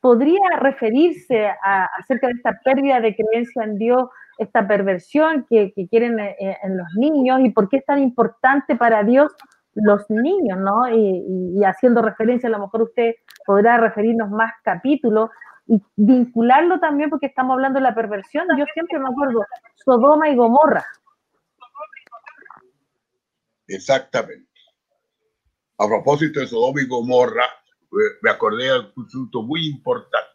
¿Podría 0.01 0.41
referirse 0.59 1.49
a, 1.62 1.85
acerca 1.99 2.26
de 2.26 2.35
esta 2.35 2.59
pérdida 2.64 3.01
de 3.01 3.14
creencia 3.14 3.62
en 3.62 3.79
Dios 3.79 4.09
esta 4.39 4.66
perversión 4.66 5.47
que, 5.49 5.72
quieren 5.91 6.18
eh, 6.18 6.36
eh, 6.39 6.57
en 6.62 6.78
los 6.78 6.86
niños 6.97 7.41
y 7.41 7.51
por 7.51 7.68
qué 7.68 7.78
es 7.78 7.84
tan 7.84 8.01
importante 8.01 8.76
para 8.76 9.03
Dios 9.03 9.32
los 9.74 10.09
niños, 10.09 10.59
¿no? 10.59 10.89
Y, 10.89 11.62
haciendo 11.64 12.03
referencia, 12.03 12.49
a 12.49 12.53
lo 12.53 12.61
mejor 12.61 12.82
usted 12.82 13.14
podrá 13.47 13.76
referirnos 13.76 14.30
más 14.30 14.53
capítulos 14.62 15.30
y 15.66 15.80
vincularlo 15.97 16.80
también 16.80 17.11
porque 17.11 17.26
estamos 17.26 17.55
hablando 17.55 17.78
de 17.78 17.84
la 17.84 17.95
perversión. 17.95 18.47
Yo 18.59 18.64
siempre 18.72 18.99
me 18.99 19.09
acuerdo, 19.09 19.45
Sodoma 19.84 20.28
y 20.30 20.36
Gomorra. 20.36 20.84
Exactamente. 23.66 24.49
A 25.76 25.86
propósito 25.86 26.41
de 26.41 26.47
Sodoma 26.47 26.80
y 26.80 26.89
Gomorra, 26.89 27.45
me 28.22 28.30
acordé 28.30 28.64
de 28.64 28.78
un 28.97 29.07
asunto 29.07 29.43
muy 29.43 29.68
importante. 29.68 30.28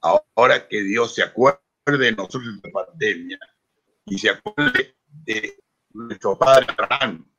Ahora 0.00 0.68
que 0.68 0.82
Dios 0.82 1.14
se 1.14 1.22
acuerde 1.84 2.06
de 2.06 2.12
nosotros 2.12 2.44
en 2.44 2.60
la 2.62 2.70
pandemia 2.70 3.38
y 4.06 4.18
se 4.18 4.30
acuerde 4.30 4.96
de 5.06 5.62
nuestro 5.92 6.38
padre 6.38 6.66
Abraham, 6.76 7.30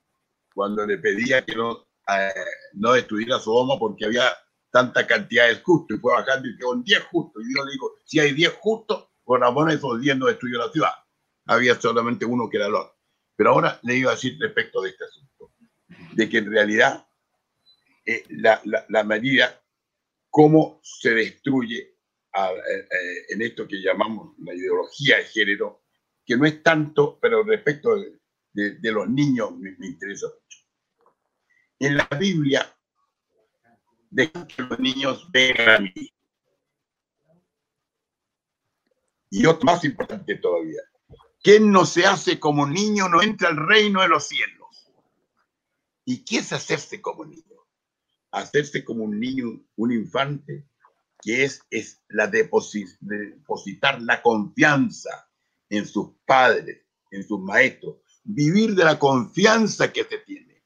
cuando 0.53 0.85
le 0.85 0.99
pedía 0.99 1.43
que 1.43 1.55
no, 1.55 1.87
eh, 2.07 2.29
no 2.73 2.93
destruyera 2.93 3.39
Sodoma 3.39 3.79
porque 3.79 4.05
había 4.05 4.31
tanta 4.71 5.07
cantidad 5.07 5.47
de 5.47 5.55
justos 5.61 5.97
y 5.97 5.99
fue 5.99 6.13
bajando 6.13 6.47
y 6.47 6.57
quedó 6.57 6.73
en 6.73 6.83
10 6.83 7.03
justos. 7.05 7.43
Y 7.43 7.47
Dios 7.47 7.65
le 7.65 7.71
dijo, 7.71 7.91
si 8.05 8.19
hay 8.19 8.33
10 8.33 8.53
justos, 8.59 9.07
amor 9.41 9.69
a 9.69 9.73
esos 9.73 9.99
10 9.99 10.17
no 10.17 10.27
destruyó 10.27 10.59
la 10.59 10.71
ciudad. 10.71 10.91
Había 11.47 11.79
solamente 11.79 12.25
uno 12.25 12.49
que 12.49 12.57
era 12.57 12.69
Lot. 12.69 12.93
Pero 13.35 13.51
ahora 13.51 13.79
le 13.83 13.95
iba 13.95 14.11
a 14.11 14.15
decir 14.15 14.37
respecto 14.39 14.81
de 14.81 14.89
este 14.89 15.05
asunto, 15.05 15.51
de 16.13 16.29
que 16.29 16.37
en 16.37 16.51
realidad 16.51 17.07
eh, 18.05 18.23
la, 18.29 18.61
la, 18.89 19.03
medida, 19.03 19.61
cómo 20.29 20.79
se 20.83 21.11
destruye 21.11 21.94
eh, 22.35 23.25
en 23.29 23.41
esto 23.41 23.67
que 23.67 23.81
llamamos 23.81 24.35
la 24.39 24.53
ideología 24.53 25.17
de 25.17 25.25
género, 25.25 25.83
que 26.25 26.35
no 26.35 26.45
es 26.45 26.61
tanto, 26.61 27.17
pero 27.21 27.43
respecto 27.43 27.95
de, 27.95 28.91
los 28.91 29.07
niños 29.09 29.55
me, 29.57 29.69
interesa 29.85 30.27
mucho. 30.27 30.59
En 31.79 31.97
la 31.97 32.07
Biblia, 32.19 32.75
dejan 34.09 34.47
que 34.47 34.61
los 34.63 34.79
niños 34.79 35.29
vengan 35.31 35.69
a 35.69 35.79
mí. 35.79 36.13
Y 39.29 39.45
otro 39.45 39.65
más 39.65 39.83
importante 39.83 40.35
todavía, 40.35 40.81
quien 41.41 41.71
no 41.71 41.85
se 41.85 42.05
hace 42.05 42.39
como 42.39 42.65
niño 42.65 43.09
no 43.09 43.21
entra 43.21 43.49
al 43.49 43.57
reino 43.57 44.01
de 44.01 44.07
los 44.07 44.27
cielos. 44.27 44.91
¿Y 46.05 46.23
qué 46.23 46.37
es 46.37 46.53
hacerse 46.53 47.01
como 47.01 47.25
niño? 47.25 47.55
Hacerse 48.31 48.83
como 48.83 49.03
un 49.03 49.19
niño, 49.19 49.61
un 49.75 49.91
infante, 49.91 50.65
que 51.25 51.43
es, 51.43 51.59
es 51.71 52.03
la 52.07 52.27
depositar 52.27 53.99
la 53.99 54.21
confianza 54.21 55.27
en 55.69 55.87
sus 55.87 56.11
padres, 56.23 56.85
en 57.09 57.27
sus 57.27 57.39
maestros, 57.39 57.95
vivir 58.23 58.75
de 58.75 58.83
la 58.83 58.99
confianza 58.99 59.91
que 59.91 60.03
se 60.03 60.19
tiene. 60.19 60.63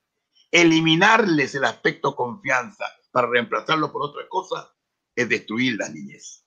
Eliminarles 0.51 1.55
el 1.55 1.63
aspecto 1.63 2.13
confianza 2.13 2.83
para 3.09 3.29
reemplazarlo 3.29 3.89
por 3.89 4.03
otra 4.03 4.27
cosa 4.27 4.69
es 5.15 5.29
destruir 5.29 5.77
la 5.77 5.87
niñez. 5.87 6.45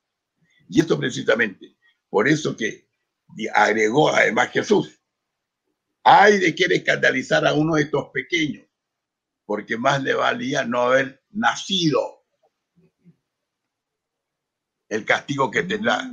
Y 0.69 0.81
esto 0.81 0.99
precisamente, 0.99 1.79
por 2.11 2.29
eso 2.29 2.55
que 2.55 2.91
agregó 3.55 4.11
además 4.11 4.51
Jesús, 4.51 5.01
hay 6.05 6.39
de 6.39 6.55
querer 6.55 6.81
escandalizar 6.81 7.47
a 7.47 7.55
uno 7.55 7.77
de 7.77 7.85
estos 7.85 8.11
pequeños, 8.11 8.67
porque 9.47 9.79
más 9.79 10.03
le 10.03 10.13
valía 10.13 10.67
no 10.67 10.83
haber 10.83 11.25
nacido. 11.31 12.22
El 14.93 15.07
castigo 15.07 15.51
que 15.51 15.63
tendrá 15.63 16.13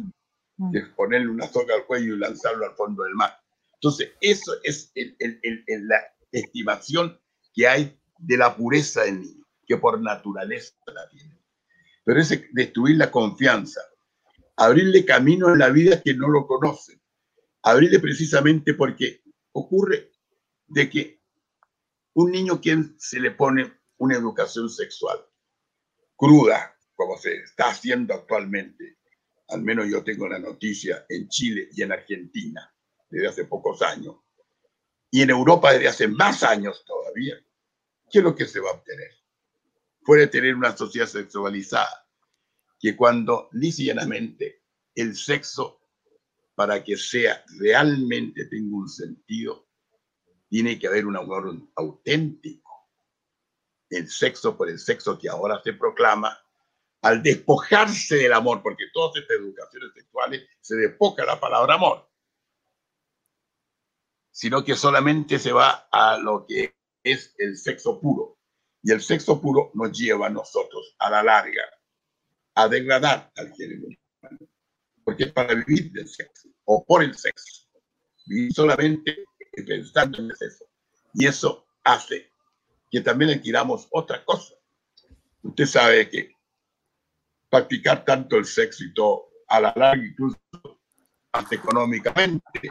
de 0.55 0.85
ponerle 0.95 1.27
una 1.27 1.47
soga 1.47 1.75
al 1.75 1.85
cuello 1.85 2.15
y 2.15 2.17
lanzarlo 2.17 2.65
al 2.65 2.75
fondo 2.75 3.03
del 3.03 3.13
mar. 3.13 3.37
Entonces, 3.73 4.11
eso 4.21 4.53
es 4.63 4.93
la 4.95 5.99
estimación 6.31 7.19
que 7.53 7.67
hay 7.67 7.99
de 8.17 8.37
la 8.37 8.55
pureza 8.55 9.03
del 9.03 9.19
niño, 9.21 9.45
que 9.67 9.75
por 9.75 10.01
naturaleza 10.01 10.73
la 10.87 11.09
tiene. 11.09 11.37
Pero 12.05 12.21
es 12.21 12.41
destruir 12.53 12.95
la 12.95 13.11
confianza, 13.11 13.81
abrirle 14.55 15.03
camino 15.03 15.51
en 15.51 15.59
la 15.59 15.69
vida 15.69 16.01
que 16.01 16.13
no 16.13 16.29
lo 16.29 16.47
conocen, 16.47 17.01
abrirle 17.63 17.99
precisamente 17.99 18.73
porque 18.75 19.23
ocurre 19.51 20.11
de 20.67 20.89
que 20.89 21.21
un 22.13 22.31
niño 22.31 22.61
quien 22.61 22.95
se 22.97 23.19
le 23.19 23.31
pone 23.31 23.73
una 23.97 24.15
educación 24.15 24.69
sexual 24.69 25.19
cruda, 26.15 26.75
como 26.99 27.17
se 27.17 27.33
está 27.33 27.69
haciendo 27.69 28.13
actualmente, 28.13 28.97
al 29.47 29.61
menos 29.61 29.87
yo 29.89 30.03
tengo 30.03 30.27
la 30.27 30.37
noticia 30.37 31.05
en 31.07 31.29
Chile 31.29 31.69
y 31.71 31.81
en 31.81 31.93
Argentina, 31.93 32.75
desde 33.09 33.27
hace 33.29 33.45
pocos 33.45 33.81
años, 33.81 34.17
y 35.09 35.21
en 35.21 35.29
Europa 35.29 35.71
desde 35.71 35.87
hace 35.87 36.07
más 36.09 36.43
años 36.43 36.83
todavía, 36.85 37.35
¿qué 38.11 38.17
es 38.17 38.23
lo 38.25 38.35
que 38.35 38.45
se 38.45 38.59
va 38.59 38.71
a 38.71 38.73
obtener? 38.73 39.11
Puede 40.03 40.27
tener 40.27 40.53
una 40.55 40.75
sociedad 40.75 41.07
sexualizada, 41.07 42.05
que 42.77 42.97
cuando 42.97 43.47
lisianamente 43.53 44.63
el 44.93 45.15
sexo, 45.15 45.79
para 46.53 46.83
que 46.83 46.97
sea 46.97 47.45
realmente 47.59 48.43
tenga 48.47 48.75
un 48.75 48.89
sentido, 48.89 49.69
tiene 50.49 50.77
que 50.77 50.87
haber 50.87 51.05
un 51.05 51.15
amor 51.15 51.61
auténtico. 51.77 52.89
El 53.89 54.09
sexo 54.09 54.57
por 54.57 54.69
el 54.69 54.79
sexo 54.79 55.17
que 55.17 55.29
ahora 55.29 55.61
se 55.63 55.71
proclama, 55.71 56.37
al 57.01 57.23
despojarse 57.23 58.15
del 58.15 58.33
amor, 58.33 58.61
porque 58.61 58.85
todas 58.93 59.15
estas 59.21 59.37
educaciones 59.37 59.91
sexuales 59.93 60.43
se 60.59 60.75
despoja 60.75 61.25
la 61.25 61.39
palabra 61.39 61.75
amor 61.75 62.09
sino 64.39 64.63
que 64.63 64.73
solamente 64.77 65.37
se 65.37 65.51
va 65.51 65.89
a 65.91 66.17
lo 66.17 66.45
que 66.45 66.73
es 67.03 67.35
el 67.39 67.57
sexo 67.57 67.99
puro. 67.99 68.37
Y 68.81 68.93
el 68.93 69.01
sexo 69.01 69.41
puro 69.41 69.69
nos 69.73 69.91
lleva 69.91 70.27
a 70.27 70.29
nosotros, 70.29 70.95
a 70.97 71.09
la 71.09 71.21
larga, 71.21 71.63
a 72.55 72.69
degradar 72.69 73.29
al 73.35 73.53
género 73.53 73.87
humano. 73.87 74.39
Porque 75.03 75.25
es 75.25 75.33
para 75.33 75.55
vivir 75.55 75.91
del 75.91 76.07
sexo 76.07 76.47
o 76.63 76.85
por 76.85 77.03
el 77.03 77.17
sexo. 77.17 77.67
Vivir 78.27 78.53
solamente 78.53 79.25
pensando 79.67 80.19
en 80.19 80.29
el 80.29 80.37
sexo. 80.37 80.63
Y 81.15 81.27
eso 81.27 81.67
hace 81.83 82.31
que 82.89 83.01
también 83.01 83.31
adquiramos 83.31 83.89
otra 83.91 84.23
cosa. 84.23 84.53
Usted 85.43 85.65
sabe 85.65 86.09
que 86.09 86.31
practicar 87.49 88.05
tanto 88.05 88.37
el 88.37 88.45
sexo 88.45 88.83
y 88.83 88.93
todo, 88.93 89.29
a 89.47 89.59
la 89.59 89.73
larga 89.75 90.05
incluso 90.05 90.37
hasta 91.31 91.55
económicamente, 91.55 92.69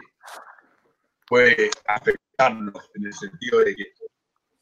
puede 1.27 1.71
afectarnos 1.87 2.91
en 2.95 3.07
el 3.07 3.13
sentido 3.13 3.61
de 3.61 3.77
que 3.77 3.93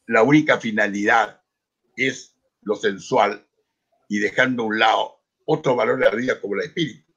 la 0.07 0.23
única 0.23 0.59
finalidad 0.59 1.41
es 1.95 2.35
lo 2.61 2.75
sensual 2.75 3.47
y 4.09 4.19
dejando 4.19 4.63
a 4.63 4.65
un 4.67 4.79
lado 4.79 5.21
otro 5.45 5.75
valor 5.75 5.99
de 5.99 6.05
la 6.05 6.15
vida 6.15 6.41
como 6.41 6.55
el 6.55 6.61
espíritu. 6.61 7.13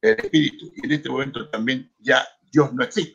El 0.00 0.18
espíritu. 0.18 0.72
Y 0.76 0.86
en 0.86 0.92
este 0.92 1.08
momento 1.08 1.48
también 1.50 1.92
ya 1.98 2.26
Dios 2.50 2.72
no 2.72 2.82
existe. 2.84 3.14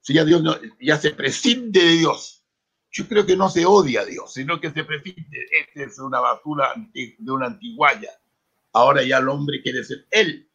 Si 0.00 0.14
ya 0.14 0.24
Dios 0.24 0.42
no, 0.42 0.54
ya 0.80 0.98
se 0.98 1.10
prescinde 1.10 1.80
de 1.80 1.92
Dios. 1.92 2.35
Yo 2.90 3.06
creo 3.08 3.26
que 3.26 3.36
no 3.36 3.48
se 3.50 3.66
odia 3.66 4.02
a 4.02 4.04
Dios, 4.04 4.32
sino 4.32 4.60
que 4.60 4.70
se 4.70 4.84
prescinde. 4.84 5.46
Este 5.60 5.84
es 5.84 5.98
una 5.98 6.20
basura 6.20 6.72
de 6.94 7.30
una 7.30 7.46
antiguaya. 7.46 8.10
Ahora 8.72 9.02
ya 9.02 9.18
el 9.18 9.28
hombre 9.28 9.62
quiere 9.62 9.84
ser 9.84 10.06
él, 10.10 10.48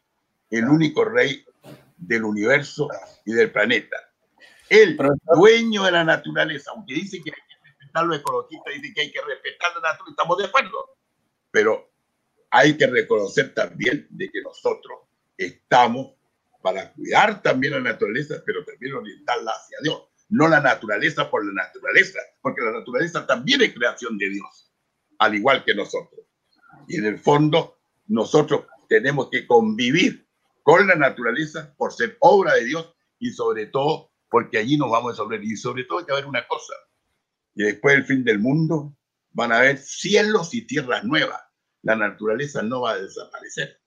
el 0.50 0.66
único 0.66 1.06
rey 1.06 1.44
del 1.98 2.24
universo 2.24 2.90
y 3.26 3.34
del 3.34 3.52
planeta. 3.52 3.98
El 4.70 4.98
dueño 5.36 5.84
de 5.84 5.92
la 5.92 6.04
naturaleza, 6.04 6.72
aunque 6.72 6.94
dice 6.94 7.22
que 7.22 7.32
hay 7.32 7.48
que 7.48 7.70
respetar 7.70 8.06
los 8.06 8.18
ecologistas, 8.20 8.74
dice 8.74 8.94
que 8.94 9.02
hay 9.02 9.12
que 9.12 9.22
respetar 9.22 9.70
la 9.76 9.92
naturaleza, 9.92 10.12
estamos 10.12 10.38
de 10.38 10.46
acuerdo, 10.46 10.98
pero 11.52 11.92
hay 12.50 12.78
que 12.78 12.88
reconocer 12.88 13.54
también 13.54 14.08
de 14.10 14.30
que 14.30 14.42
nosotros 14.42 15.00
estamos 15.38 16.14
para 16.62 16.94
cuidar 16.94 17.42
también 17.42 17.74
la 17.74 17.80
naturaleza, 17.80 18.36
pero 18.46 18.64
también 18.64 18.94
orientarla 18.94 19.52
hacia 19.52 19.78
Dios, 19.82 20.04
no 20.32 20.48
la 20.48 20.62
naturaleza 20.62 21.30
por 21.30 21.46
la 21.46 21.52
naturaleza, 21.52 22.20
porque 22.42 22.62
la 22.62 22.72
naturaleza 22.72 23.28
también 23.28 23.62
es 23.62 23.74
creación 23.74 24.18
de 24.18 24.30
Dios, 24.30 24.72
al 25.20 25.36
igual 25.36 25.64
que 25.64 25.76
nosotros. 25.76 26.26
Y 26.88 26.98
en 26.98 27.06
el 27.06 27.20
fondo, 27.20 27.80
nosotros 28.08 28.66
tenemos 28.88 29.30
que 29.30 29.46
convivir 29.46 30.26
con 30.64 30.88
la 30.88 30.96
naturaleza 30.96 31.74
por 31.78 31.92
ser 31.92 32.18
obra 32.22 32.56
de 32.56 32.66
Dios 32.66 32.96
y 33.20 33.32
sobre 33.32 33.68
todo 33.68 34.12
porque 34.30 34.58
allí 34.58 34.78
nos 34.78 34.90
vamos 34.90 35.10
a 35.10 35.12
resolver. 35.12 35.44
Y 35.44 35.58
sobre 35.58 35.84
todo 35.84 36.00
hay 36.00 36.06
que 36.06 36.14
haber 36.14 36.26
una 36.26 36.48
cosa, 36.48 36.74
y 37.54 37.64
después 37.64 37.96
del 37.96 38.06
fin 38.06 38.24
del 38.24 38.40
mundo 38.40 38.96
van 39.32 39.52
a 39.52 39.58
haber 39.58 39.78
cielos 39.78 40.54
y 40.54 40.62
tierras 40.66 41.04
nuevas. 41.04 41.42
La 41.82 41.96
naturaleza 41.98 42.62
no 42.62 42.82
va 42.82 42.92
a 42.92 43.00
desaparecer. 43.00 43.82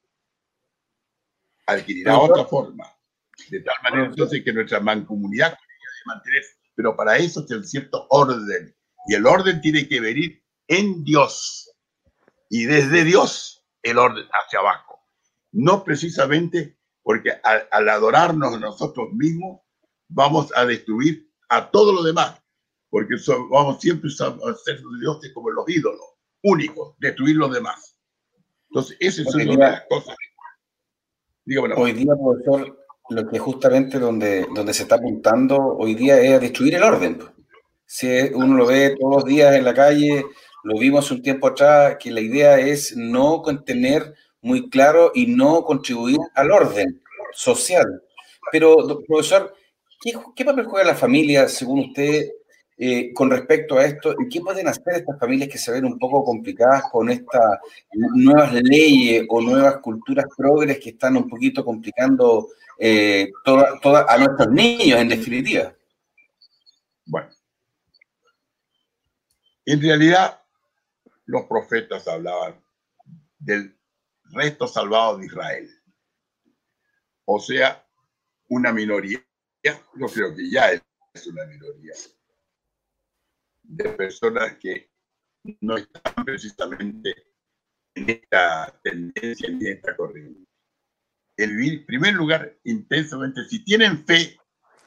Adquirirá 1.66 2.18
otra 2.18 2.44
forma. 2.44 2.84
De 3.48 3.60
tal 3.60 3.76
manera 3.82 4.06
entonces 4.06 4.44
que 4.44 4.52
nuestra 4.52 4.80
mancomunidad 4.80 5.56
mantener, 6.06 6.42
pero 6.74 6.96
para 6.96 7.16
eso 7.16 7.44
es 7.48 7.70
cierto 7.70 8.06
orden. 8.10 8.74
Y 9.06 9.14
el 9.14 9.26
orden 9.26 9.60
tiene 9.60 9.86
que 9.88 10.00
venir 10.00 10.42
en 10.68 11.04
Dios. 11.04 11.70
Y 12.48 12.64
desde 12.64 13.04
Dios 13.04 13.64
el 13.82 13.98
orden 13.98 14.26
hacia 14.32 14.60
abajo 14.60 14.94
no 15.54 15.84
precisamente 15.84 16.76
porque 17.02 17.30
al, 17.42 17.88
adorarnos 17.88 18.58
nosotros 18.58 19.12
mismos, 19.12 19.60
vamos 20.08 20.50
a 20.56 20.64
destruir 20.64 21.30
a 21.48 21.70
todo 21.70 21.92
lo 21.92 22.02
demás, 22.02 22.42
porque 22.90 23.14
vamos 23.50 23.80
siempre 23.80 24.10
a 24.10 24.54
ser 24.54 24.80
dioses 25.00 25.32
como 25.32 25.50
los 25.50 25.68
ídolos, 25.68 26.00
únicos, 26.42 26.94
destruir 26.98 27.36
los 27.36 27.52
demás. 27.52 27.98
Entonces, 28.70 28.96
esa 29.00 29.22
es 29.22 29.34
una 29.34 29.44
de 29.44 29.56
las 29.56 29.84
cosas. 29.88 30.16
Hoy 31.76 31.92
día, 31.92 32.12
profesor, 32.16 32.83
lo 33.10 33.28
que 33.28 33.38
justamente 33.38 33.98
donde, 33.98 34.46
donde 34.54 34.72
se 34.72 34.84
está 34.84 34.96
apuntando 34.96 35.58
hoy 35.58 35.94
día 35.94 36.20
es 36.20 36.32
a 36.34 36.38
destruir 36.38 36.74
el 36.74 36.82
orden. 36.82 37.18
Si 37.86 38.08
uno 38.34 38.56
lo 38.56 38.66
ve 38.66 38.96
todos 38.98 39.16
los 39.16 39.24
días 39.24 39.54
en 39.54 39.64
la 39.64 39.74
calle, 39.74 40.24
lo 40.64 40.78
vimos 40.78 41.10
un 41.10 41.22
tiempo 41.22 41.48
atrás, 41.48 41.96
que 42.00 42.10
la 42.10 42.20
idea 42.20 42.58
es 42.58 42.96
no 42.96 43.42
contener 43.42 44.14
muy 44.40 44.68
claro 44.70 45.12
y 45.14 45.26
no 45.26 45.62
contribuir 45.62 46.18
al 46.34 46.50
orden 46.50 47.02
social. 47.32 48.02
Pero, 48.50 48.76
profesor, 49.06 49.54
¿qué, 50.34 50.44
papel 50.44 50.64
juega 50.64 50.88
la 50.88 50.94
familia, 50.94 51.48
según 51.48 51.80
usted, 51.80 52.30
eh, 52.78 53.12
con 53.12 53.30
respecto 53.30 53.76
a 53.76 53.84
esto? 53.84 54.14
¿Y 54.18 54.28
qué 54.28 54.40
pueden 54.40 54.68
hacer 54.68 54.94
estas 54.94 55.18
familias 55.18 55.48
que 55.48 55.58
se 55.58 55.72
ven 55.72 55.84
un 55.84 55.98
poco 55.98 56.24
complicadas 56.24 56.84
con 56.90 57.10
estas 57.10 57.58
nuevas 57.92 58.54
leyes 58.54 59.24
o 59.28 59.40
nuevas 59.40 59.78
culturas 59.78 60.26
progres 60.36 60.78
que 60.78 60.90
están 60.90 61.16
un 61.16 61.28
poquito 61.28 61.64
complicando 61.64 62.48
eh, 62.78 63.30
toda, 63.44 64.06
a 64.08 64.18
nuestros 64.18 64.50
niños, 64.50 65.00
en 65.00 65.08
definitiva? 65.08 65.74
Bueno, 67.06 67.30
en 69.66 69.80
realidad 69.80 70.42
los 71.26 71.44
profetas 71.44 72.06
hablaban 72.08 72.62
del 73.38 73.78
resto 74.24 74.66
salvado 74.66 75.18
de 75.18 75.26
Israel. 75.26 75.70
O 77.24 77.38
sea, 77.38 77.86
una 78.48 78.72
minoría, 78.72 79.24
yo 79.62 80.06
creo 80.12 80.34
que 80.34 80.50
ya 80.50 80.72
es 80.72 81.26
una 81.26 81.46
minoría, 81.46 81.92
de 83.62 83.88
personas 83.90 84.56
que 84.58 84.90
no 85.60 85.76
están 85.76 86.24
precisamente 86.24 87.14
en 87.94 88.10
esta 88.10 88.78
tendencia, 88.82 89.48
en 89.48 89.66
esta 89.66 89.96
corriente. 89.96 90.43
El 91.36 91.56
vivir, 91.56 91.80
en 91.80 91.86
primer 91.86 92.14
lugar, 92.14 92.58
intensamente, 92.64 93.44
si 93.44 93.64
tienen 93.64 94.04
fe, 94.06 94.38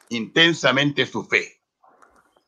intensamente 0.09 1.05
su 1.05 1.25
fe. 1.25 1.61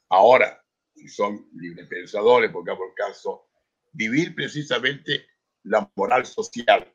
Ahora, 0.10 0.64
si 0.96 1.08
son 1.08 1.50
libres 1.54 1.88
pensadores, 1.88 2.52
porque 2.52 2.76
por 2.76 2.94
caso, 2.96 3.50
vivir 3.92 4.36
precisamente 4.36 5.28
la 5.64 5.90
moral 5.96 6.26
social 6.26 6.94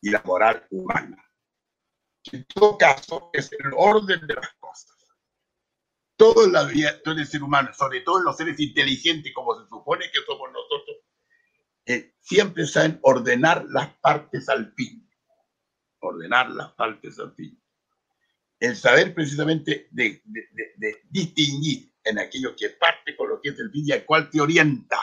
y 0.00 0.10
la 0.10 0.22
moral 0.24 0.66
humana. 0.70 1.24
En 2.32 2.44
todo 2.44 2.78
caso, 2.78 3.30
es 3.32 3.50
el 3.52 3.72
orden 3.76 4.26
de 4.26 4.34
las 4.34 4.54
cosas. 4.54 4.96
Todo 6.16 6.44
en 6.44 6.52
la 6.52 6.64
vida, 6.64 7.00
todo 7.02 7.14
el 7.14 7.26
ser 7.26 7.42
humano, 7.42 7.70
sobre 7.72 8.02
todo 8.02 8.18
en 8.18 8.24
los 8.24 8.36
seres 8.36 8.60
inteligentes, 8.60 9.32
como 9.34 9.58
se 9.58 9.66
supone 9.68 10.04
que 10.12 10.20
somos 10.26 10.50
nosotros, 10.52 10.96
eh, 11.86 12.14
siempre 12.20 12.66
saben 12.66 12.98
ordenar 13.02 13.64
las 13.68 13.94
partes 13.96 14.48
al 14.48 14.72
fin. 14.74 15.09
Ordenar 16.00 16.50
las 16.50 16.72
partes 16.72 17.18
al 17.18 17.34
fin. 17.34 17.58
El 18.58 18.76
saber 18.76 19.14
precisamente 19.14 19.88
de, 19.90 20.22
de 20.24 21.02
distinguir 21.08 21.92
en 22.04 22.18
aquello 22.18 22.54
que 22.56 22.70
parte 22.70 23.16
con 23.16 23.28
lo 23.28 23.40
que 23.40 23.50
es 23.50 23.58
el 23.58 23.70
fin 23.70 23.84
y 23.86 23.92
al 23.92 24.04
cual 24.04 24.28
te 24.28 24.40
orienta 24.40 24.98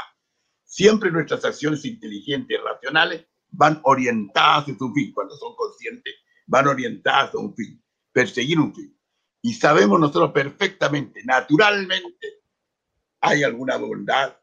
Siempre 0.67 1.09
nuestras 1.11 1.45
acciones 1.45 1.85
inteligentes, 1.85 2.59
racionales, 2.61 3.25
van 3.51 3.79
orientadas 3.83 4.67
a 4.67 4.83
un 4.83 4.93
fin. 4.93 5.13
Cuando 5.13 5.35
son 5.37 5.55
conscientes, 5.55 6.13
van 6.45 6.67
orientadas 6.67 7.33
a 7.33 7.37
un 7.37 7.55
fin, 7.55 7.81
perseguir 8.11 8.59
un 8.59 8.75
fin. 8.75 8.95
Y 9.41 9.53
sabemos 9.53 9.97
nosotros 9.97 10.33
perfectamente, 10.33 11.23
naturalmente, 11.23 12.41
hay 13.21 13.43
alguna 13.43 13.77
bondad 13.77 14.37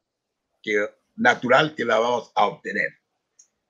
que, 0.62 0.88
natural 1.16 1.74
que 1.74 1.84
la 1.84 1.98
vamos 1.98 2.32
a 2.34 2.46
obtener. 2.46 2.88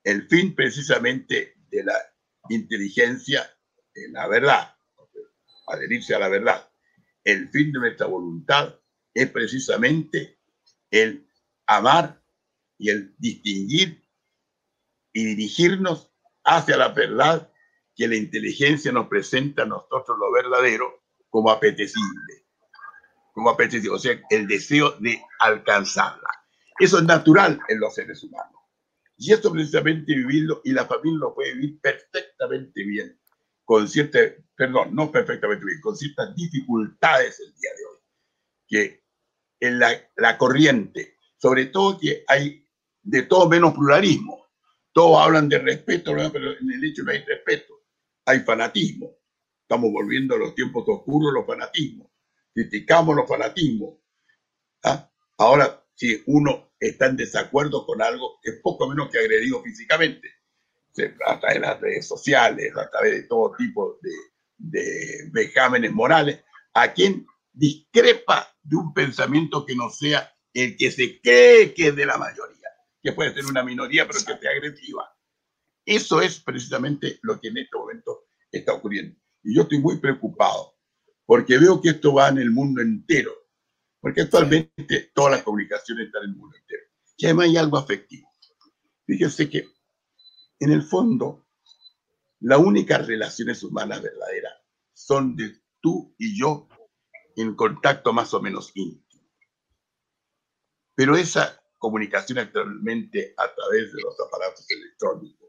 El 0.05 0.29
fin 0.29 0.55
precisamente 0.55 1.57
de 1.71 1.83
la 1.83 1.95
inteligencia 2.49 3.51
en 3.95 4.13
la 4.13 4.29
verdad, 4.29 4.75
adherirse 5.69 6.15
a 6.15 6.19
la 6.19 6.29
verdad. 6.29 6.69
El 7.23 7.49
fin 7.51 7.73
de 7.73 7.79
nuestra 7.79 8.07
voluntad 8.07 8.75
es 9.15 9.31
precisamente 9.31 10.39
el 10.91 11.27
amar 11.67 12.23
y 12.79 12.91
el 12.91 13.15
distinguir 13.19 14.05
y 15.13 15.25
dirigirnos 15.25 16.13
hacia 16.45 16.77
la 16.77 16.89
verdad 16.89 17.51
que 17.95 18.09
la 18.09 18.17
inteligencia 18.17 18.93
nos 18.93 19.09
presenta 19.09 19.63
a 19.63 19.67
nosotros 19.67 20.19
lo 20.19 20.33
verdadero 20.33 21.05
como 21.31 21.51
apetecible, 21.51 22.47
como 23.33 23.51
apetecible, 23.51 23.97
o 23.97 23.99
sea, 23.99 24.21
el 24.31 24.47
deseo 24.47 24.93
de 25.01 25.21
alcanzarla. 25.39 26.29
Eso 26.79 26.99
es 26.99 27.05
natural 27.05 27.61
en 27.69 27.81
los 27.81 27.95
seres 27.95 28.23
humanos. 28.23 28.64
Y 29.17 29.33
esto 29.33 29.53
precisamente 29.53 30.15
vivirlo, 30.15 30.61
y 30.65 30.73
la 30.73 30.87
familia 30.87 31.19
lo 31.21 31.35
puede 31.35 31.55
vivir 31.55 31.81
perfectamente 31.81 32.85
bien, 32.85 33.19
con 33.65 33.89
ciertas, 33.89 34.33
perdón, 34.57 34.95
no 34.95 35.11
perfectamente 35.11 35.65
bien, 35.65 35.81
con 35.81 35.97
ciertas 35.97 36.35
dificultades 36.35 37.41
el 37.41 37.55
día 37.55 37.71
de 37.77 37.85
hoy, 37.85 37.99
que 38.67 39.05
en 39.61 39.79
la, 39.79 39.93
la 40.17 40.37
corriente, 40.37 41.19
sobre 41.37 41.67
todo 41.67 41.99
que 41.99 42.25
hay 42.27 42.65
de 43.05 43.23
todo 43.23 43.49
menos 43.49 43.75
pluralismo. 43.75 44.47
Todos 44.93 45.21
hablan 45.21 45.49
de 45.49 45.59
respeto, 45.59 46.13
pero 46.33 46.53
en 46.53 46.71
el 46.71 46.85
hecho 46.85 47.03
no 47.03 47.11
hay 47.11 47.23
respeto. 47.25 47.75
Hay 48.27 48.41
fanatismo. 48.41 49.11
Estamos 49.61 49.93
volviendo 49.93 50.35
a 50.35 50.39
los 50.39 50.55
tiempos 50.55 50.85
oscuros 50.87 51.33
los 51.33 51.47
fanatismos. 51.47 52.09
Criticamos 52.53 53.15
los 53.17 53.29
fanatismos. 53.29 53.99
¿Ah? 54.85 55.11
Ahora, 55.39 55.85
si 55.95 56.23
uno 56.27 56.74
está 56.89 57.07
en 57.07 57.17
desacuerdo 57.17 57.87
con 57.87 58.03
algo, 58.03 58.39
es 58.43 58.61
poco 58.63 58.89
menos 58.89 59.11
que 59.11 59.19
agredido 59.19 59.63
físicamente. 59.63 60.29
A 61.27 61.41
través 61.41 61.55
de 61.57 61.61
las 61.61 61.81
redes 61.81 62.07
sociales, 62.07 62.73
a 62.77 62.89
través 62.89 63.13
de 63.13 63.23
todo 63.25 63.55
tipo 63.57 63.99
de, 64.01 64.13
de 64.59 65.29
vejámenes 65.33 65.93
morales, 65.93 66.41
a 66.73 66.93
quien 66.93 67.27
discrepa 67.53 68.49
de 68.63 68.77
un 68.77 68.95
pensamiento 68.95 69.67
que 69.67 69.75
no 69.75 69.91
sea 69.91 70.33
el 70.53 70.77
que 70.77 70.93
se 70.93 71.21
cree 71.21 71.75
que 71.75 71.89
es 71.89 71.97
de 71.97 72.07
la 72.07 72.17
mayoría 72.17 72.55
que 73.05 73.13
puede 73.13 73.35
ser 73.35 73.45
una 73.45 73.63
minoría, 73.63 74.07
pero 74.07 74.19
que 74.19 74.39
sea 74.39 74.51
agresiva. 74.51 75.15
Eso 75.85 76.23
es 76.23 76.41
precisamente 76.41 77.19
lo 77.21 77.39
que 77.39 77.49
en 77.49 77.59
este 77.59 77.77
momento 77.77 78.25
está 78.51 78.73
ocurriendo. 78.73 79.15
Y 79.43 79.55
yo 79.55 79.63
estoy 79.63 79.79
muy 79.79 79.99
preocupado 79.99 80.75
porque 81.27 81.59
veo 81.59 81.83
que 81.83 81.91
esto 81.91 82.15
va 82.15 82.29
en 82.29 82.39
el 82.39 82.51
mundo 82.51 82.81
entero, 82.81 83.33
porque 84.05 84.21
actualmente 84.21 85.13
todas 85.15 85.33
las 85.33 85.43
comunicaciones 85.43 86.09
están 86.09 86.25
en 86.25 86.31
el 86.33 86.37
mundo 86.37 86.55
entero. 86.55 86.83
Y 87.17 87.25
además 87.25 87.47
hay 87.47 87.57
algo 87.57 87.79
afectivo. 87.79 88.31
Fíjense 89.07 89.49
que 89.49 89.67
en 90.61 90.73
el 90.73 90.83
fondo, 90.83 91.47
las 92.41 92.59
únicas 92.59 93.07
relaciones 93.07 93.63
humanas 93.63 94.03
verdaderas 94.03 94.53
son 94.93 95.35
de 95.37 95.55
tú 95.81 96.15
y 96.19 96.39
yo 96.39 96.69
en 97.37 97.55
contacto 97.55 98.13
más 98.13 98.35
o 98.35 98.43
menos 98.43 98.73
íntimo. 98.75 99.27
Pero 100.95 101.17
esa 101.17 101.65
comunicación 101.79 102.41
actualmente 102.41 103.33
a 103.39 103.55
través 103.55 103.91
de 103.91 104.03
los 104.03 104.21
aparatos 104.21 104.67
electrónicos, 104.71 105.49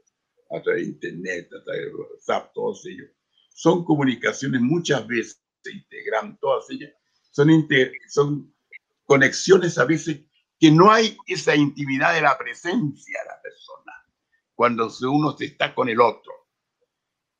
a 0.50 0.62
través 0.62 0.82
de 0.82 0.88
Internet, 0.92 1.50
a 1.52 1.62
través 1.62 1.84
de 1.84 1.94
WhatsApp, 1.94 2.52
todos 2.54 2.86
ellos. 2.86 3.10
Son 3.50 3.84
comunicaciones 3.84 4.62
muchas 4.62 5.06
veces, 5.06 5.44
se 5.62 5.72
integran 5.72 6.38
todas 6.38 6.70
ellas, 6.70 6.94
son, 8.08 8.54
conexiones 9.04 9.78
a 9.78 9.84
veces 9.84 10.20
que 10.58 10.70
no 10.70 10.90
hay 10.90 11.16
esa 11.26 11.54
intimidad 11.54 12.14
de 12.14 12.22
la 12.22 12.36
presencia 12.36 13.20
de 13.22 13.28
la 13.28 13.40
persona 13.40 13.92
cuando 14.54 14.90
uno 15.02 15.36
se 15.36 15.44
está 15.44 15.74
con 15.74 15.88
el 15.88 16.00
otro. 16.00 16.32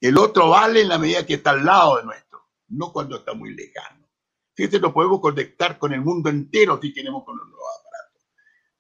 El 0.01 0.19
otro 0.19 0.51
vale 0.51 0.83
en 0.83 0.89
la 0.89 0.99
medida 0.99 1.27
que 1.27 1.35
está 1.35 1.51
al 1.51 1.65
lado 1.65 1.97
de 1.97 2.05
nuestro, 2.05 2.51
no 2.69 2.93
cuando 2.93 3.17
está 3.17 3.33
muy 3.33 3.55
lejano. 3.55 4.07
Fíjense, 4.55 4.79
nos 4.79 4.93
podemos 4.93 5.21
conectar 5.21 5.79
con 5.79 5.93
el 5.93 6.03
mundo 6.03 6.29
entero 6.29 6.79
si 6.81 6.93
queremos 6.93 7.25
con 7.25 7.37
los 7.37 7.49
nuevos 7.49 7.67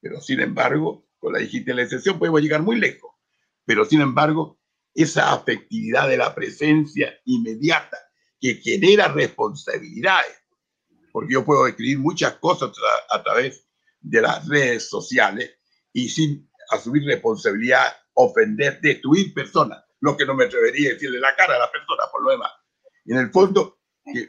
pero 0.01 0.21
sin 0.21 0.39
embargo, 0.39 1.09
con 1.19 1.33
la 1.33 1.41
digitalización 1.41 2.19
podemos 2.19 2.41
llegar 2.41 2.63
muy 2.63 2.79
lejos. 2.79 3.11
Pero 3.65 3.85
sin 3.85 4.01
embargo, 4.01 4.61
esa 4.95 5.33
afectividad 5.33 6.09
de 6.09 6.17
la 6.17 6.33
presencia 6.33 7.13
inmediata 7.25 7.99
que 8.41 8.55
genera 8.55 9.09
responsabilidades, 9.09 10.37
porque 11.17 11.33
yo 11.33 11.47
puedo 11.47 11.67
escribir 11.67 11.99
muchas 11.99 12.35
cosas 12.35 12.73
a, 13.09 13.23
través 13.23 13.67
de 14.03 14.21
las 14.21 14.47
redes 14.47 14.91
sociales 14.91 15.51
y 15.91 16.11
sin 16.11 16.47
asumir 16.69 17.05
responsabilidad, 17.07 17.87
ofender, 18.13 18.83
destruir 18.83 19.33
personas, 19.33 19.83
lo 20.01 20.15
que 20.15 20.27
no 20.27 20.35
me 20.35 20.45
atrevería 20.45 20.91
a 20.91 20.93
decirle 20.93 21.19
la 21.19 21.35
cara 21.35 21.57
a 21.57 21.59
la 21.59 21.73
persona 21.73 22.03
por 22.13 22.23
lo 22.23 22.33
demás. 22.33 22.53
En 23.07 23.17
el 23.17 23.31
fondo, 23.31 23.79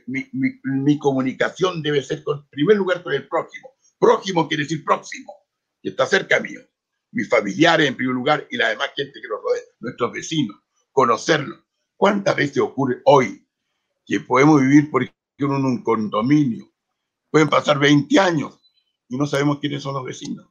mi, 0.05 0.29
mi 0.63 0.97
comunicación 0.97 1.81
debe 1.81 2.01
ser, 2.01 2.23
con, 2.23 2.37
en 2.37 2.49
primer 2.51 2.77
lugar, 2.77 3.03
con 3.03 3.11
el 3.11 3.27
próximo. 3.27 3.75
Próximo 3.99 4.47
quiere 4.47 4.63
decir 4.63 4.85
próximo 4.85 5.33
que 5.81 5.89
está 5.89 6.05
cerca 6.05 6.39
mío, 6.39 6.61
mis 7.11 7.27
familiares 7.27 7.85
en 7.85 7.97
primer 7.97 8.15
lugar 8.15 8.47
y 8.49 8.55
la 8.55 8.69
demás 8.69 8.91
gente 8.95 9.19
que 9.21 9.27
nos 9.27 9.41
rodea, 9.43 9.63
nuestros 9.81 10.13
vecinos, 10.13 10.55
conocerlos, 10.93 11.67
¿Cuántas 11.97 12.35
veces 12.35 12.59
ocurre 12.59 13.01
hoy 13.03 13.45
que 14.05 14.19
podemos 14.19 14.61
vivir, 14.61 14.89
por 14.89 15.01
ejemplo, 15.03 15.57
en 15.57 15.65
un 15.65 15.83
condominio? 15.83 16.71
Pueden 17.29 17.49
pasar 17.49 17.79
20 17.79 18.19
años 18.19 18.59
y 19.09 19.17
no 19.17 19.25
sabemos 19.25 19.59
quiénes 19.59 19.83
son 19.83 19.93
los 19.95 20.05
vecinos. 20.05 20.47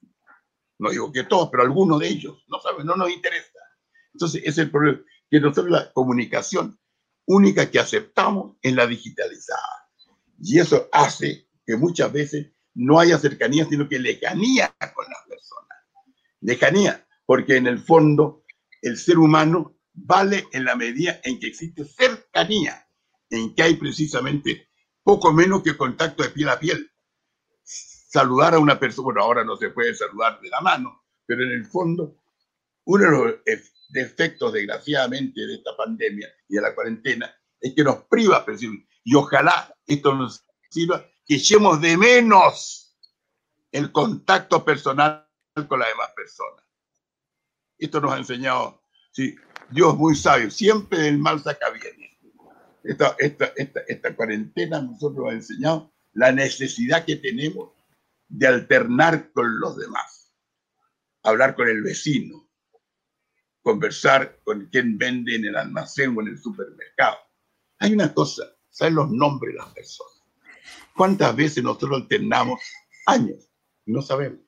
No 0.78 0.90
digo 0.90 1.10
que 1.10 1.24
todos, 1.24 1.48
pero 1.50 1.62
algunos 1.62 2.00
de 2.00 2.08
ellos. 2.08 2.44
No 2.48 2.60
saben, 2.60 2.86
no 2.86 2.96
nos 2.96 3.10
interesa. 3.10 3.58
Entonces, 4.12 4.42
ese 4.42 4.50
es 4.50 4.58
el 4.58 4.70
problema, 4.70 5.00
que 5.30 5.40
nosotros 5.40 5.70
la 5.70 5.92
comunicación 5.92 6.78
única 7.26 7.70
que 7.70 7.78
aceptamos 7.78 8.56
es 8.62 8.74
la 8.74 8.86
digitalizada. 8.86 9.90
Y 10.40 10.58
eso 10.58 10.88
hace 10.92 11.48
que 11.66 11.76
muchas 11.76 12.12
veces 12.12 12.52
no 12.74 13.00
haya 13.00 13.18
cercanía, 13.18 13.66
sino 13.66 13.88
que 13.88 13.98
lejanía 13.98 14.74
con 14.94 15.06
las 15.06 15.22
personas. 15.28 15.78
Lejanía, 16.40 17.06
porque 17.24 17.56
en 17.56 17.66
el 17.66 17.78
fondo 17.78 18.44
el 18.82 18.98
ser 18.98 19.18
humano 19.18 19.78
vale 19.92 20.46
en 20.52 20.64
la 20.64 20.76
medida 20.76 21.20
en 21.24 21.40
que 21.40 21.48
existe 21.48 21.84
cercanía, 21.84 22.86
en 23.30 23.54
que 23.54 23.62
hay 23.62 23.76
precisamente 23.76 24.65
poco 25.06 25.32
menos 25.32 25.62
que 25.62 25.76
contacto 25.76 26.24
de 26.24 26.30
piel 26.30 26.48
a 26.48 26.58
piel. 26.58 26.90
Saludar 27.62 28.54
a 28.54 28.58
una 28.58 28.76
persona, 28.76 29.04
bueno, 29.04 29.22
ahora 29.22 29.44
no 29.44 29.56
se 29.56 29.70
puede 29.70 29.94
saludar 29.94 30.40
de 30.40 30.48
la 30.48 30.60
mano, 30.60 31.04
pero 31.24 31.44
en 31.44 31.52
el 31.52 31.64
fondo, 31.64 32.24
uno 32.86 33.04
de 33.04 33.10
los 33.12 33.34
defectos, 33.90 34.52
desgraciadamente, 34.52 35.46
de 35.46 35.54
esta 35.54 35.76
pandemia 35.76 36.28
y 36.48 36.56
de 36.56 36.60
la 36.60 36.74
cuarentena 36.74 37.32
es 37.60 37.72
que 37.72 37.84
nos 37.84 38.02
priva, 38.06 38.44
y 39.04 39.14
ojalá 39.14 39.72
esto 39.86 40.12
nos 40.12 40.44
sirva, 40.70 41.06
que 41.24 41.36
echemos 41.36 41.80
de 41.80 41.96
menos 41.96 42.98
el 43.70 43.92
contacto 43.92 44.64
personal 44.64 45.24
con 45.68 45.78
las 45.78 45.88
demás 45.88 46.10
personas. 46.16 46.64
Esto 47.78 48.00
nos 48.00 48.12
ha 48.12 48.18
enseñado, 48.18 48.82
sí, 49.12 49.36
Dios 49.70 49.96
muy 49.96 50.16
sabio, 50.16 50.50
siempre 50.50 50.98
del 50.98 51.18
mal 51.18 51.40
saca 51.40 51.70
bien. 51.70 51.94
Esta, 52.86 53.16
esta, 53.18 53.52
esta, 53.88 54.14
cuarentena 54.14 54.80
nosotros 54.80 55.24
nos 55.24 55.32
ha 55.32 55.36
enseñado 55.36 55.92
la 56.12 56.30
necesidad 56.30 57.04
que 57.04 57.16
tenemos 57.16 57.72
de 58.28 58.46
alternar 58.46 59.32
con 59.32 59.58
los 59.58 59.76
demás, 59.76 60.32
hablar 61.24 61.56
con 61.56 61.68
el 61.68 61.82
vecino, 61.82 62.48
conversar 63.60 64.38
con 64.44 64.66
quien 64.66 64.96
vende 64.98 65.34
en 65.34 65.46
el 65.46 65.56
almacén 65.56 66.16
o 66.16 66.22
en 66.22 66.28
el 66.28 66.38
supermercado. 66.38 67.16
Hay 67.80 67.92
una 67.92 68.14
cosa, 68.14 68.44
saben 68.70 68.94
los 68.94 69.10
nombres 69.10 69.54
de 69.54 69.58
las 69.58 69.72
personas. 69.74 70.22
¿Cuántas 70.94 71.34
veces 71.34 71.64
nosotros 71.64 72.02
alternamos 72.02 72.60
años 73.06 73.50
no 73.84 74.00
sabemos? 74.00 74.40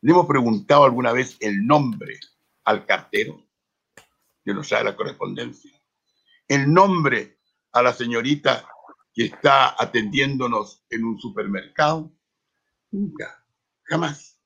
¿Le 0.00 0.12
hemos 0.12 0.26
preguntado 0.26 0.84
alguna 0.84 1.12
vez 1.12 1.36
el 1.40 1.66
nombre 1.66 2.18
al 2.64 2.86
cartero? 2.86 3.46
Que 4.44 4.54
nos 4.54 4.68
sabe 4.68 4.84
la 4.84 4.96
correspondencia. 4.96 5.72
El 6.48 6.72
nombre 6.72 7.35
a 7.76 7.82
la 7.82 7.92
señorita 7.92 8.66
que 9.12 9.26
está 9.26 9.74
atendiéndonos 9.78 10.82
en 10.88 11.04
un 11.04 11.18
supermercado. 11.18 12.10
Nunca, 12.90 13.44
jamás. 13.82 14.40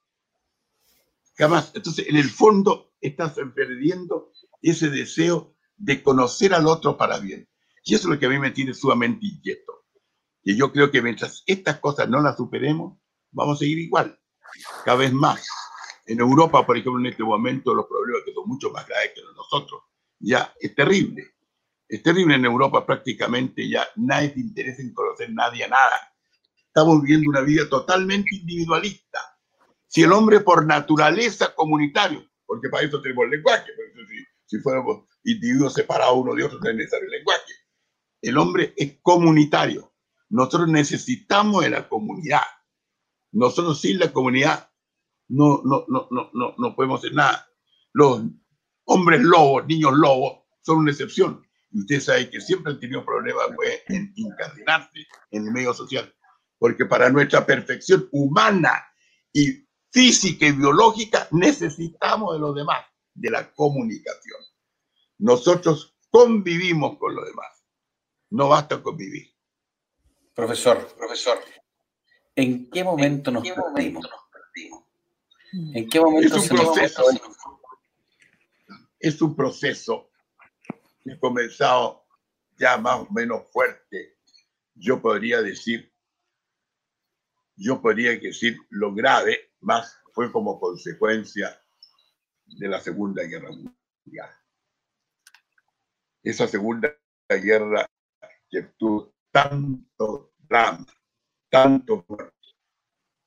Jamás. 1.37 1.71
Entonces, 1.75 2.09
en 2.09 2.17
el 2.17 2.29
fondo, 2.29 2.93
estás 3.01 3.37
perdiendo 3.55 4.33
ese 4.61 4.91
deseo 4.91 5.55
de 5.77 6.03
conocer 6.03 6.55
al 6.55 6.67
otro 6.67 6.97
para 6.97 7.19
bien. 7.19 7.49
Y 7.85 7.95
eso 7.95 8.09
es 8.09 8.15
lo 8.15 8.19
que 8.19 8.27
a 8.27 8.31
mí 8.31 8.39
me 8.39 8.51
tiene 8.51 8.75
sumamente 8.75 9.27
inquieto. 9.27 9.87
Y 10.43 10.57
yo 10.57 10.73
creo 10.73 10.91
que 10.91 11.03
mientras 11.03 11.45
estas 11.47 11.79
cosas 11.79 12.09
no 12.09 12.21
las 12.21 12.37
superemos, 12.37 12.99
vamos 13.31 13.57
a 13.57 13.61
seguir 13.61 13.79
igual, 13.79 14.19
cada 14.85 14.99
vez 14.99 15.13
más. 15.13 15.47
En 16.05 16.19
Europa, 16.19 16.67
por 16.67 16.77
ejemplo, 16.77 16.99
en 17.01 17.07
este 17.07 17.23
momento, 17.23 17.75
los 17.75 17.87
problemas 17.87 18.23
que 18.25 18.35
son 18.35 18.49
mucho 18.49 18.71
más 18.71 18.87
graves 18.89 19.13
que 19.15 19.23
nosotros, 19.37 19.83
ya 20.19 20.53
es 20.59 20.75
terrible. 20.75 21.35
Es 21.91 22.05
terrible 22.05 22.37
en 22.37 22.45
Europa 22.45 22.87
prácticamente 22.87 23.69
ya 23.69 23.85
nadie 23.97 24.29
te 24.29 24.39
interesa 24.39 24.81
en 24.81 24.95
conocer 24.95 25.29
nadie 25.33 25.65
a 25.65 25.69
nada. 25.69 26.15
Estamos 26.65 27.03
viviendo 27.03 27.31
una 27.31 27.41
vida 27.41 27.69
totalmente 27.69 28.33
individualista. 28.33 29.19
Si 29.89 30.05
el 30.05 30.13
hombre 30.13 30.39
por 30.39 30.65
naturaleza 30.65 31.53
comunitario, 31.53 32.25
porque 32.47 32.69
para 32.69 32.87
eso 32.87 33.03
tenemos 33.03 33.25
el 33.25 33.31
lenguaje. 33.31 33.73
Si, 34.09 34.57
si 34.57 34.63
fuéramos 34.63 35.09
individuos 35.25 35.75
separados 35.75 36.17
uno 36.17 36.33
de 36.37 36.45
otro, 36.45 36.61
no 36.61 36.71
es 36.71 36.77
necesario 36.77 37.07
el 37.07 37.11
lenguaje. 37.11 37.53
El 38.23 38.39
hombre 38.39 38.73
es 38.77 38.99
comunitario. 39.03 39.93
Nosotros 40.29 40.69
necesitamos 40.69 41.65
de 41.65 41.71
la 41.71 41.89
comunidad. 41.89 42.43
Nosotros 43.33 43.81
sin 43.81 43.99
la 43.99 44.13
comunidad 44.13 44.71
no, 45.27 45.61
no, 45.65 45.87
no, 45.89 46.07
no, 46.13 46.31
no, 46.35 46.55
no 46.57 46.77
podemos 46.77 47.01
hacer 47.01 47.15
nada. 47.15 47.49
Los 47.93 48.23
hombres 48.85 49.23
lobos, 49.23 49.67
niños 49.67 49.95
lobos, 49.95 50.45
son 50.61 50.79
una 50.79 50.93
excepción. 50.93 51.45
Y 51.73 51.81
usted 51.81 52.01
sabe 52.01 52.31
que 52.31 52.41
siempre 52.41 52.73
han 52.73 52.81
tenido 52.81 53.05
problemas 53.05 53.47
pues, 53.55 53.83
en 53.89 54.13
encadenarse 54.17 55.07
en 55.31 55.47
el 55.47 55.53
medio 55.53 55.73
social. 55.73 56.13
Porque 56.59 56.85
para 56.85 57.09
nuestra 57.11 57.47
perfección 57.47 58.09
humana 58.13 58.85
y 59.33 59.67
física 59.91 60.47
y 60.47 60.53
biológica, 60.53 61.29
necesitamos 61.31 62.35
de 62.35 62.41
los 62.41 62.55
demás, 62.55 62.85
de 63.15 63.31
la 63.31 63.53
comunicación. 63.53 64.41
Nosotros 65.19 65.97
convivimos 66.11 66.99
con 66.99 67.15
los 67.15 67.27
demás. 67.27 67.65
No 68.31 68.49
basta 68.49 68.83
convivir. 68.83 69.29
Profesor, 70.35 70.95
profesor, 70.97 71.39
¿en 72.35 72.71
qué 72.71 72.85
momento, 72.85 73.31
nos, 73.31 73.43
perdimos? 73.43 74.07
¿En 75.53 75.89
qué 75.89 76.01
momento 76.01 76.37
es 76.37 76.51
un 76.51 76.57
proceso? 76.57 77.03
Es 78.99 79.21
un 79.23 79.35
proceso 79.35 80.10
ha 81.07 81.19
comenzado 81.19 82.05
ya 82.57 82.77
más 82.77 83.01
o 83.01 83.09
menos 83.11 83.45
fuerte. 83.51 84.19
Yo 84.75 85.01
podría 85.01 85.41
decir, 85.43 85.93
yo 87.57 87.81
podría 87.81 88.19
decir 88.19 88.59
lo 88.71 88.95
grave 88.95 89.53
más 89.61 89.99
fue 90.13 90.31
como 90.31 90.59
consecuencia 90.59 91.63
de 92.47 92.69
la 92.69 92.81
Segunda 92.81 93.23
Guerra 93.25 93.51
Mundial. 93.51 94.31
Esa 96.23 96.47
Segunda 96.47 96.95
Guerra 97.29 97.87
que 98.51 98.63
tuvo 98.77 99.15
tanto 99.31 100.33
drama, 100.39 100.87
tanto 101.49 102.05
muerte, 102.09 102.37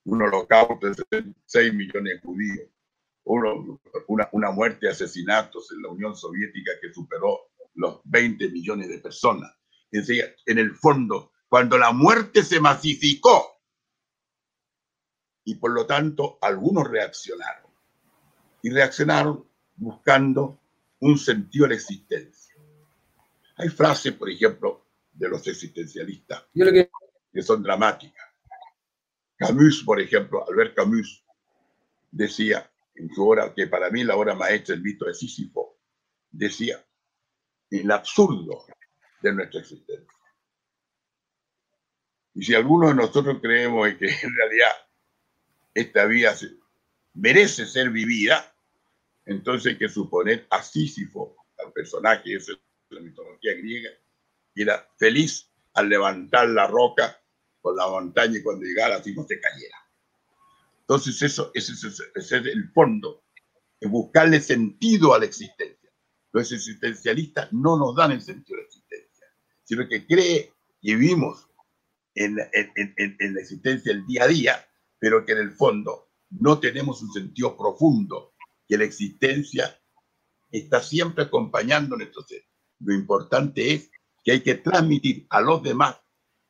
un 0.05 0.21
holocausto 0.21 0.89
de 0.89 1.33
6 1.45 1.73
millones 1.73 2.15
de 2.15 2.19
judíos, 2.19 2.69
una, 3.23 4.29
una 4.33 4.51
muerte 4.51 4.85
de 4.85 4.91
asesinatos 4.91 5.71
en 5.71 5.81
la 5.81 5.89
Unión 5.89 6.15
Soviética 6.15 6.73
que 6.81 6.93
superó 6.93 7.52
los 7.75 8.01
20 8.05 8.49
millones 8.49 8.89
de 8.89 8.99
personas. 8.99 9.51
En 9.91 10.57
el 10.57 10.75
fondo, 10.75 11.33
cuando 11.47 11.77
la 11.77 11.91
muerte 11.91 12.43
se 12.43 12.59
masificó, 12.59 13.53
y 15.45 15.55
por 15.55 15.71
lo 15.71 15.85
tanto 15.85 16.37
algunos 16.41 16.89
reaccionaron. 16.89 17.71
Y 18.61 18.69
reaccionaron 18.69 19.45
buscando 19.75 20.59
un 20.99 21.17
sentido 21.17 21.63
de 21.63 21.69
la 21.69 21.75
existencia. 21.75 22.55
Hay 23.57 23.69
frases, 23.69 24.13
por 24.13 24.29
ejemplo, 24.29 24.85
de 25.11 25.29
los 25.29 25.45
existencialistas 25.47 26.45
que... 26.53 27.41
son 27.41 27.61
dramáticas. 27.61 28.25
Camus, 29.35 29.83
por 29.83 29.99
ejemplo, 29.99 30.45
Albert 30.47 30.75
Camus, 30.75 31.23
decía 32.09 32.71
en 32.95 33.13
su 33.13 33.27
obra, 33.27 33.53
que 33.53 33.67
para 33.67 33.89
mí 33.89 34.03
la 34.03 34.15
obra 34.15 34.35
maestra, 34.35 34.75
el 34.75 34.81
mito 34.81 35.05
de 35.05 35.13
Sísifo, 35.13 35.77
decía, 36.31 36.83
el 37.79 37.91
absurdo 37.91 38.65
de 39.21 39.33
nuestra 39.33 39.61
existencia. 39.61 40.07
Y 42.35 42.43
si 42.43 42.55
algunos 42.55 42.89
de 42.89 42.95
nosotros 42.95 43.37
creemos 43.41 43.87
que 43.95 44.05
en 44.05 44.35
realidad 44.35 44.71
esta 45.73 46.05
vida 46.05 46.35
merece 47.13 47.65
ser 47.65 47.89
vivida, 47.89 48.53
entonces 49.25 49.73
hay 49.73 49.77
que 49.77 49.89
suponer 49.89 50.47
a 50.49 50.61
Sísifo, 50.61 51.35
al 51.59 51.71
personaje 51.71 52.35
ese 52.35 52.53
de 52.53 52.59
la 52.89 53.01
mitología 53.01 53.53
griega, 53.53 53.89
que 54.53 54.61
era 54.63 54.87
feliz 54.97 55.49
al 55.73 55.89
levantar 55.89 56.49
la 56.49 56.67
roca 56.67 57.19
por 57.61 57.75
la 57.75 57.87
montaña 57.87 58.37
y 58.37 58.43
cuando 58.43 58.65
llegara 58.65 58.97
así 58.97 59.15
no 59.15 59.23
se 59.23 59.39
cayera. 59.39 59.77
Entonces 60.81 61.21
eso, 61.21 61.51
ese, 61.53 61.73
es 62.15 62.31
el 62.31 62.69
fondo, 62.71 63.23
es 63.79 63.89
buscarle 63.89 64.41
sentido 64.41 65.13
a 65.13 65.19
la 65.19 65.25
existencia. 65.25 65.82
Los 66.33 66.51
existencialistas 66.51 67.53
no 67.53 67.77
nos 67.77 67.95
dan 67.95 68.11
el 68.11 68.21
sentido 68.21 68.57
de 68.57 68.63
la 68.63 68.67
existencia, 68.67 69.27
sino 69.63 69.87
que 69.87 70.05
cree 70.05 70.51
que 70.81 70.95
vivimos 70.95 71.47
en, 72.15 72.35
la 72.35 73.39
existencia 73.39 73.93
del 73.93 74.05
día 74.05 74.23
a 74.23 74.27
día 74.27 74.67
pero 75.03 75.25
que 75.25 75.33
en 75.33 75.39
el 75.39 75.51
fondo 75.51 76.11
no 76.29 76.61
tenemos 76.61 77.01
un 77.01 77.11
sentido 77.11 77.57
profundo, 77.57 78.35
que 78.65 78.77
la 78.77 78.85
existencia 78.85 79.77
está 80.49 80.81
siempre 80.81 81.25
acompañando 81.25 81.97
nuestro 81.97 82.23
ser. 82.23 82.45
Lo 82.79 82.93
importante 82.93 83.73
es 83.73 83.91
que 84.23 84.31
hay 84.31 84.39
que 84.39 84.55
transmitir 84.55 85.27
a 85.29 85.41
los 85.41 85.61
demás 85.61 85.97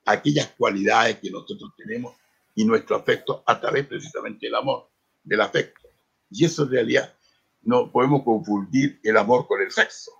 aquellas 0.06 0.50
cualidades 0.56 1.18
que 1.18 1.32
nosotros 1.32 1.72
tenemos 1.76 2.16
y 2.54 2.64
nuestro 2.64 2.96
afecto 2.96 3.44
a 3.48 3.60
través 3.60 3.88
precisamente 3.88 4.46
del 4.46 4.54
amor, 4.54 4.92
del 5.24 5.42
afecto. 5.42 5.90
Y 6.30 6.46
eso 6.46 6.66
en 6.66 6.70
realidad 6.70 7.18
no 7.64 7.92
podemos 7.92 8.24
confundir 8.24 9.00
el 9.04 9.18
amor 9.18 9.48
con 9.48 9.62
el 9.62 9.72
sexo, 9.72 10.12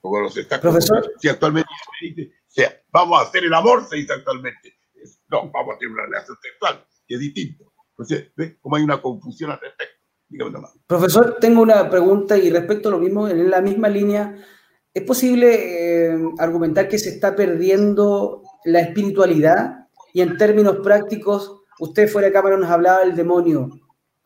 Como 0.00 0.20
los 0.20 0.36
está 0.36 0.60
Profesor. 0.60 1.12
Si 1.18 1.28
actualmente 1.28 1.68
se 2.00 2.06
dice, 2.06 2.32
o 2.32 2.50
sea, 2.50 2.80
vamos 2.90 3.18
a 3.18 3.22
hacer 3.22 3.44
el 3.44 3.54
amor, 3.54 3.86
se 3.88 3.96
dice 3.96 4.12
actualmente. 4.12 4.74
No, 5.28 5.50
vamos 5.50 5.74
a 5.74 5.78
tener 5.78 5.92
una 5.92 6.04
relación 6.04 6.36
sexual, 6.40 6.86
que 7.06 7.14
es 7.14 7.20
distinto. 7.20 7.72
Entonces, 7.90 8.32
¿ves 8.36 8.56
cómo 8.60 8.76
hay 8.76 8.82
una 8.82 9.00
confusión 9.00 9.50
al 9.50 9.60
respecto? 9.60 9.94
Dígame 10.28 10.50
nomás. 10.50 10.72
Profesor, 10.86 11.36
tengo 11.40 11.62
una 11.62 11.88
pregunta 11.88 12.36
y 12.36 12.50
respecto 12.50 12.88
a 12.88 12.92
lo 12.92 12.98
mismo, 12.98 13.28
en 13.28 13.50
la 13.50 13.60
misma 13.60 13.88
línea, 13.88 14.36
¿es 14.92 15.02
posible 15.04 16.08
eh, 16.10 16.18
argumentar 16.38 16.88
que 16.88 16.98
se 16.98 17.10
está 17.10 17.36
perdiendo 17.36 18.42
la 18.64 18.80
espiritualidad? 18.80 19.88
Y 20.12 20.20
en 20.22 20.36
términos 20.36 20.78
prácticos, 20.82 21.62
usted 21.78 22.08
fuera 22.08 22.28
de 22.28 22.32
cámara 22.32 22.56
nos 22.56 22.70
hablaba 22.70 23.00
del 23.00 23.14
demonio. 23.14 23.70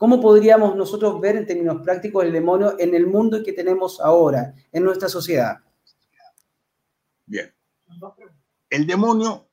¿Cómo 0.01 0.19
podríamos 0.19 0.75
nosotros 0.77 1.21
ver 1.21 1.37
en 1.37 1.45
términos 1.45 1.83
prácticos 1.83 2.25
el 2.25 2.33
demonio 2.33 2.75
en 2.79 2.95
el 2.95 3.07
mundo 3.07 3.43
que 3.45 3.53
tenemos 3.53 4.01
ahora, 4.01 4.55
en 4.73 4.83
nuestra 4.83 5.11
sociedad? 5.11 5.59
Bien. 7.27 7.55
El 8.71 8.87
demonio 8.87 9.51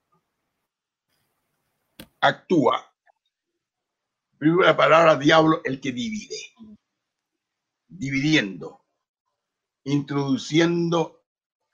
actúa. 2.21 2.81
Primero 4.37 4.61
la 4.61 4.77
palabra 4.77 5.17
diablo, 5.17 5.59
el 5.65 5.81
que 5.81 5.91
divide. 5.91 6.37
Dividiendo. 7.89 8.85
Introduciendo 9.83 11.25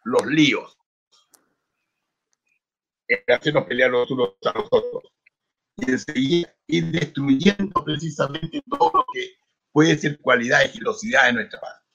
los 0.03 0.25
líos. 0.25 0.79
En 3.07 3.19
hacernos 3.35 3.65
pelear 3.65 3.91
los 3.91 4.09
unos 4.09 4.33
a 4.43 4.57
los 4.57 4.67
otros. 4.71 5.12
Y 5.77 5.91
enseguida 5.91 6.55
ir 6.67 6.91
destruyendo 6.91 7.83
precisamente 7.83 8.61
todo 8.69 8.91
lo 8.93 9.05
que 9.13 9.33
puede 9.71 9.97
ser 9.97 10.19
cualidad 10.19 10.63
y 10.65 10.69
gilosidad 10.69 11.25
de 11.25 11.33
nuestra 11.33 11.59
parte. 11.59 11.85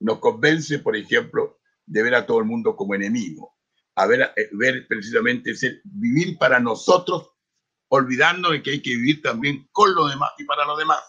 Nos 0.00 0.18
convence, 0.18 0.78
por 0.78 0.96
ejemplo, 0.96 1.58
de 1.86 2.02
ver 2.02 2.14
a 2.14 2.26
todo 2.26 2.38
el 2.38 2.44
mundo 2.44 2.76
como 2.76 2.94
enemigo, 2.94 3.56
a 3.94 4.06
ver, 4.06 4.32
eh, 4.36 4.48
ver 4.52 4.86
precisamente 4.86 5.54
ser, 5.54 5.80
vivir 5.84 6.38
para 6.38 6.60
nosotros, 6.60 7.30
olvidando 7.88 8.50
de 8.50 8.62
que 8.62 8.70
hay 8.72 8.82
que 8.82 8.90
vivir 8.90 9.22
también 9.22 9.66
con 9.72 9.94
los 9.94 10.10
demás 10.10 10.30
y 10.38 10.44
para 10.44 10.66
los 10.66 10.78
demás. 10.78 11.00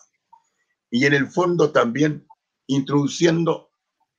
Y 0.90 1.06
en 1.06 1.14
el 1.14 1.28
fondo 1.28 1.72
también 1.72 2.26
introduciendo 2.68 3.72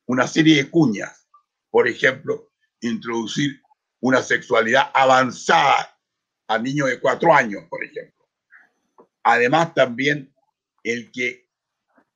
una 0.06 0.26
serie 0.26 0.56
de 0.56 0.70
cuñas, 0.70 1.28
por 1.70 1.88
ejemplo, 1.88 2.52
introducir 2.80 3.62
una 4.00 4.22
sexualidad 4.22 4.90
avanzada 4.94 5.98
a 6.50 6.58
niños 6.58 6.88
de 6.88 6.98
cuatro 6.98 7.32
años, 7.32 7.62
por 7.70 7.84
ejemplo. 7.84 8.26
Además, 9.22 9.72
también 9.72 10.34
el 10.82 11.12
que 11.12 11.48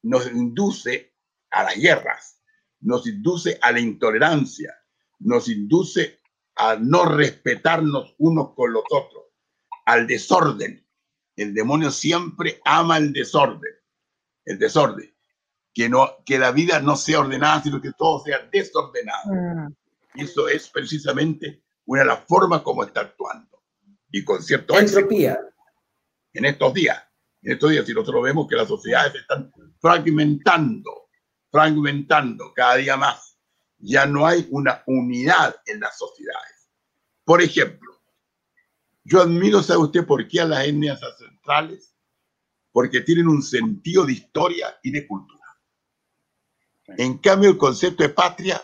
nos 0.02 0.26
induce 0.26 1.14
a 1.50 1.62
las 1.62 1.76
guerras, 1.76 2.42
nos 2.80 3.06
induce 3.06 3.60
a 3.62 3.70
la 3.70 3.78
intolerancia, 3.78 4.74
nos 5.20 5.48
induce 5.48 6.18
a 6.56 6.74
no 6.74 7.04
respetarnos 7.04 8.16
unos 8.18 8.54
con 8.54 8.72
los 8.72 8.82
otros, 8.90 9.22
al 9.86 10.08
desorden. 10.08 10.84
El 11.36 11.54
demonio 11.54 11.92
siempre 11.92 12.60
ama 12.64 12.96
el 12.96 13.12
desorden, 13.12 13.72
el 14.46 14.58
desorden. 14.58 15.14
Que, 15.72 15.88
no, 15.88 16.24
que 16.26 16.40
la 16.40 16.50
vida 16.50 16.80
no 16.80 16.96
sea 16.96 17.20
ordenada, 17.20 17.62
sino 17.62 17.80
que 17.80 17.92
todo 17.92 18.24
sea 18.24 18.48
desordenado. 18.50 19.32
Mm. 19.32 19.74
Y 20.16 20.24
eso 20.24 20.48
es 20.48 20.68
precisamente 20.68 21.62
una 21.86 22.02
de 22.02 22.08
las 22.08 22.24
formas 22.24 22.62
como 22.62 22.82
está 22.82 23.02
actuando. 23.02 23.53
Y 24.14 24.24
con 24.24 24.40
cierto 24.40 24.78
éxito 24.78 25.00
Entropía. 25.00 25.40
en 26.34 26.44
estos 26.44 26.72
días. 26.72 27.02
En 27.42 27.52
estos 27.52 27.70
días, 27.72 27.84
si 27.84 27.92
nosotros 27.92 28.22
vemos 28.22 28.46
que 28.46 28.54
las 28.54 28.68
sociedades 28.68 29.10
se 29.10 29.18
están 29.18 29.52
fragmentando, 29.80 31.08
fragmentando 31.50 32.52
cada 32.54 32.76
día 32.76 32.96
más, 32.96 33.36
ya 33.76 34.06
no 34.06 34.24
hay 34.24 34.46
una 34.52 34.84
unidad 34.86 35.56
en 35.66 35.80
las 35.80 35.98
sociedades. 35.98 36.70
Por 37.24 37.42
ejemplo, 37.42 38.00
yo 39.02 39.20
admiro, 39.20 39.64
¿sabe 39.64 39.80
usted 39.80 40.06
por 40.06 40.28
qué 40.28 40.42
a 40.42 40.44
las 40.44 40.64
etnias 40.64 41.02
ancestrales? 41.02 41.96
Porque 42.70 43.00
tienen 43.00 43.26
un 43.26 43.42
sentido 43.42 44.06
de 44.06 44.12
historia 44.12 44.78
y 44.84 44.92
de 44.92 45.08
cultura. 45.08 45.44
En 46.86 47.18
cambio, 47.18 47.50
el 47.50 47.58
concepto 47.58 48.04
de 48.04 48.10
patria 48.10 48.62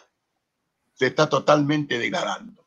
se 0.95 1.09
está 1.09 1.29
totalmente 1.29 1.99
degradando. 1.99 2.60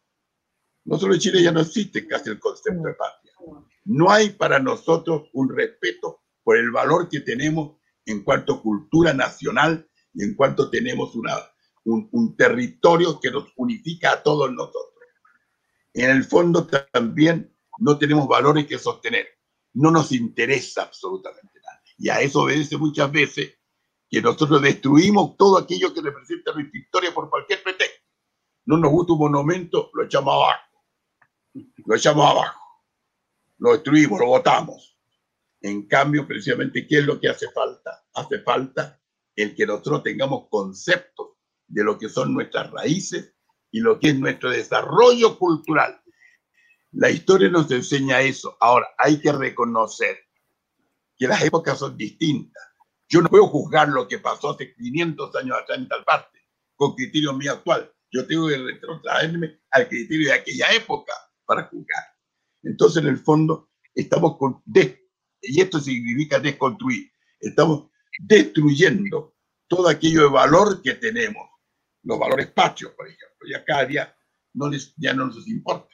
Nosotros 0.86 1.16
en 1.16 1.22
Chile 1.22 1.44
ya 1.44 1.52
no 1.52 1.62
existe 1.62 2.08
casi 2.08 2.30
el 2.30 2.40
concepto 2.40 2.84
de 2.84 2.94
patria. 2.94 3.34
No 3.86 4.12
hay 4.12 4.30
para 4.32 4.60
nosotros 4.60 5.30
un 5.34 5.56
respeto 5.56 6.24
por 6.44 6.58
el 6.58 6.72
valor 6.72 7.10
que 7.10 7.22
tenemos 7.22 7.78
en 8.06 8.24
cuanto 8.24 8.54
a 8.54 8.62
cultura 8.62 9.14
nacional 9.14 9.90
y 10.14 10.24
en 10.24 10.36
cuanto 10.36 10.70
tenemos 10.70 11.16
un, 11.16 12.10
un 12.12 12.36
territorio 12.36 13.20
que 13.20 13.32
nos 13.32 13.52
unifica 13.56 14.12
a 14.12 14.24
todos 14.24 14.52
nosotros. 14.52 14.94
En 15.94 16.10
el 16.10 16.24
fondo 16.24 16.68
también 16.92 17.56
no 17.80 17.98
tenemos 17.98 18.28
valores 18.28 18.66
que 18.66 18.80
sostener. 18.80 19.28
No 19.74 19.92
nos 19.92 20.12
interesa 20.12 20.84
absolutamente 20.84 21.60
nada. 21.60 21.82
Y 21.98 22.10
a 22.10 22.22
eso 22.22 22.42
obedece 22.42 22.78
muchas 22.78 23.12
veces 23.12 23.56
que 24.10 24.22
nosotros 24.22 24.62
destruimos 24.62 25.38
todo 25.38 25.58
aquello 25.58 25.94
que 25.94 26.02
representa 26.02 26.54
nuestra 26.54 26.80
historia 26.80 27.14
por 27.14 27.30
cualquier 27.30 27.64
pretexto. 27.64 28.04
No 28.66 28.78
nos 28.78 28.92
gusta 28.92 29.14
un 29.14 29.20
monumento, 29.20 29.90
lo 29.94 30.06
echamos 30.06 30.34
abajo. 30.34 30.73
Lo 31.86 31.96
echamos 31.96 32.30
abajo. 32.30 32.60
Lo 33.60 33.74
destruimos, 33.74 34.20
lo 34.20 34.28
botamos. 34.28 34.98
En 35.62 35.88
cambio, 35.88 36.28
precisamente, 36.28 36.86
¿qué 36.88 37.00
es 37.00 37.06
lo 37.06 37.20
que 37.20 37.30
hace 37.30 37.50
falta? 37.52 38.06
Hace 38.14 38.40
falta 38.40 39.00
el 39.36 39.56
que 39.56 39.66
nosotros 39.66 40.04
tengamos 40.04 40.48
conceptos 40.50 41.30
de 41.68 41.84
lo 41.84 41.98
que 41.98 42.10
son 42.10 42.34
nuestras 42.34 42.70
raíces 42.72 43.34
y 43.72 43.80
lo 43.80 44.00
que 44.00 44.10
es 44.10 44.20
nuestro 44.20 44.50
desarrollo 44.50 45.38
cultural. 45.40 46.02
La 46.92 47.10
historia 47.10 47.50
nos 47.50 47.72
enseña 47.72 48.22
eso. 48.22 48.58
Ahora, 48.60 48.88
hay 48.98 49.20
que 49.20 49.32
reconocer 49.32 50.18
que 51.18 51.28
las 51.28 51.42
épocas 51.44 51.80
son 51.80 51.98
distintas. 51.98 52.64
Yo 53.08 53.22
no 53.22 53.30
puedo 53.30 53.48
juzgar 53.48 53.90
lo 53.90 54.08
que 54.08 54.20
pasó 54.20 54.52
hace 54.52 54.74
500 54.74 55.36
años 55.36 55.58
atrás 55.58 55.78
en 55.80 55.88
tal 55.88 56.04
parte 56.04 56.40
con 56.76 56.96
criterio 56.96 57.34
mío 57.34 57.54
actual. 57.54 57.92
Yo 58.12 58.28
tengo 58.28 58.48
que 58.48 58.58
retrotraerme 58.58 59.62
al 59.72 59.88
criterio 59.88 60.28
de 60.28 60.34
aquella 60.34 60.72
época 60.72 61.14
para 61.54 61.68
juzgar. 61.68 62.04
Entonces, 62.64 63.04
en 63.04 63.10
el 63.10 63.18
fondo, 63.18 63.70
estamos 63.94 64.38
con... 64.38 64.64
y 64.66 65.62
esto 65.62 65.80
significa 65.80 66.40
desconstruir. 66.40 67.12
Estamos 67.40 67.90
destruyendo 68.20 69.36
todo 69.68 69.88
aquello 69.90 70.24
de 70.24 70.30
valor 70.30 70.82
que 70.82 70.94
tenemos. 70.96 71.50
Los 72.04 72.20
valores 72.20 72.48
patrios, 72.48 72.94
por 72.94 73.08
ejemplo. 73.08 73.48
Ya 73.50 73.64
cada 73.64 73.86
día 73.86 74.16
no 74.54 74.70
les, 74.70 74.94
ya 74.98 75.14
no 75.14 75.28
nos 75.28 75.48
importa. 75.48 75.94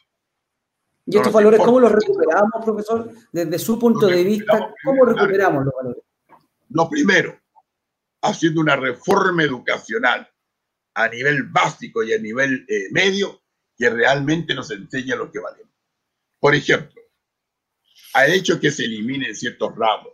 ¿Y 1.06 1.18
estos 1.18 1.28
nos 1.28 1.34
valores 1.34 1.60
importa. 1.60 1.72
cómo 1.72 1.80
los 1.80 1.92
recuperamos, 1.92 2.66
profesor? 2.66 3.12
Desde 3.32 3.60
su 3.60 3.80
punto 3.80 4.08
de 4.08 4.24
vista, 4.24 4.74
¿cómo 4.84 5.06
recuperamos 5.06 5.66
los 5.66 5.74
valores? 5.76 6.04
Lo 6.70 6.90
primero, 6.90 7.38
haciendo 8.22 8.62
una 8.62 8.76
reforma 8.76 9.44
educacional 9.44 10.28
a 10.94 11.08
nivel 11.08 11.44
básico 11.44 12.04
y 12.04 12.14
a 12.14 12.20
nivel 12.20 12.66
eh, 12.68 12.90
medio 12.92 13.42
que 13.80 13.90
realmente 13.90 14.54
nos 14.54 14.70
enseña 14.70 15.16
lo 15.16 15.32
que 15.32 15.40
valemos. 15.40 15.74
Por 16.40 16.54
ejemplo, 16.54 17.02
al 18.14 18.34
hecho 18.34 18.60
que 18.60 18.70
se 18.70 18.84
eliminen 18.84 19.34
ciertos 19.34 19.74
ramos, 19.76 20.14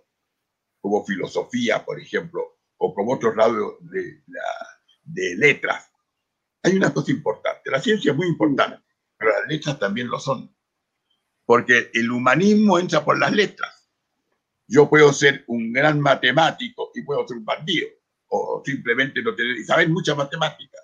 como 0.80 1.03
filosofía, 1.03 1.84
por 1.84 1.99
ejemplo, 1.99 2.59
o 2.78 2.93
como 2.93 3.16
otros 3.16 3.36
ramos 3.36 3.74
de 3.82 5.36
letras, 5.36 5.91
hay 6.61 6.78
una 6.78 6.93
cosa 6.93 7.11
importante. 7.11 7.72
La 7.72 7.82
ciencia 7.82 8.11
es 8.11 8.18
muy 8.18 8.28
importante, 8.28 8.84
pero 9.18 9.32
las 9.32 9.49
letras 9.49 9.80
también 9.80 10.07
lo 10.07 10.20
son. 10.20 10.55
Porque 11.43 11.89
el 11.93 12.11
humanismo 12.11 12.78
entra 12.80 13.03
por 13.03 13.18
las 13.20 13.32
letras 13.34 13.86
yo 14.68 14.89
puedo 14.89 15.13
ser 15.13 15.43
un 15.47 15.72
gran 15.72 15.99
matemático 15.99 16.91
y 16.95 17.03
puedo 17.03 17.28
ser 17.28 17.38
un 17.38 17.45
bandido, 17.45 17.88
o 18.28 18.63
simplemente 18.66 19.22
no 19.22 19.36
tener, 19.36 19.57
y 19.57 19.63
saber 19.63 19.89
mucha 19.89 20.16
matemática. 20.16 20.80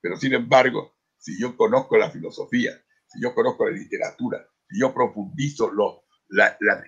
Pero 0.00 0.16
sin 0.16 0.32
embargo, 0.32 0.97
si 1.18 1.38
yo 1.40 1.56
conozco 1.56 1.96
la 1.96 2.10
filosofía, 2.10 2.72
si 3.06 3.20
yo 3.20 3.34
conozco 3.34 3.66
la 3.66 3.76
literatura, 3.76 4.46
si 4.68 4.80
yo 4.80 4.94
profundizo 4.94 5.70
los, 5.72 6.00
la, 6.28 6.56
la, 6.60 6.82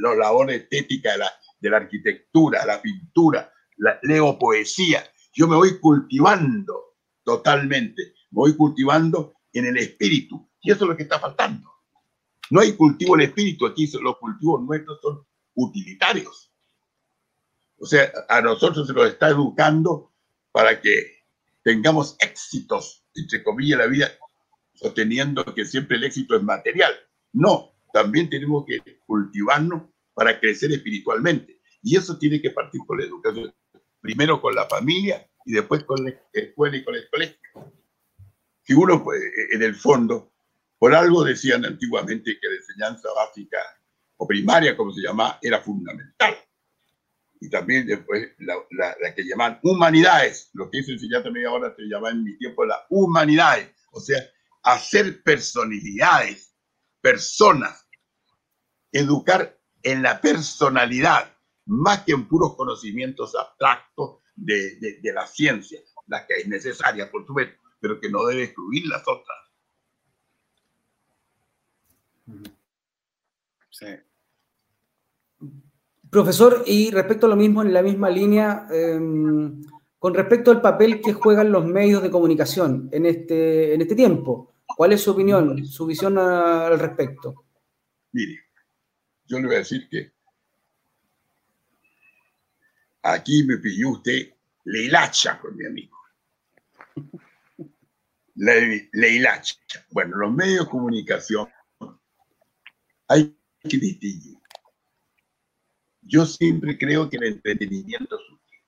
los 0.00 0.16
labores 0.16 0.62
estéticas 0.62 1.14
de 1.14 1.18
la, 1.18 1.32
de 1.60 1.70
la 1.70 1.76
arquitectura, 1.78 2.64
la 2.66 2.80
pintura, 2.80 3.52
la, 3.78 3.98
leo 4.02 4.38
poesía, 4.38 5.04
yo 5.34 5.48
me 5.48 5.56
voy 5.56 5.78
cultivando 5.80 6.96
totalmente, 7.24 8.14
me 8.30 8.40
voy 8.40 8.56
cultivando 8.56 9.34
en 9.52 9.66
el 9.66 9.78
espíritu. 9.78 10.48
Y 10.60 10.70
eso 10.70 10.84
es 10.84 10.90
lo 10.90 10.96
que 10.96 11.04
está 11.04 11.18
faltando. 11.18 11.70
No 12.50 12.60
hay 12.60 12.74
cultivo 12.74 13.14
en 13.14 13.22
el 13.22 13.28
espíritu, 13.28 13.66
aquí 13.66 13.90
los 14.00 14.18
cultivos 14.18 14.62
nuestros 14.62 15.00
son 15.00 15.26
utilitarios. 15.54 16.52
O 17.78 17.86
sea, 17.86 18.12
a 18.28 18.40
nosotros 18.40 18.86
se 18.86 18.92
nos 18.92 19.08
está 19.08 19.28
educando 19.28 20.12
para 20.52 20.80
que 20.80 21.21
tengamos 21.62 22.16
éxitos, 22.20 23.04
entre 23.14 23.42
comillas, 23.42 23.78
la 23.78 23.86
vida, 23.86 24.10
sosteniendo 24.74 25.44
que 25.54 25.64
siempre 25.64 25.96
el 25.96 26.04
éxito 26.04 26.36
es 26.36 26.42
material. 26.42 26.92
No, 27.32 27.72
también 27.92 28.28
tenemos 28.28 28.64
que 28.66 28.80
cultivarnos 29.06 29.82
para 30.14 30.38
crecer 30.38 30.72
espiritualmente. 30.72 31.60
Y 31.82 31.96
eso 31.96 32.18
tiene 32.18 32.40
que 32.40 32.50
partir 32.50 32.80
con 32.86 32.98
la 32.98 33.04
educación. 33.04 33.54
Primero 34.00 34.40
con 34.40 34.54
la 34.54 34.66
familia 34.66 35.28
y 35.44 35.52
después 35.52 35.84
con 35.84 36.04
la 36.04 36.12
escuela 36.32 36.76
y 36.76 36.84
con 36.84 36.94
el 36.94 37.08
colegio. 37.10 37.38
que 38.64 38.74
uno, 38.74 39.02
pues, 39.02 39.20
en 39.52 39.62
el 39.62 39.74
fondo, 39.74 40.32
por 40.78 40.94
algo 40.94 41.24
decían 41.24 41.64
antiguamente 41.64 42.38
que 42.40 42.48
la 42.48 42.56
enseñanza 42.56 43.08
básica 43.14 43.58
o 44.16 44.26
primaria, 44.26 44.76
como 44.76 44.92
se 44.92 45.02
llama, 45.02 45.38
era 45.42 45.60
fundamental. 45.60 46.36
Y 47.42 47.50
también 47.50 47.88
después 47.88 48.30
la, 48.38 48.54
la, 48.70 49.14
que 49.16 49.24
llaman 49.24 49.58
humanidades, 49.64 50.50
lo 50.52 50.70
que 50.70 50.78
es 50.78 50.88
enseñanza 50.88 51.28
media 51.28 51.48
ahora 51.48 51.74
se 51.74 51.82
llama 51.82 52.10
en 52.10 52.22
mi 52.22 52.38
tiempo 52.38 52.64
la 52.64 52.86
humanidades, 52.88 53.68
o 53.90 53.98
sea, 53.98 54.22
hacer 54.62 55.24
personalidades, 55.24 56.54
personas, 57.00 57.88
educar 58.92 59.58
en 59.82 60.02
la 60.02 60.20
personalidad, 60.20 61.36
más 61.66 62.04
que 62.04 62.12
en 62.12 62.28
puros 62.28 62.54
conocimientos 62.54 63.34
abstractos 63.34 64.20
de, 64.36 64.76
de, 65.02 65.12
la 65.12 65.26
ciencia, 65.26 65.80
la 66.06 66.24
que 66.24 66.34
es 66.34 66.46
necesaria, 66.46 67.10
por 67.10 67.26
supuesto, 67.26 67.60
pero 67.80 67.98
que 68.00 68.08
no 68.08 68.24
debe 68.24 68.44
excluir 68.44 68.86
las 68.86 69.02
otras. 69.08 69.38
Sí. 73.70 74.11
Profesor, 76.12 76.62
y 76.66 76.90
respecto 76.90 77.24
a 77.24 77.30
lo 77.30 77.36
mismo, 77.36 77.62
en 77.62 77.72
la 77.72 77.80
misma 77.80 78.10
línea, 78.10 78.66
em, 78.70 79.62
con 79.98 80.12
respecto 80.12 80.50
al 80.50 80.60
papel 80.60 81.00
que 81.00 81.14
juegan 81.14 81.50
los 81.50 81.64
medios 81.64 82.02
de 82.02 82.10
comunicación 82.10 82.90
en 82.92 83.06
este, 83.06 83.72
en 83.72 83.80
este 83.80 83.94
tiempo, 83.94 84.56
¿cuál 84.76 84.92
es 84.92 85.00
su 85.00 85.12
opinión, 85.12 85.64
su 85.64 85.86
visión 85.86 86.18
al 86.18 86.78
respecto? 86.78 87.46
Mire, 88.12 88.40
yo 89.24 89.38
le 89.38 89.46
voy 89.46 89.54
a 89.54 89.60
decir 89.60 89.88
que 89.88 90.12
aquí 93.00 93.44
me 93.44 93.56
pidió 93.56 93.92
usted 93.92 94.34
leilacha 94.64 95.40
con 95.40 95.56
mi 95.56 95.64
amigo. 95.64 95.96
Le, 98.34 98.90
leilacha. 98.92 99.56
Bueno, 99.88 100.18
los 100.18 100.30
medios 100.30 100.66
de 100.66 100.70
comunicación 100.70 101.48
hay 103.08 103.34
que 103.62 103.78
distinguir. 103.78 104.41
Yo 106.02 106.26
siempre 106.26 106.76
creo 106.76 107.08
que 107.08 107.16
el 107.16 107.24
entretenimiento 107.24 108.16
es 108.16 108.30
útil. 108.30 108.58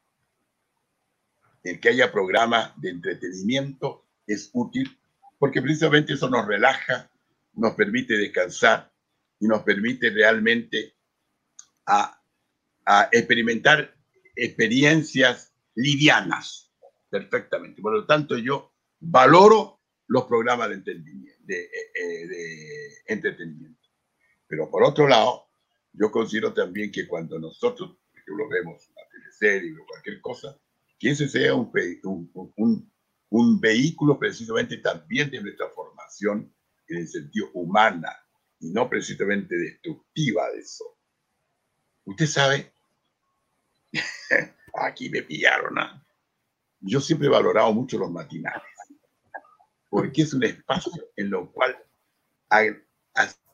El 1.64 1.80
que 1.80 1.89
haya 1.89 2.12
programas 2.12 2.72
de 2.80 2.91
entretenimiento 2.91 4.07
es 4.26 4.51
útil 4.53 4.97
porque 5.39 5.61
precisamente 5.61 6.14
eso 6.14 6.30
nos 6.30 6.47
relaja, 6.47 7.11
nos 7.55 7.74
permite 7.74 8.16
descansar 8.16 8.91
y 9.41 9.47
nos 9.47 9.62
permite 9.62 10.11
realmente 10.11 10.95
a, 11.87 12.20
experimentar 13.12 13.95
experiencias 14.37 15.53
livianas 15.74 16.70
perfectamente. 17.09 17.80
Por 17.80 17.95
lo 17.95 18.07
tanto, 18.07 18.37
yo 18.37 18.72
valoro 19.01 19.80
los 20.07 20.24
programas 20.24 20.68
de, 20.68 20.76
de, 20.76 21.62
eh, 21.62 21.70
eh, 21.95 22.26
de 22.26 22.89
entretenimiento. 23.07 23.89
Pero 24.47 24.70
por 24.70 24.82
otro 24.82 25.09
lado, 25.09 25.47
yo 25.95 26.11
considero 26.11 26.53
también 26.53 26.90
que 26.90 27.07
cuando 27.07 27.38
nosotros, 27.38 27.97
lo 28.26 28.49
vemos, 28.49 28.88
una 28.90 29.09
teleserie 29.11 29.76
o 29.78 29.86
cualquier 29.86 30.20
cosa, 30.20 30.59
que 30.99 31.11
ese 31.11 31.28
sea 31.28 31.55
un, 31.55 31.70
un, 32.57 32.92
un, 33.28 33.61
vehículo 33.61 34.18
precisamente 34.18 34.78
también 34.78 35.30
de 35.30 35.40
nuestra 35.40 35.68
formación 35.68 36.53
en 36.88 36.99
el 36.99 37.09
sentido 37.09 37.51
humana 37.53 38.11
y 38.61 38.70
no 38.70 38.88
precisamente 38.88 39.57
destructiva 39.57 40.51
de 40.51 40.59
eso. 40.61 40.84
Usted 42.05 42.26
sabe, 42.26 42.72
aquí 44.74 45.11
me 45.11 45.22
pillaron, 45.22 45.78
¿ah? 45.78 46.05
yo 46.80 47.01
siempre 47.01 47.28
he 47.28 47.30
valorado 47.30 47.72
mucho 47.72 47.99
los 47.99 48.11
matinales, 48.11 48.62
porque 49.88 50.22
es 50.22 50.34
un 50.34 50.45
espacio 50.45 51.11
en 51.16 51.30
lo 51.30 51.51
cual 51.53 51.78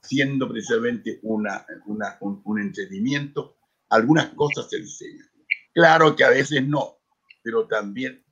haciendo 0.03 0.49
precisamente 0.49 1.21
una, 1.23 1.65
un, 1.87 2.61
entendimiento, 2.61 3.57
algunas 3.89 4.31
cosas 4.31 4.69
se 4.71 4.79
enseñan. 4.79 5.29
Claro 5.73 6.17
que 6.17 6.25
a 6.25 6.31
veces 6.31 6.67
no, 6.67 6.99
pero 7.43 7.67
también 7.67 8.25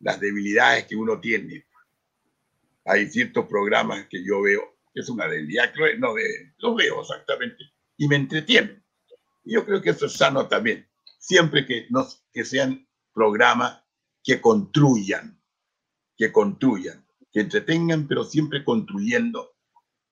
las 0.00 0.20
debilidades 0.20 0.86
que 0.86 0.96
uno 0.96 1.20
tiene. 1.20 1.66
Hay 2.84 3.08
ciertos 3.08 3.46
programas 3.46 4.06
que 4.08 4.24
yo 4.24 4.42
veo, 4.42 4.78
que 4.92 5.00
es 5.00 5.08
una 5.08 5.26
debilidad, 5.26 5.72
no, 5.98 6.14
de, 6.14 6.54
los 6.58 6.76
veo 6.76 7.00
exactamente, 7.02 7.64
y 7.96 8.08
me 8.08 8.16
entretienen. 8.16 8.82
Yo 9.44 9.64
creo 9.64 9.80
que 9.80 9.90
eso 9.90 10.06
es 10.06 10.12
sano 10.12 10.48
también, 10.48 10.88
siempre 11.18 11.66
que, 11.66 11.86
nos, 11.90 12.24
que 12.32 12.44
sean 12.44 12.86
programas 13.12 13.82
que 14.22 14.40
construyan, 14.40 15.40
que 16.16 16.30
construyan, 16.30 17.06
que 17.32 17.40
entretengan, 17.40 18.06
pero 18.06 18.24
siempre 18.24 18.64
construyendo 18.64 19.56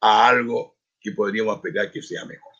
a 0.00 0.28
algo 0.28 0.77
que 1.00 1.12
podríamos 1.12 1.56
esperar 1.56 1.90
que 1.90 2.02
sea 2.02 2.24
mejor. 2.24 2.52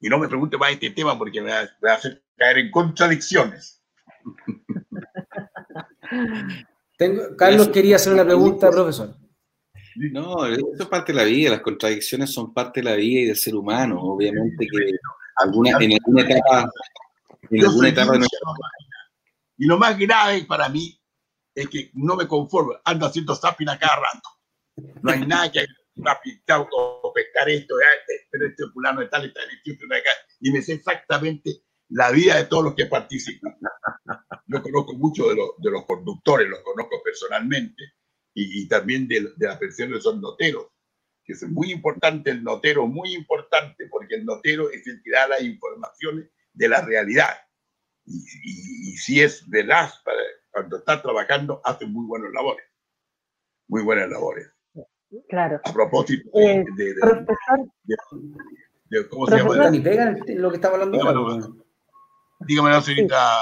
Y 0.00 0.08
no 0.08 0.18
me 0.18 0.28
pregunte 0.28 0.56
más 0.56 0.72
este 0.72 0.90
tema 0.90 1.18
porque 1.18 1.42
me 1.42 1.50
va, 1.50 1.60
a 1.60 1.94
hacer 1.94 2.22
caer 2.36 2.58
en 2.58 2.70
contradicciones. 2.70 3.82
Carlos 7.36 7.68
quería 7.68 7.96
hacer 7.96 8.12
una 8.12 8.24
pregunta, 8.24 8.70
profesor. 8.70 9.16
No, 9.96 10.46
eso 10.46 10.66
es 10.78 10.86
parte 10.86 11.12
de 11.12 11.18
la 11.18 11.24
vida, 11.24 11.50
las 11.50 11.60
contradicciones 11.60 12.32
son 12.32 12.54
parte 12.54 12.80
de 12.80 12.84
la 12.84 12.96
vida 12.96 13.20
y 13.20 13.26
del 13.26 13.36
ser 13.36 13.54
humano. 13.54 14.00
Obviamente 14.00 14.66
que 14.66 14.92
alguna, 15.36 15.76
en 15.80 15.92
alguna 15.92 16.22
etapa, 16.22 16.70
en 17.50 17.64
alguna 17.64 17.88
etapa 17.88 18.12
de 18.12 18.26
Y 19.58 19.66
lo 19.66 19.78
más 19.78 19.98
grave 19.98 20.44
para 20.44 20.68
mí 20.68 20.98
es 21.54 21.68
que 21.68 21.90
no 21.94 22.16
me 22.16 22.26
conformo, 22.26 22.74
ando 22.84 23.06
haciendo 23.06 23.34
zapping 23.34 23.68
a 23.68 23.78
cada 23.78 23.96
rato. 23.96 24.28
No 25.02 25.10
hay 25.10 25.26
nada 25.26 25.50
que 25.50 25.66
pintado 26.22 26.68
o 26.72 27.12
pescar 27.12 27.48
esto, 27.48 27.76
pero 28.30 28.46
este 28.46 28.64
fulano 28.72 29.00
de 29.00 29.08
tal 29.08 29.26
y 29.26 29.32
tal, 29.32 29.44
y 30.40 30.50
me 30.50 30.62
sé 30.62 30.74
exactamente 30.74 31.62
la 31.90 32.10
vida 32.10 32.36
de 32.36 32.44
todos 32.44 32.64
los 32.64 32.74
que 32.74 32.86
participan. 32.86 33.56
Yo 34.46 34.62
conozco 34.62 34.94
mucho 34.94 35.28
de, 35.28 35.36
los, 35.36 35.50
de 35.58 35.70
los 35.70 35.84
conductores, 35.86 36.48
los 36.48 36.60
conozco 36.60 37.02
personalmente, 37.02 37.82
y, 38.32 38.68
también 38.68 39.08
de, 39.08 39.32
de 39.36 39.46
las 39.46 39.58
personas 39.58 39.96
que 39.96 40.02
son 40.02 40.20
noteros, 40.20 40.68
que 41.24 41.32
es 41.32 41.42
muy 41.48 41.72
importante 41.72 42.30
el 42.30 42.42
notero, 42.42 42.86
muy 42.86 43.14
importante, 43.14 43.86
porque 43.90 44.14
el 44.14 44.24
notero 44.24 44.70
es 44.70 44.86
el 44.86 45.02
que 45.02 45.10
da 45.10 45.28
las 45.28 45.42
informaciones 45.42 46.30
de 46.52 46.68
la 46.68 46.80
realidad. 46.80 47.36
Y, 48.06 48.96
si 48.96 49.20
es 49.20 49.48
veraz, 49.48 50.02
cuando 50.50 50.78
está 50.78 51.00
trabajando, 51.00 51.60
hace 51.64 51.86
muy 51.86 52.06
buenas 52.06 52.32
labores. 52.32 52.66
Muy 53.68 53.82
buenas 53.82 54.08
labores. 54.08 54.48
Claro. 55.28 55.60
A 55.64 55.72
propósito 55.72 56.30
de, 56.34 56.60
eh, 56.60 56.64
de, 58.90 59.08
¿cómo 59.08 59.26
se 59.26 59.36
llama? 59.38 59.70
Ni 59.70 59.80
pega 59.80 60.16
lo 60.28 60.50
que 60.50 60.56
estaba 60.56 60.74
hablando. 60.74 61.56
dígame, 62.40 62.80
señorita. 62.80 63.40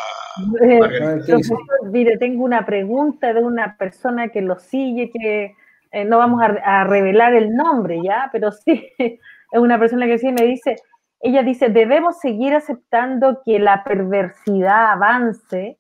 Eh, 0.62 0.78
profesor, 1.26 1.58
mire, 1.90 2.16
tengo 2.16 2.44
una 2.44 2.64
pregunta 2.64 3.32
de 3.32 3.42
una 3.42 3.76
persona 3.76 4.28
que 4.28 4.40
lo 4.40 4.58
sigue, 4.58 5.10
que 5.10 5.54
eh, 5.90 6.04
no 6.04 6.18
vamos 6.18 6.40
a, 6.42 6.84
revelar 6.84 7.34
el 7.34 7.54
nombre 7.54 8.00
ya, 8.02 8.28
pero 8.32 8.52
sí, 8.52 8.88
es 8.98 9.20
una 9.52 9.78
persona 9.78 10.06
que 10.06 10.18
sí 10.18 10.32
me 10.32 10.44
dice, 10.44 10.76
ella 11.20 11.42
dice, 11.42 11.68
¿debemos 11.70 12.18
seguir 12.20 12.54
aceptando 12.54 13.42
que 13.44 13.58
la 13.58 13.82
perversidad 13.84 14.92
avance 14.92 15.78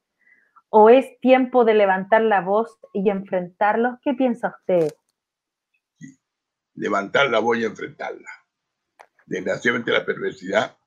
o 0.70 0.90
es 0.90 1.18
tiempo 1.20 1.64
de 1.64 1.74
levantar 1.74 2.22
la 2.22 2.40
voz 2.40 2.78
y 2.92 3.08
enfrentarlos? 3.10 3.98
¿Qué 4.02 4.14
piensa 4.14 4.48
usted? 4.58 4.92
Levantar 6.78 7.30
la 7.30 7.40
voz 7.40 7.58
y 7.58 7.64
enfrentarla. 7.64 8.28
Desgraciadamente 9.26 9.92
la 9.92 10.06
perversidad 10.06 10.78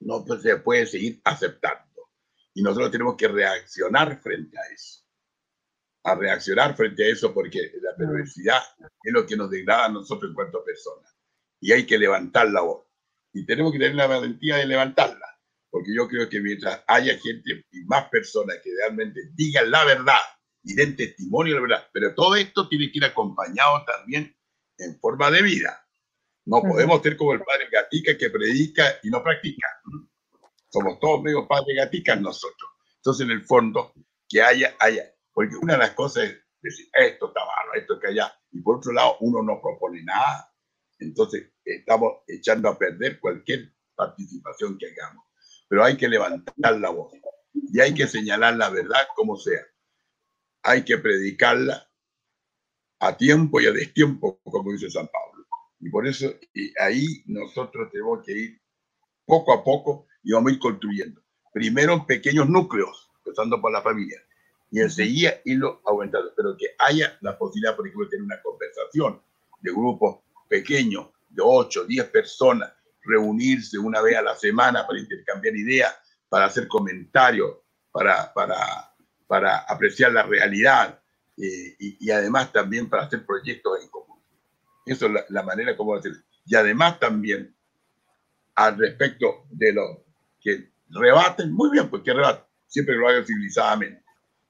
no 0.00 0.24
se 0.24 0.56
puede 0.56 0.86
seguir 0.86 1.20
aceptando. 1.24 2.08
Y 2.54 2.62
nosotros 2.62 2.90
tenemos 2.90 3.16
que 3.16 3.28
reaccionar 3.28 4.20
frente 4.20 4.58
a 4.58 4.62
eso. 4.72 5.04
A 6.04 6.14
reaccionar 6.14 6.74
frente 6.74 7.04
a 7.04 7.08
eso 7.08 7.32
porque 7.32 7.70
la 7.80 7.94
perversidad 7.94 8.60
es 9.02 9.12
lo 9.12 9.26
que 9.26 9.36
nos 9.36 9.50
degrada 9.50 9.86
a 9.86 9.90
nosotros 9.90 10.30
en 10.30 10.34
cuanto 10.34 10.58
a 10.58 10.64
personas. 10.64 11.14
Y 11.60 11.72
hay 11.72 11.86
que 11.86 11.98
levantar 11.98 12.50
la 12.50 12.62
voz. 12.62 12.86
Y 13.32 13.44
tenemos 13.46 13.72
que 13.72 13.78
tener 13.78 13.94
la 13.94 14.06
valentía 14.06 14.56
de 14.56 14.66
levantarla. 14.66 15.26
Porque 15.70 15.94
yo 15.94 16.08
creo 16.08 16.28
que 16.28 16.40
mientras 16.40 16.82
haya 16.88 17.16
gente 17.18 17.64
y 17.70 17.84
más 17.84 18.08
personas 18.08 18.56
que 18.64 18.70
realmente 18.74 19.20
digan 19.34 19.70
la 19.70 19.84
verdad 19.84 20.18
y 20.64 20.74
den 20.74 20.96
testimonio 20.96 21.54
de 21.54 21.60
la 21.60 21.66
verdad, 21.68 21.90
pero 21.92 22.14
todo 22.14 22.34
esto 22.34 22.68
tiene 22.68 22.90
que 22.90 22.98
ir 22.98 23.04
acompañado 23.04 23.84
también 23.84 24.34
en 24.80 24.98
forma 24.98 25.30
de 25.30 25.42
vida. 25.42 25.86
No 26.46 26.62
podemos 26.62 27.02
ser 27.02 27.16
como 27.16 27.32
el 27.32 27.42
padre 27.42 27.68
Gatica 27.70 28.16
que 28.16 28.30
predica 28.30 28.98
y 29.02 29.10
no 29.10 29.22
practica. 29.22 29.68
Somos 30.68 30.98
todos 30.98 31.22
medio 31.22 31.46
padre 31.46 31.74
Gatica 31.74 32.16
nosotros. 32.16 32.70
Entonces, 32.96 33.26
en 33.26 33.32
el 33.32 33.44
fondo, 33.44 33.92
que 34.28 34.42
haya, 34.42 34.74
haya, 34.78 35.04
porque 35.32 35.56
una 35.56 35.74
de 35.74 35.78
las 35.80 35.90
cosas 35.90 36.24
es 36.24 36.42
decir, 36.62 36.88
esto 36.92 37.28
está 37.28 37.40
malo, 37.40 37.74
esto 37.74 37.98
que 37.98 38.08
allá, 38.08 38.32
y 38.50 38.60
por 38.60 38.76
otro 38.76 38.92
lado, 38.92 39.16
uno 39.20 39.42
no 39.42 39.60
propone 39.62 40.02
nada. 40.02 40.52
Entonces, 40.98 41.52
estamos 41.64 42.18
echando 42.26 42.68
a 42.68 42.78
perder 42.78 43.18
cualquier 43.18 43.72
participación 43.94 44.76
que 44.76 44.88
hagamos. 44.88 45.24
Pero 45.68 45.84
hay 45.84 45.96
que 45.96 46.08
levantar 46.08 46.78
la 46.78 46.90
voz 46.90 47.14
y 47.54 47.80
hay 47.80 47.94
que 47.94 48.06
señalar 48.06 48.56
la 48.56 48.68
verdad 48.68 49.08
como 49.14 49.36
sea. 49.36 49.62
Hay 50.62 50.84
que 50.84 50.98
predicarla 50.98 51.89
a 53.00 53.16
tiempo 53.16 53.60
y 53.60 53.66
a 53.66 53.72
destiempo, 53.72 54.38
como 54.44 54.72
dice 54.72 54.90
San 54.90 55.08
Pablo. 55.08 55.46
Y 55.80 55.88
por 55.88 56.06
eso 56.06 56.32
y 56.54 56.72
ahí 56.78 57.22
nosotros 57.26 57.90
tenemos 57.90 58.24
que 58.24 58.32
ir 58.32 58.60
poco 59.24 59.52
a 59.52 59.64
poco 59.64 60.06
y 60.22 60.32
vamos 60.32 60.50
a 60.50 60.54
ir 60.54 60.60
construyendo. 60.60 61.22
Primero 61.52 61.94
en 61.94 62.06
pequeños 62.06 62.48
núcleos, 62.48 63.10
empezando 63.24 63.60
por 63.60 63.72
la 63.72 63.82
familia, 63.82 64.22
y 64.70 64.80
enseguida 64.80 65.40
irlo 65.44 65.80
aumentando, 65.84 66.32
pero 66.36 66.56
que 66.56 66.66
haya 66.78 67.18
la 67.22 67.36
posibilidad, 67.36 67.74
por 67.74 67.86
ejemplo, 67.86 68.04
de 68.04 68.10
tener 68.10 68.24
una 68.24 68.42
conversación 68.42 69.20
de 69.60 69.72
grupos 69.72 70.20
pequeños, 70.48 71.08
de 71.30 71.42
8, 71.44 71.86
10 71.86 72.04
personas, 72.10 72.72
reunirse 73.02 73.78
una 73.78 74.00
vez 74.00 74.16
a 74.16 74.22
la 74.22 74.36
semana 74.36 74.86
para 74.86 75.00
intercambiar 75.00 75.56
ideas, 75.56 75.94
para 76.28 76.44
hacer 76.44 76.68
comentarios, 76.68 77.56
para, 77.90 78.32
para, 78.32 78.94
para 79.26 79.58
apreciar 79.60 80.12
la 80.12 80.22
realidad 80.22 80.99
eh, 81.42 81.76
y, 81.78 82.10
además 82.10 82.52
también 82.52 82.90
para 82.90 83.04
hacer 83.04 83.24
proyectos 83.24 83.82
en 83.82 83.88
común. 83.88 84.18
Eso 84.84 85.06
es 85.06 85.12
la, 85.30 85.42
manera 85.42 85.74
como 85.74 85.94
hacer. 85.94 86.12
Y 86.44 86.54
además 86.54 87.00
también 87.00 87.54
al 88.54 88.76
respecto 88.76 89.46
de 89.50 89.72
los 89.72 89.98
que 90.40 90.70
rebaten, 90.90 91.50
muy 91.52 91.70
bien, 91.70 91.88
porque 91.88 92.12
rebaten, 92.12 92.44
siempre 92.66 92.94
lo 92.96 93.08
hagan 93.08 93.24
civilizadamente, 93.24 94.02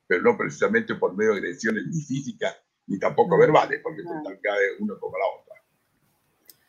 pero 0.06 0.22
no 0.22 0.36
precisamente 0.36 0.96
por 0.96 1.16
medio 1.16 1.32
de 1.32 1.38
agresiones 1.38 1.84
ni 1.86 2.02
físicas 2.02 2.56
ni 2.88 2.98
tampoco 2.98 3.38
verbales, 3.38 3.80
porque 3.84 4.00
están 4.00 4.24
cada 4.42 4.58
uno 4.80 4.98
como 4.98 5.16
la 5.16 5.24
otra. 5.40 5.54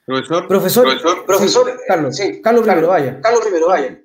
Profesor, 0.06 0.48
profesor, 0.48 1.26
profesor, 1.26 1.80
Carlos, 1.88 2.16
sí, 2.16 2.42
Carlos 2.44 2.64
primero, 2.64 2.90
vaya. 2.90 3.20
Carlos 3.22 3.42
primero, 3.42 3.68
vaya. 3.68 4.00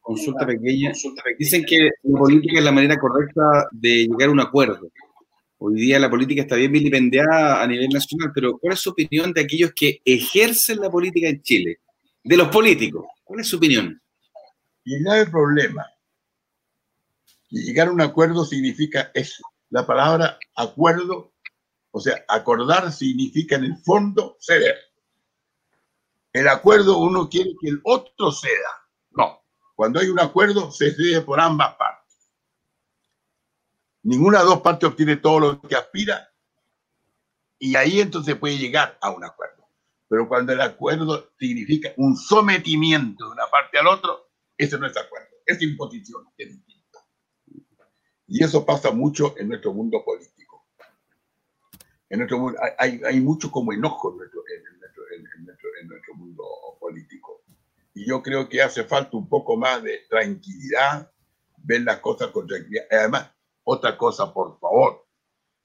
consulta 0.00 0.46
pequeña. 0.46 0.92
Dicen 1.38 1.64
que 1.66 1.90
la 2.04 2.18
política 2.18 2.58
es 2.58 2.64
la 2.64 2.72
manera 2.72 2.96
correcta 2.96 3.68
de 3.72 4.06
llegar 4.06 4.30
a 4.30 4.32
un 4.32 4.40
acuerdo. 4.40 4.88
Hoy 5.58 5.74
día 5.74 5.98
la 5.98 6.10
política 6.10 6.42
está 6.42 6.56
bien 6.56 6.70
vilipendiada 6.70 7.62
a 7.62 7.66
nivel 7.66 7.88
nacional, 7.88 8.30
pero 8.34 8.58
¿cuál 8.58 8.74
es 8.74 8.80
su 8.80 8.90
opinión 8.90 9.32
de 9.32 9.40
aquellos 9.40 9.72
que 9.74 10.02
ejercen 10.04 10.80
la 10.80 10.90
política 10.90 11.28
en 11.28 11.42
Chile? 11.42 11.80
De 12.22 12.36
los 12.36 12.48
políticos, 12.48 13.06
¿cuál 13.24 13.40
es 13.40 13.48
su 13.48 13.56
opinión? 13.56 14.00
No 14.84 15.12
hay 15.12 15.24
problema. 15.24 15.86
Y 17.48 17.62
llegar 17.62 17.88
a 17.88 17.92
un 17.92 18.00
acuerdo 18.00 18.44
significa 18.44 19.10
eso. 19.14 19.44
La 19.70 19.86
palabra 19.86 20.38
acuerdo, 20.54 21.32
o 21.90 22.00
sea, 22.00 22.22
acordar 22.28 22.92
significa 22.92 23.56
en 23.56 23.64
el 23.64 23.76
fondo 23.78 24.36
ceder. 24.40 24.76
El 26.32 26.48
acuerdo 26.48 26.98
uno 26.98 27.30
quiere 27.30 27.52
que 27.60 27.70
el 27.70 27.80
otro 27.82 28.30
ceda. 28.30 28.52
No. 29.12 29.42
Cuando 29.74 30.00
hay 30.00 30.08
un 30.08 30.20
acuerdo, 30.20 30.70
se 30.70 30.92
cede 30.94 31.22
por 31.22 31.40
ambas 31.40 31.74
partes. 31.76 32.05
Ninguna 34.06 34.38
de 34.38 34.44
las 34.44 34.54
dos 34.54 34.62
partes 34.62 34.88
obtiene 34.88 35.16
todo 35.16 35.40
lo 35.40 35.60
que 35.60 35.74
aspira 35.74 36.32
y 37.58 37.74
ahí 37.74 38.00
entonces 38.00 38.36
puede 38.36 38.56
llegar 38.56 38.96
a 39.00 39.10
un 39.10 39.24
acuerdo. 39.24 39.68
Pero 40.08 40.28
cuando 40.28 40.52
el 40.52 40.60
acuerdo 40.60 41.32
significa 41.36 41.92
un 41.96 42.16
sometimiento 42.16 43.24
de 43.24 43.32
una 43.32 43.48
parte 43.50 43.80
al 43.80 43.88
otro, 43.88 44.28
ese 44.56 44.78
no 44.78 44.86
es 44.86 44.96
acuerdo, 44.96 45.34
es 45.44 45.60
imposición, 45.60 46.22
es 46.38 46.50
distinto. 46.50 47.00
Y 48.28 48.44
eso 48.44 48.64
pasa 48.64 48.92
mucho 48.92 49.34
en 49.38 49.48
nuestro 49.48 49.72
mundo 49.72 50.04
político. 50.04 50.68
En 52.08 52.18
nuestro 52.18 52.38
mundo 52.38 52.60
hay, 52.78 53.00
hay 53.04 53.20
mucho 53.20 53.50
como 53.50 53.72
enojo 53.72 54.12
en 54.12 54.18
nuestro, 54.18 55.02
en 55.80 55.88
nuestro 55.88 56.14
mundo 56.14 56.44
político. 56.78 57.42
Y 57.92 58.06
yo 58.06 58.22
creo 58.22 58.48
que 58.48 58.62
hace 58.62 58.84
falta 58.84 59.16
un 59.16 59.28
poco 59.28 59.56
más 59.56 59.82
de 59.82 60.06
tranquilidad, 60.08 61.10
ver 61.56 61.80
las 61.80 61.98
cosas 61.98 62.28
con 62.28 62.46
tranquilidad. 62.46 62.84
Además, 62.88 63.35
otra 63.68 63.98
cosa, 63.98 64.32
por 64.32 64.60
favor, 64.60 65.08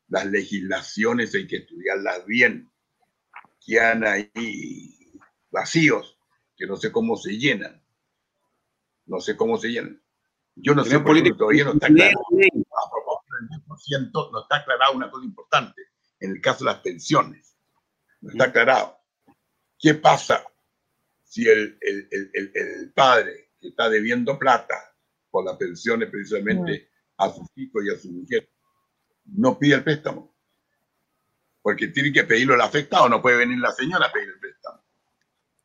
las 0.08 0.26
legislaciones 0.26 1.36
hay 1.36 1.46
que 1.46 1.58
estudiarlas 1.58 2.26
bien. 2.26 2.72
Quedan 3.64 4.04
ahí 4.04 5.14
vacíos, 5.52 6.18
que 6.58 6.66
no 6.66 6.78
sé 6.78 6.92
cómo 6.92 7.16
se 7.16 7.38
llenan. 7.38 7.80
No 9.06 9.20
sé 9.20 9.38
cómo 9.38 9.58
se 9.58 9.70
llenan. 9.70 10.02
Yo 10.56 10.74
no 10.74 10.84
sé, 10.84 11.00
político 11.00 11.38
todavía 11.38 11.66
no 11.66 11.74
está 11.74 11.88
claro. 11.88 12.20
A 12.20 12.90
propósito 12.90 13.36
del 13.40 14.12
10%, 14.12 14.32
no 14.32 14.42
está 14.42 14.56
aclarado 14.58 14.94
una 14.94 15.12
cosa 15.12 15.26
importante. 15.26 15.82
En 16.20 16.32
el 16.32 16.42
caso 16.42 16.66
de 16.66 16.72
las 16.72 16.82
pensiones, 16.82 17.56
no 18.22 18.32
está 18.32 18.46
aclarado. 18.46 18.98
¿Qué 19.78 19.94
pasa 19.94 20.44
si 21.24 21.48
el, 21.48 21.78
padre 22.96 23.52
que 23.60 23.68
está 23.68 23.90
debiendo 23.90 24.40
plata 24.40 24.96
por 25.30 25.46
las 25.46 25.56
pensiones 25.58 26.10
precisamente 26.10 26.91
a 27.22 27.34
sus 27.34 27.48
hijos 27.56 27.84
y 27.86 27.94
a 27.94 28.00
su 28.00 28.12
mujer 28.12 28.50
no 29.26 29.58
pide 29.58 29.76
el 29.76 29.84
préstamo? 29.84 30.36
Porque 31.62 31.88
tiene 31.88 32.12
que 32.12 32.24
pedirlo 32.24 32.56
el 32.56 32.62
afectado, 32.62 33.08
no 33.08 33.22
puede 33.22 33.38
venir 33.38 33.60
la 33.60 33.72
señora 33.72 34.08
a 34.08 34.12
pedir 34.12 34.30
el 34.30 34.40
préstamo. 34.40 34.84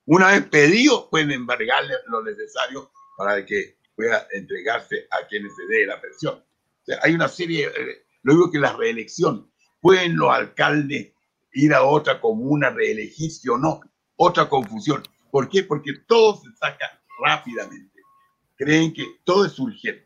Una 0.04 0.28
vez 0.28 0.46
pedido, 0.46 1.10
pueden 1.10 1.32
embargarle 1.32 1.94
lo 2.06 2.22
necesario 2.22 2.92
para 3.16 3.44
que 3.44 3.78
pueda 3.96 4.26
entregarse 4.32 5.08
a 5.10 5.26
quienes 5.26 5.52
se 5.56 5.66
dé 5.66 5.86
la 5.86 6.00
pensión. 6.00 6.44
hay 7.02 7.14
una 7.14 7.28
serie, 7.28 7.66
eh, 7.66 8.06
lo 8.22 8.34
digo 8.34 8.50
que 8.50 8.58
la 8.58 8.72
reelección, 8.76 9.50
pueden 9.80 10.16
los 10.16 10.30
alcaldes 10.30 11.12
ir 11.52 11.74
a 11.74 11.82
otra 11.82 12.20
comuna, 12.20 12.70
reelegirse 12.70 13.48
o 13.50 13.56
no, 13.56 13.80
otra 14.16 14.48
confusión. 14.48 15.02
¿Por 15.30 15.48
qué? 15.48 15.62
Porque 15.64 15.92
todo 16.06 16.40
se 16.40 16.54
saca 16.56 17.00
rápidamente. 17.24 18.00
Creen 18.56 18.92
que 18.92 19.04
todo 19.24 19.44
es 19.44 19.58
urgente. 19.58 20.05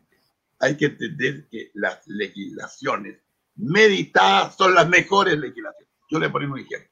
Hay 0.61 0.77
que 0.77 0.85
entender 0.85 1.47
que 1.49 1.71
las 1.73 2.07
legislaciones 2.07 3.19
meditadas 3.55 4.55
son 4.55 4.73
las 4.73 4.87
mejores 4.87 5.37
legislaciones. 5.37 5.89
Yo 6.09 6.19
le 6.19 6.29
pongo 6.29 6.53
un 6.53 6.59
ejemplo. 6.59 6.89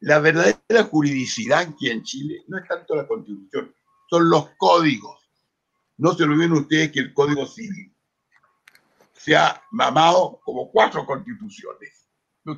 La 0.00 0.18
verdadera 0.20 0.84
juridicidad 0.84 1.60
aquí 1.60 1.90
en 1.90 2.02
Chile 2.02 2.44
no 2.48 2.58
es 2.58 2.68
tanto 2.68 2.94
la 2.94 3.06
constitución, 3.06 3.74
son 4.08 4.30
los 4.30 4.50
códigos. 4.56 5.20
No 5.98 6.14
se 6.14 6.24
olviden 6.24 6.52
ustedes 6.52 6.92
que 6.92 7.00
el 7.00 7.14
código 7.14 7.46
civil 7.46 7.92
se 9.12 9.36
ha 9.36 9.62
mamado 9.70 10.40
como 10.44 10.70
cuatro 10.70 11.04
constituciones. 11.04 12.08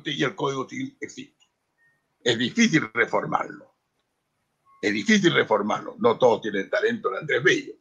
Y 0.05 0.23
el 0.23 0.35
código 0.35 0.69
civil 0.69 0.95
existe 1.01 1.39
es 2.23 2.37
difícil 2.37 2.89
reformarlo. 2.93 3.75
Es 4.81 4.93
difícil 4.93 5.33
reformarlo. 5.33 5.95
No 5.99 6.17
todos 6.17 6.41
tienen 6.41 6.69
talento 6.69 7.09
en 7.11 7.17
Andrés 7.17 7.43
Bello. 7.43 7.73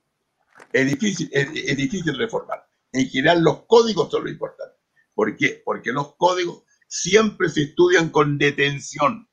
Es 0.73 0.87
difícil, 0.87 1.29
es, 1.33 1.77
difícil 1.77 2.17
reformarlo. 2.17 2.65
En 2.93 3.09
general, 3.09 3.43
los 3.43 3.65
códigos 3.67 4.11
son 4.11 4.25
lo 4.25 4.31
importante. 4.31 4.77
¿Por 5.15 5.37
qué? 5.37 5.63
Porque 5.65 5.93
los 5.93 6.17
códigos 6.17 6.65
siempre 6.87 7.49
se 7.49 7.63
estudian 7.63 8.11
con 8.11 8.39
detención, 8.39 9.29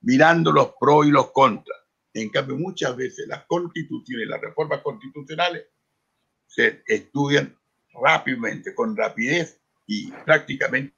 mirando 0.00 0.52
los 0.52 0.72
pros 0.78 1.06
y 1.06 1.10
los 1.10 1.30
contras. 1.32 1.78
En 2.12 2.28
cambio, 2.30 2.56
muchas 2.56 2.96
veces 2.96 3.28
las 3.28 3.44
constituciones, 3.46 4.28
las 4.28 4.40
reformas 4.40 4.80
constitucionales, 4.82 5.66
se 6.46 6.82
estudian 6.86 7.56
rápidamente, 8.02 8.74
con 8.74 8.96
rapidez 8.96 9.60
y 9.86 10.10
prácticamente 10.10 10.96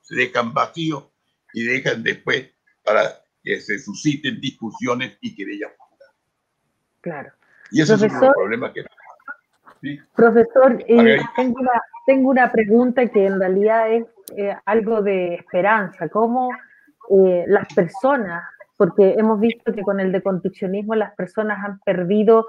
se 0.00 0.14
dejan 0.14 0.54
vacíos 0.54 1.08
y 1.52 1.64
dejan 1.64 2.02
después 2.02 2.50
para 2.84 3.22
que 3.42 3.60
se 3.60 3.78
susciten 3.78 4.40
discusiones 4.40 5.18
y 5.20 5.34
querellas 5.34 5.72
Claro. 7.00 7.32
Y 7.72 7.80
eso 7.82 7.94
es 7.94 8.02
un 8.02 8.10
problema 8.10 8.72
que... 8.72 8.84
Profesor, 10.14 10.78
eh, 10.86 11.18
tengo, 11.36 11.60
una, 11.60 11.82
tengo 12.06 12.30
una 12.30 12.52
pregunta 12.52 13.06
que 13.06 13.26
en 13.26 13.40
realidad 13.40 13.92
es 13.92 14.06
eh, 14.36 14.56
algo 14.64 15.02
de 15.02 15.34
esperanza. 15.34 16.08
¿Cómo 16.08 16.50
eh, 17.10 17.44
las 17.48 17.66
personas, 17.74 18.44
porque 18.76 19.14
hemos 19.18 19.40
visto 19.40 19.72
que 19.72 19.82
con 19.82 19.98
el 20.00 20.12
deconstruccionismo 20.12 20.94
las 20.94 21.14
personas 21.14 21.64
han 21.64 21.80
perdido, 21.80 22.46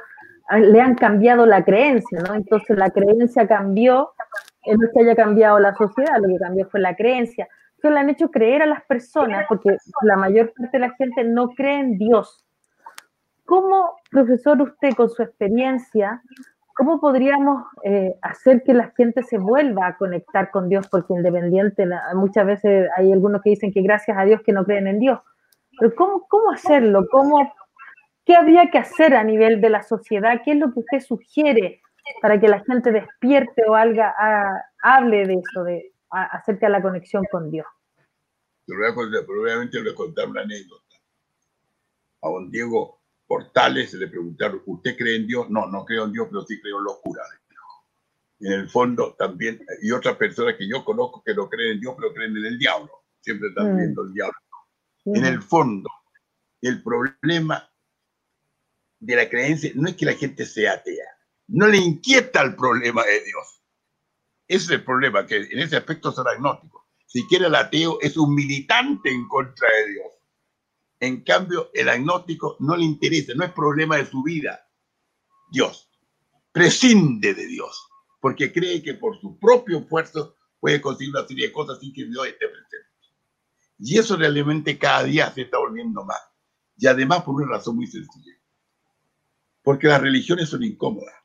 le 0.51 0.79
han 0.79 0.95
cambiado 0.95 1.45
la 1.45 1.63
creencia, 1.63 2.21
¿no? 2.21 2.35
Entonces 2.35 2.77
la 2.77 2.89
creencia 2.91 3.47
cambió, 3.47 4.11
no 4.65 4.85
es 4.85 4.91
que 4.93 5.01
haya 5.01 5.15
cambiado 5.15 5.59
la 5.59 5.73
sociedad, 5.75 6.17
lo 6.21 6.27
que 6.27 6.37
cambió 6.37 6.67
fue 6.69 6.79
la 6.79 6.95
creencia 6.95 7.47
que 7.83 7.89
le 7.89 7.99
han 7.99 8.09
hecho 8.09 8.31
creer 8.31 8.61
a 8.61 8.65
las 8.65 8.81
personas, 8.85 9.45
porque 9.49 9.75
la 10.03 10.15
mayor 10.15 10.53
parte 10.53 10.77
de 10.77 10.87
la 10.87 10.93
gente 10.93 11.25
no 11.25 11.49
cree 11.49 11.81
en 11.81 11.97
Dios. 11.97 12.45
¿Cómo, 13.43 13.97
profesor, 14.09 14.61
usted 14.61 14.93
con 14.95 15.09
su 15.09 15.21
experiencia, 15.21 16.21
cómo 16.75 16.99
podríamos 16.99 17.63
eh, 17.83 18.15
hacer 18.21 18.63
que 18.63 18.73
la 18.73 18.91
gente 18.97 19.23
se 19.23 19.37
vuelva 19.37 19.87
a 19.87 19.97
conectar 19.97 20.51
con 20.51 20.69
Dios? 20.69 20.87
Porque 20.89 21.13
independiente, 21.13 21.87
muchas 22.15 22.45
veces 22.45 22.89
hay 22.95 23.11
algunos 23.11 23.41
que 23.41 23.51
dicen 23.51 23.71
que 23.71 23.81
gracias 23.81 24.17
a 24.17 24.25
Dios 24.25 24.41
que 24.45 24.53
no 24.53 24.65
creen 24.65 24.87
en 24.87 24.99
Dios. 24.99 25.19
Pero 25.79 25.95
¿cómo, 25.95 26.27
cómo 26.27 26.51
hacerlo? 26.51 27.05
¿Cómo, 27.11 27.53
¿Qué 28.25 28.35
habría 28.35 28.69
que 28.69 28.77
hacer 28.77 29.15
a 29.15 29.23
nivel 29.23 29.61
de 29.61 29.69
la 29.69 29.83
sociedad? 29.83 30.41
¿Qué 30.43 30.51
es 30.51 30.57
lo 30.57 30.71
que 30.73 30.79
usted 30.81 30.99
sugiere 30.99 31.81
para 32.21 32.39
que 32.39 32.47
la 32.47 32.63
gente 32.63 32.91
despierte 32.91 33.63
o 33.67 33.75
alga, 33.75 34.13
hable 34.81 35.25
de 35.25 35.33
eso, 35.35 35.63
de, 35.63 35.93
acerca 36.09 36.67
de 36.67 36.71
la 36.71 36.81
conexión 36.81 37.23
con 37.31 37.49
Dios. 37.49 37.65
Probablemente 38.65 39.77
le 39.77 39.83
voy 39.83 39.91
a 39.91 39.95
contar 39.95 40.27
una 40.27 40.41
anécdota. 40.41 40.95
A 42.21 42.29
don 42.29 42.49
Diego 42.49 43.02
Portales 43.27 43.93
le 43.93 44.07
preguntaron, 44.07 44.61
¿usted 44.65 44.97
cree 44.97 45.15
en 45.15 45.27
Dios? 45.27 45.49
No, 45.49 45.67
no 45.67 45.85
creo 45.85 46.05
en 46.05 46.11
Dios, 46.13 46.27
pero 46.29 46.43
sí 46.45 46.59
creo 46.61 46.79
en 46.79 46.83
los 46.85 46.97
curas. 46.99 47.27
en 48.39 48.51
el 48.51 48.69
fondo 48.69 49.15
también, 49.17 49.65
y 49.81 49.91
otras 49.91 50.17
personas 50.17 50.55
que 50.57 50.67
yo 50.67 50.83
conozco 50.83 51.23
que 51.25 51.33
no 51.33 51.47
creen 51.47 51.73
en 51.73 51.79
Dios, 51.79 51.95
pero 51.97 52.13
creen 52.13 52.35
en 52.35 52.45
el 52.45 52.59
diablo, 52.59 52.91
siempre 53.21 53.47
están 53.47 53.73
Mm. 53.73 53.77
viendo 53.77 54.03
el 54.03 54.13
diablo. 54.13 54.37
En 55.05 55.25
el 55.25 55.41
fondo, 55.41 55.89
el 56.61 56.83
problema 56.83 57.71
de 58.99 59.15
la 59.15 59.29
creencia 59.29 59.71
no 59.75 59.87
es 59.87 59.95
que 59.95 60.05
la 60.05 60.13
gente 60.15 60.45
sea 60.45 60.73
atea, 60.73 61.05
no 61.47 61.67
le 61.67 61.77
inquieta 61.77 62.41
el 62.41 62.55
problema 62.57 63.03
de 63.05 63.23
Dios. 63.23 63.61
Ese 64.45 64.65
es 64.65 64.71
el 64.71 64.83
problema, 64.83 65.25
que 65.25 65.37
en 65.37 65.59
ese 65.59 65.77
aspecto 65.77 66.11
son 66.11 66.27
agnósticos. 66.27 66.83
Si 67.05 67.25
quiere 67.27 67.45
el 67.47 67.55
ateo 67.55 67.97
es 68.01 68.17
un 68.17 68.35
militante 68.35 69.09
en 69.09 69.25
contra 69.29 69.69
de 69.69 69.91
Dios. 69.93 70.07
En 71.03 71.21
cambio, 71.21 71.69
el 71.73 71.89
agnóstico 71.89 72.55
no 72.61 72.77
le 72.77 72.85
interesa, 72.85 73.33
no 73.35 73.43
es 73.43 73.51
problema 73.51 73.97
de 73.97 74.05
su 74.05 74.23
vida. 74.23 74.69
Dios 75.51 75.91
prescinde 76.53 77.33
de 77.33 77.45
Dios, 77.45 77.89
porque 78.21 78.53
cree 78.53 78.81
que 78.81 78.93
por 78.93 79.19
su 79.19 79.37
propio 79.37 79.79
esfuerzo 79.79 80.37
puede 80.61 80.79
conseguir 80.79 81.13
una 81.13 81.27
serie 81.27 81.47
de 81.47 81.51
cosas 81.51 81.79
sin 81.81 81.91
que 81.91 82.05
Dios 82.05 82.25
esté 82.25 82.47
presente. 82.47 82.87
Y 83.79 83.97
eso 83.97 84.15
realmente 84.15 84.79
cada 84.79 85.03
día 85.03 85.29
se 85.29 85.41
está 85.41 85.57
volviendo 85.57 86.05
más. 86.05 86.21
Y 86.77 86.87
además 86.87 87.23
por 87.23 87.35
una 87.35 87.51
razón 87.51 87.75
muy 87.75 87.87
sencilla. 87.87 88.31
Porque 89.61 89.87
las 89.87 89.99
religiones 89.99 90.47
son 90.47 90.63
incómodas. 90.63 91.15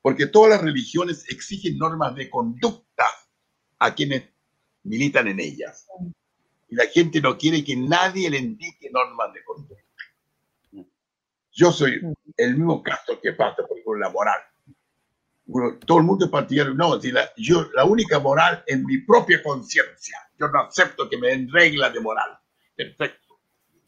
Porque 0.00 0.28
todas 0.28 0.48
las 0.48 0.62
religiones 0.62 1.28
exigen 1.28 1.76
normas 1.76 2.14
de 2.14 2.30
conducta 2.30 3.04
a 3.80 3.94
quienes 3.94 4.30
militan 4.82 5.28
en 5.28 5.40
ellas. 5.40 5.86
Y 6.68 6.74
la 6.74 6.86
gente 6.86 7.20
no 7.20 7.36
quiere 7.38 7.62
que 7.64 7.76
nadie 7.76 8.28
le 8.30 8.38
indique 8.38 8.90
normas 8.90 9.32
de 9.32 9.44
conducta. 9.44 9.82
Yo 11.52 11.72
soy 11.72 12.00
el 12.36 12.56
mismo 12.56 12.82
caso 12.82 13.18
que 13.22 13.32
pasa 13.32 13.62
por 13.84 13.98
la 13.98 14.10
moral. 14.10 14.40
Todo 15.86 15.98
el 15.98 16.04
mundo 16.04 16.26
es 16.26 16.30
partidario. 16.30 16.74
No, 16.74 17.00
si 17.00 17.12
la, 17.12 17.30
yo, 17.36 17.70
la 17.74 17.84
única 17.84 18.18
moral 18.18 18.62
es 18.66 18.78
mi 18.82 18.98
propia 18.98 19.42
conciencia. 19.42 20.18
Yo 20.38 20.48
no 20.48 20.60
acepto 20.60 21.08
que 21.08 21.16
me 21.16 21.28
den 21.28 21.50
reglas 21.50 21.94
de 21.94 22.00
moral. 22.00 22.38
Perfecto. 22.74 23.38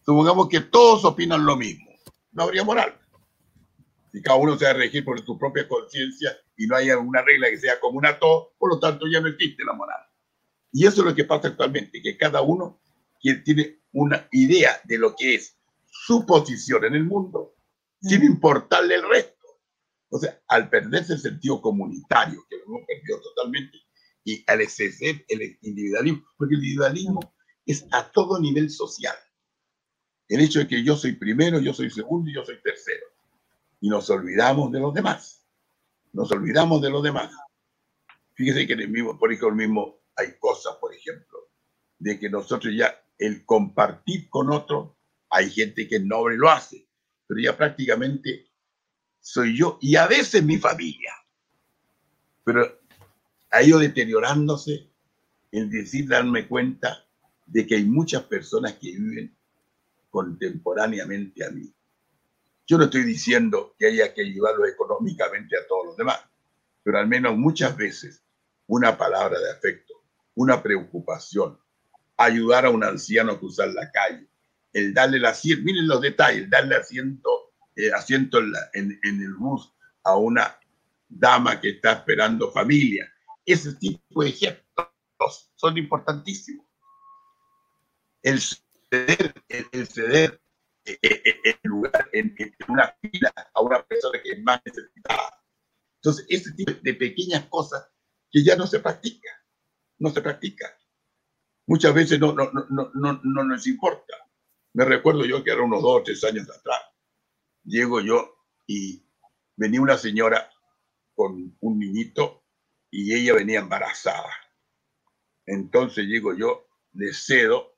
Supongamos 0.00 0.48
que 0.48 0.60
todos 0.60 1.04
opinan 1.04 1.44
lo 1.44 1.56
mismo. 1.56 1.90
No 2.32 2.44
habría 2.44 2.64
moral. 2.64 2.98
Si 4.12 4.22
cada 4.22 4.38
uno 4.38 4.56
se 4.56 4.64
va 4.64 4.70
a 4.70 4.74
regir 4.74 5.04
por 5.04 5.22
su 5.22 5.38
propia 5.38 5.68
conciencia 5.68 6.34
y 6.56 6.66
no 6.66 6.76
hay 6.76 6.88
alguna 6.88 7.20
regla 7.20 7.50
que 7.50 7.58
sea 7.58 7.78
común 7.78 8.06
a 8.06 8.18
todos, 8.18 8.48
por 8.58 8.70
lo 8.70 8.80
tanto 8.80 9.06
ya 9.06 9.20
no 9.20 9.28
existe 9.28 9.62
la 9.64 9.74
moral. 9.74 10.00
Y 10.72 10.86
eso 10.86 11.00
es 11.00 11.06
lo 11.06 11.14
que 11.14 11.24
pasa 11.24 11.48
actualmente, 11.48 12.02
que 12.02 12.16
cada 12.16 12.42
uno 12.42 12.80
que 13.20 13.34
tiene 13.36 13.80
una 13.92 14.28
idea 14.32 14.80
de 14.84 14.98
lo 14.98 15.14
que 15.16 15.34
es 15.34 15.56
su 15.86 16.24
posición 16.26 16.84
en 16.84 16.94
el 16.94 17.04
mundo, 17.04 17.54
sin 18.00 18.22
importarle 18.22 18.96
el 18.96 19.08
resto. 19.08 19.46
O 20.10 20.18
sea, 20.18 20.40
al 20.48 20.70
perderse 20.70 21.14
el 21.14 21.20
sentido 21.20 21.60
comunitario, 21.60 22.44
que 22.48 22.56
lo 22.56 22.64
hemos 22.64 22.86
perdido 22.86 23.20
totalmente, 23.20 23.78
y 24.24 24.44
al 24.46 24.60
exceder 24.60 25.24
el 25.28 25.58
individualismo, 25.62 26.24
porque 26.36 26.54
el 26.54 26.60
individualismo 26.60 27.34
es 27.66 27.86
a 27.92 28.10
todo 28.10 28.40
nivel 28.40 28.70
social. 28.70 29.16
El 30.28 30.40
hecho 30.40 30.58
de 30.58 30.68
que 30.68 30.82
yo 30.82 30.96
soy 30.96 31.12
primero, 31.12 31.58
yo 31.60 31.72
soy 31.72 31.90
segundo 31.90 32.30
y 32.30 32.34
yo 32.34 32.44
soy 32.44 32.60
tercero. 32.62 33.06
Y 33.80 33.88
nos 33.88 34.10
olvidamos 34.10 34.70
de 34.72 34.80
los 34.80 34.92
demás. 34.92 35.46
Nos 36.12 36.30
olvidamos 36.32 36.82
de 36.82 36.90
los 36.90 37.02
demás. 37.02 37.32
Fíjese 38.34 38.66
que 38.66 38.74
en 38.74 38.80
el 38.80 38.88
mismo, 38.88 39.18
por 39.18 39.32
ejemplo, 39.32 39.54
mismo 39.54 39.97
hay 40.18 40.36
cosas, 40.38 40.76
por 40.76 40.92
ejemplo, 40.92 41.48
de 41.98 42.18
que 42.18 42.28
nosotros 42.28 42.74
ya 42.76 43.02
el 43.18 43.44
compartir 43.44 44.28
con 44.28 44.50
otro, 44.50 44.96
hay 45.30 45.50
gente 45.50 45.88
que 45.88 45.96
es 45.96 46.04
noble 46.04 46.36
lo 46.36 46.50
hace, 46.50 46.86
pero 47.26 47.40
ya 47.40 47.56
prácticamente 47.56 48.46
soy 49.20 49.56
yo 49.56 49.78
y 49.80 49.96
a 49.96 50.06
veces 50.06 50.42
mi 50.42 50.58
familia. 50.58 51.12
Pero 52.44 52.80
ha 53.50 53.62
ido 53.62 53.78
deteriorándose 53.78 54.88
el 55.52 55.70
decir, 55.70 56.08
darme 56.08 56.46
cuenta 56.46 57.04
de 57.46 57.66
que 57.66 57.76
hay 57.76 57.84
muchas 57.84 58.22
personas 58.24 58.74
que 58.74 58.92
viven 58.92 59.36
contemporáneamente 60.10 61.44
a 61.44 61.50
mí. 61.50 61.72
Yo 62.66 62.76
no 62.76 62.84
estoy 62.84 63.04
diciendo 63.04 63.74
que 63.78 63.86
haya 63.86 64.12
que 64.12 64.22
ayudarlo 64.22 64.66
económicamente 64.66 65.56
a 65.56 65.66
todos 65.66 65.86
los 65.86 65.96
demás, 65.96 66.20
pero 66.82 66.98
al 66.98 67.06
menos 67.06 67.36
muchas 67.36 67.76
veces 67.76 68.22
una 68.66 68.96
palabra 68.98 69.38
de 69.38 69.50
afecto, 69.50 69.87
una 70.38 70.62
preocupación, 70.62 71.58
ayudar 72.16 72.64
a 72.64 72.70
un 72.70 72.84
anciano 72.84 73.32
a 73.32 73.38
cruzar 73.40 73.70
la 73.70 73.90
calle, 73.90 74.28
el 74.72 74.94
darle 74.94 75.16
el 75.16 75.24
asiento, 75.24 75.64
miren 75.64 75.88
los 75.88 76.00
detalles, 76.00 76.44
el 76.44 76.50
darle 76.50 76.76
asiento, 76.76 77.54
eh, 77.74 77.90
asiento 77.92 78.38
en, 78.38 78.52
la, 78.52 78.70
en, 78.72 79.00
en 79.02 79.20
el 79.20 79.34
bus 79.34 79.72
a 80.04 80.16
una 80.16 80.56
dama 81.08 81.60
que 81.60 81.70
está 81.70 81.92
esperando 81.92 82.52
familia. 82.52 83.12
Ese 83.44 83.74
tipo 83.74 84.22
de 84.22 84.30
gestos 84.30 85.50
son 85.56 85.76
importantísimos. 85.76 86.66
El 88.22 88.40
ceder, 88.40 89.34
el, 89.48 89.66
el 89.72 89.88
ceder 89.88 90.40
eh, 90.84 90.98
eh, 91.02 91.40
en 91.42 91.58
lugar, 91.64 92.08
en, 92.12 92.32
en, 92.38 92.54
una 92.68 92.96
fila 93.00 93.32
a 93.54 93.60
una 93.60 93.82
persona 93.82 94.20
que 94.22 94.32
es 94.32 94.42
más 94.42 94.60
necesitada. 94.64 95.42
Entonces, 95.96 96.26
ese 96.28 96.52
tipo 96.52 96.72
de 96.80 96.94
pequeñas 96.94 97.44
cosas 97.46 97.88
que 98.30 98.44
ya 98.44 98.54
no 98.54 98.68
se 98.68 98.78
practica, 98.78 99.37
no 99.98 100.10
se 100.10 100.22
practica. 100.22 100.76
Muchas 101.66 101.94
veces 101.94 102.18
no, 102.18 102.32
no, 102.32 102.50
no, 102.52 102.90
no, 102.94 103.20
no 103.22 103.44
nos 103.44 103.66
importa. 103.66 104.14
Me 104.72 104.84
recuerdo 104.84 105.24
yo 105.24 105.42
que 105.42 105.50
era 105.50 105.62
unos 105.62 105.82
dos 105.82 106.00
o 106.00 106.02
tres 106.02 106.22
años 106.24 106.48
atrás. 106.50 106.80
Llego 107.64 108.00
yo 108.00 108.46
y 108.66 109.02
venía 109.56 109.80
una 109.80 109.98
señora 109.98 110.50
con 111.14 111.56
un 111.60 111.78
niñito 111.78 112.44
y 112.90 113.14
ella 113.14 113.34
venía 113.34 113.58
embarazada. 113.60 114.30
Entonces 115.46 116.06
llego 116.06 116.34
yo, 116.34 116.68
le 116.92 117.12
cedo 117.12 117.76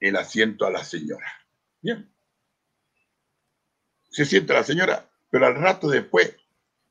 el 0.00 0.16
asiento 0.16 0.66
a 0.66 0.70
la 0.70 0.84
señora. 0.84 1.30
Bien. 1.80 2.10
Se 4.10 4.24
sienta 4.24 4.54
la 4.54 4.64
señora, 4.64 5.10
pero 5.30 5.46
al 5.46 5.56
rato 5.56 5.88
después, 5.88 6.36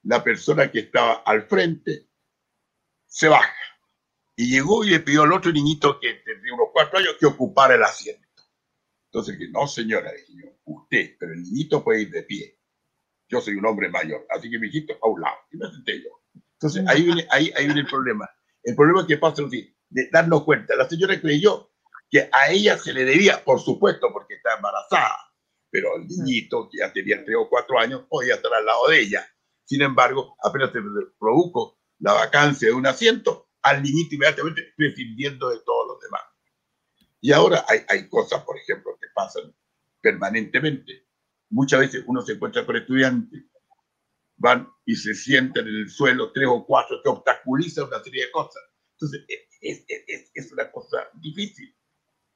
la 0.04 0.24
persona 0.24 0.70
que 0.70 0.80
estaba 0.80 1.24
al 1.26 1.44
frente 1.48 2.08
se 3.08 3.30
baja. 3.30 3.63
Y 4.36 4.50
llegó 4.50 4.84
y 4.84 4.90
le 4.90 5.00
pidió 5.00 5.24
al 5.24 5.34
otro 5.34 5.52
niñito 5.52 6.00
que 6.00 6.14
tenía 6.26 6.54
unos 6.54 6.70
cuatro 6.74 7.00
años 7.00 7.16
que 7.20 7.26
ocupara 7.26 7.76
el 7.76 7.84
asiento. 7.84 8.28
Entonces, 9.12 9.38
que 9.38 9.48
no, 9.50 9.68
señora, 9.68 10.12
dije 10.12 10.34
yo, 10.44 10.50
usted, 10.66 11.16
pero 11.20 11.34
el 11.34 11.44
niñito 11.44 11.84
puede 11.84 12.02
ir 12.02 12.10
de 12.10 12.24
pie. 12.24 12.60
Yo 13.30 13.42
soy 13.42 13.56
un 13.56 13.66
hombre 13.66 13.90
mayor, 13.90 14.26
así 14.30 14.50
que 14.50 14.58
mi 14.58 14.68
hijito 14.68 14.98
a 15.02 15.08
un 15.08 15.22
lado. 15.22 15.38
Y 15.52 15.58
me 15.58 15.70
senté 15.70 16.02
yo. 16.02 16.10
Entonces, 16.54 16.84
ahí 16.88 17.04
viene, 17.04 17.28
ahí, 17.30 17.52
ahí 17.56 17.66
viene 17.66 17.82
el 17.82 17.88
problema. 17.88 18.30
El 18.64 18.76
problema 18.76 19.02
es 19.02 19.08
que 19.08 19.18
pasa 19.18 19.44
así, 19.46 19.76
de 19.90 20.10
darnos 20.12 20.44
cuenta. 20.44 20.76
La 20.76 20.90
señora 20.90 21.20
creyó 21.20 21.72
que 22.10 22.30
a 22.32 22.52
ella 22.52 22.78
se 22.78 22.94
le 22.94 23.06
debía, 23.06 23.44
por 23.44 23.60
supuesto, 23.60 24.12
porque 24.12 24.36
está 24.36 24.56
embarazada, 24.56 25.18
pero 25.70 25.96
el 25.96 26.08
niñito, 26.08 26.70
que 26.72 26.80
ya 26.80 26.94
tenía 26.94 27.24
tres 27.24 27.38
o 27.40 27.50
cuatro 27.50 27.80
años, 27.80 28.06
podía 28.08 28.36
estar 28.36 28.54
al 28.54 28.66
lado 28.66 28.88
de 28.88 29.00
ella. 29.00 29.28
Sin 29.66 29.82
embargo, 29.82 30.36
apenas 30.44 30.72
se 30.72 30.80
produjo 31.20 31.80
la 32.00 32.14
vacancia 32.14 32.68
de 32.68 32.74
un 32.74 32.86
asiento, 32.86 33.43
al 33.64 33.82
niñito 33.82 34.16
inmediatamente 34.16 34.74
prescindiendo 34.76 35.50
de 35.50 35.60
todos 35.66 35.88
los 35.88 36.02
demás. 36.02 36.22
Y 37.22 37.32
ahora 37.32 37.66
hay, 37.68 37.80
hay 37.88 38.10
cosas, 38.10 38.44
por 38.44 38.58
ejemplo, 38.58 38.98
que 39.00 39.08
pasan 39.16 39.56
permanentemente. 40.02 41.08
Muchas 41.50 41.80
veces 41.80 42.04
uno 42.08 42.22
se 42.22 42.34
encuentra 42.34 42.66
con 42.66 42.76
estudiantes, 42.76 43.44
van 44.38 44.68
y 44.86 44.96
se 44.96 45.14
sientan 45.14 45.68
en 45.68 45.76
el 45.76 45.90
suelo 45.90 46.32
tres 46.34 46.48
o 46.50 46.66
cuatro, 46.66 47.02
que 47.02 47.10
obstaculizan 47.10 47.86
una 47.88 48.04
serie 48.04 48.26
de 48.26 48.32
cosas. 48.32 48.62
Entonces, 48.94 49.26
es, 49.28 49.86
es, 49.88 50.04
es, 50.08 50.32
es 50.34 50.52
una 50.52 50.70
cosa 50.72 51.08
difícil. 51.22 51.74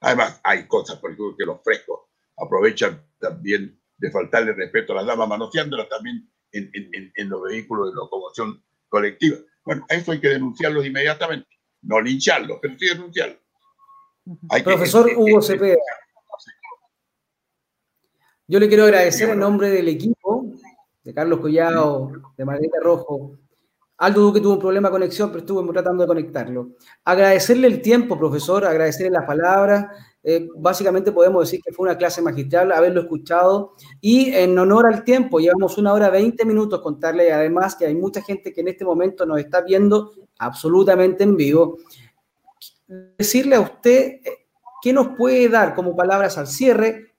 Además, 0.00 0.40
hay 0.44 0.66
cosas, 0.66 0.98
por 0.98 1.10
ejemplo, 1.10 1.36
que 1.36 1.44
los 1.44 1.62
frescos 1.62 2.00
aprovechan 2.36 3.04
también 3.18 3.80
de 3.98 4.10
faltarle 4.10 4.52
respeto 4.52 4.92
a 4.92 4.96
las 4.96 5.06
damas, 5.06 5.28
manoseándolas 5.28 5.88
también 5.88 6.30
en, 6.52 6.70
en, 6.72 7.12
en, 7.14 7.28
los 7.28 7.42
vehículos 7.42 7.90
de 7.90 7.96
locomoción 7.96 8.64
colectiva. 8.88 9.38
Bueno, 9.68 9.84
a 9.90 9.94
eso 9.96 10.12
hay 10.12 10.18
que 10.18 10.28
denunciarlos 10.28 10.86
inmediatamente. 10.86 11.46
No 11.82 12.00
lincharlos, 12.00 12.58
pero 12.62 12.74
sí 12.78 12.86
denunciarlos. 12.88 13.38
Hay 14.48 14.62
Profesor 14.62 15.06
que, 15.06 15.14
Hugo 15.14 15.42
Cepeda. 15.42 15.76
Yo 18.46 18.58
le 18.58 18.66
quiero 18.66 18.84
agradecer 18.84 19.28
en 19.28 19.38
nombre 19.38 19.68
del 19.68 19.88
equipo, 19.88 20.54
de 21.02 21.12
Carlos 21.12 21.40
Collado, 21.40 22.10
de 22.34 22.44
Margarita 22.46 22.78
Rojo. 22.82 23.38
Aldo 23.98 24.20
Duque 24.20 24.40
tuvo 24.40 24.54
un 24.54 24.60
problema 24.60 24.88
de 24.88 24.92
conexión, 24.92 25.28
pero 25.30 25.40
estuvo 25.40 25.72
tratando 25.72 26.04
de 26.04 26.06
conectarlo. 26.06 26.70
Agradecerle 27.04 27.66
el 27.66 27.82
tiempo, 27.82 28.16
profesor, 28.16 28.64
agradecerle 28.64 29.10
las 29.10 29.26
palabras. 29.26 29.86
Eh, 30.22 30.46
básicamente 30.56 31.10
podemos 31.10 31.42
decir 31.42 31.60
que 31.64 31.72
fue 31.72 31.88
una 31.88 31.98
clase 31.98 32.22
magistral, 32.22 32.70
haberlo 32.70 33.00
escuchado. 33.00 33.74
Y 34.00 34.32
en 34.32 34.56
honor 34.56 34.86
al 34.86 35.02
tiempo, 35.02 35.40
llevamos 35.40 35.78
una 35.78 35.92
hora 35.92 36.10
20 36.10 36.44
minutos 36.44 36.80
contarle 36.80 37.32
además 37.32 37.74
que 37.74 37.86
hay 37.86 37.94
mucha 37.96 38.22
gente 38.22 38.52
que 38.52 38.60
en 38.60 38.68
este 38.68 38.84
momento 38.84 39.26
nos 39.26 39.40
está 39.40 39.62
viendo 39.62 40.12
absolutamente 40.38 41.24
en 41.24 41.36
vivo. 41.36 41.78
Decirle 42.86 43.56
a 43.56 43.60
usted 43.60 44.20
qué 44.80 44.92
nos 44.92 45.08
puede 45.16 45.48
dar 45.48 45.74
como 45.74 45.96
palabras 45.96 46.38
al 46.38 46.46
cierre 46.46 47.14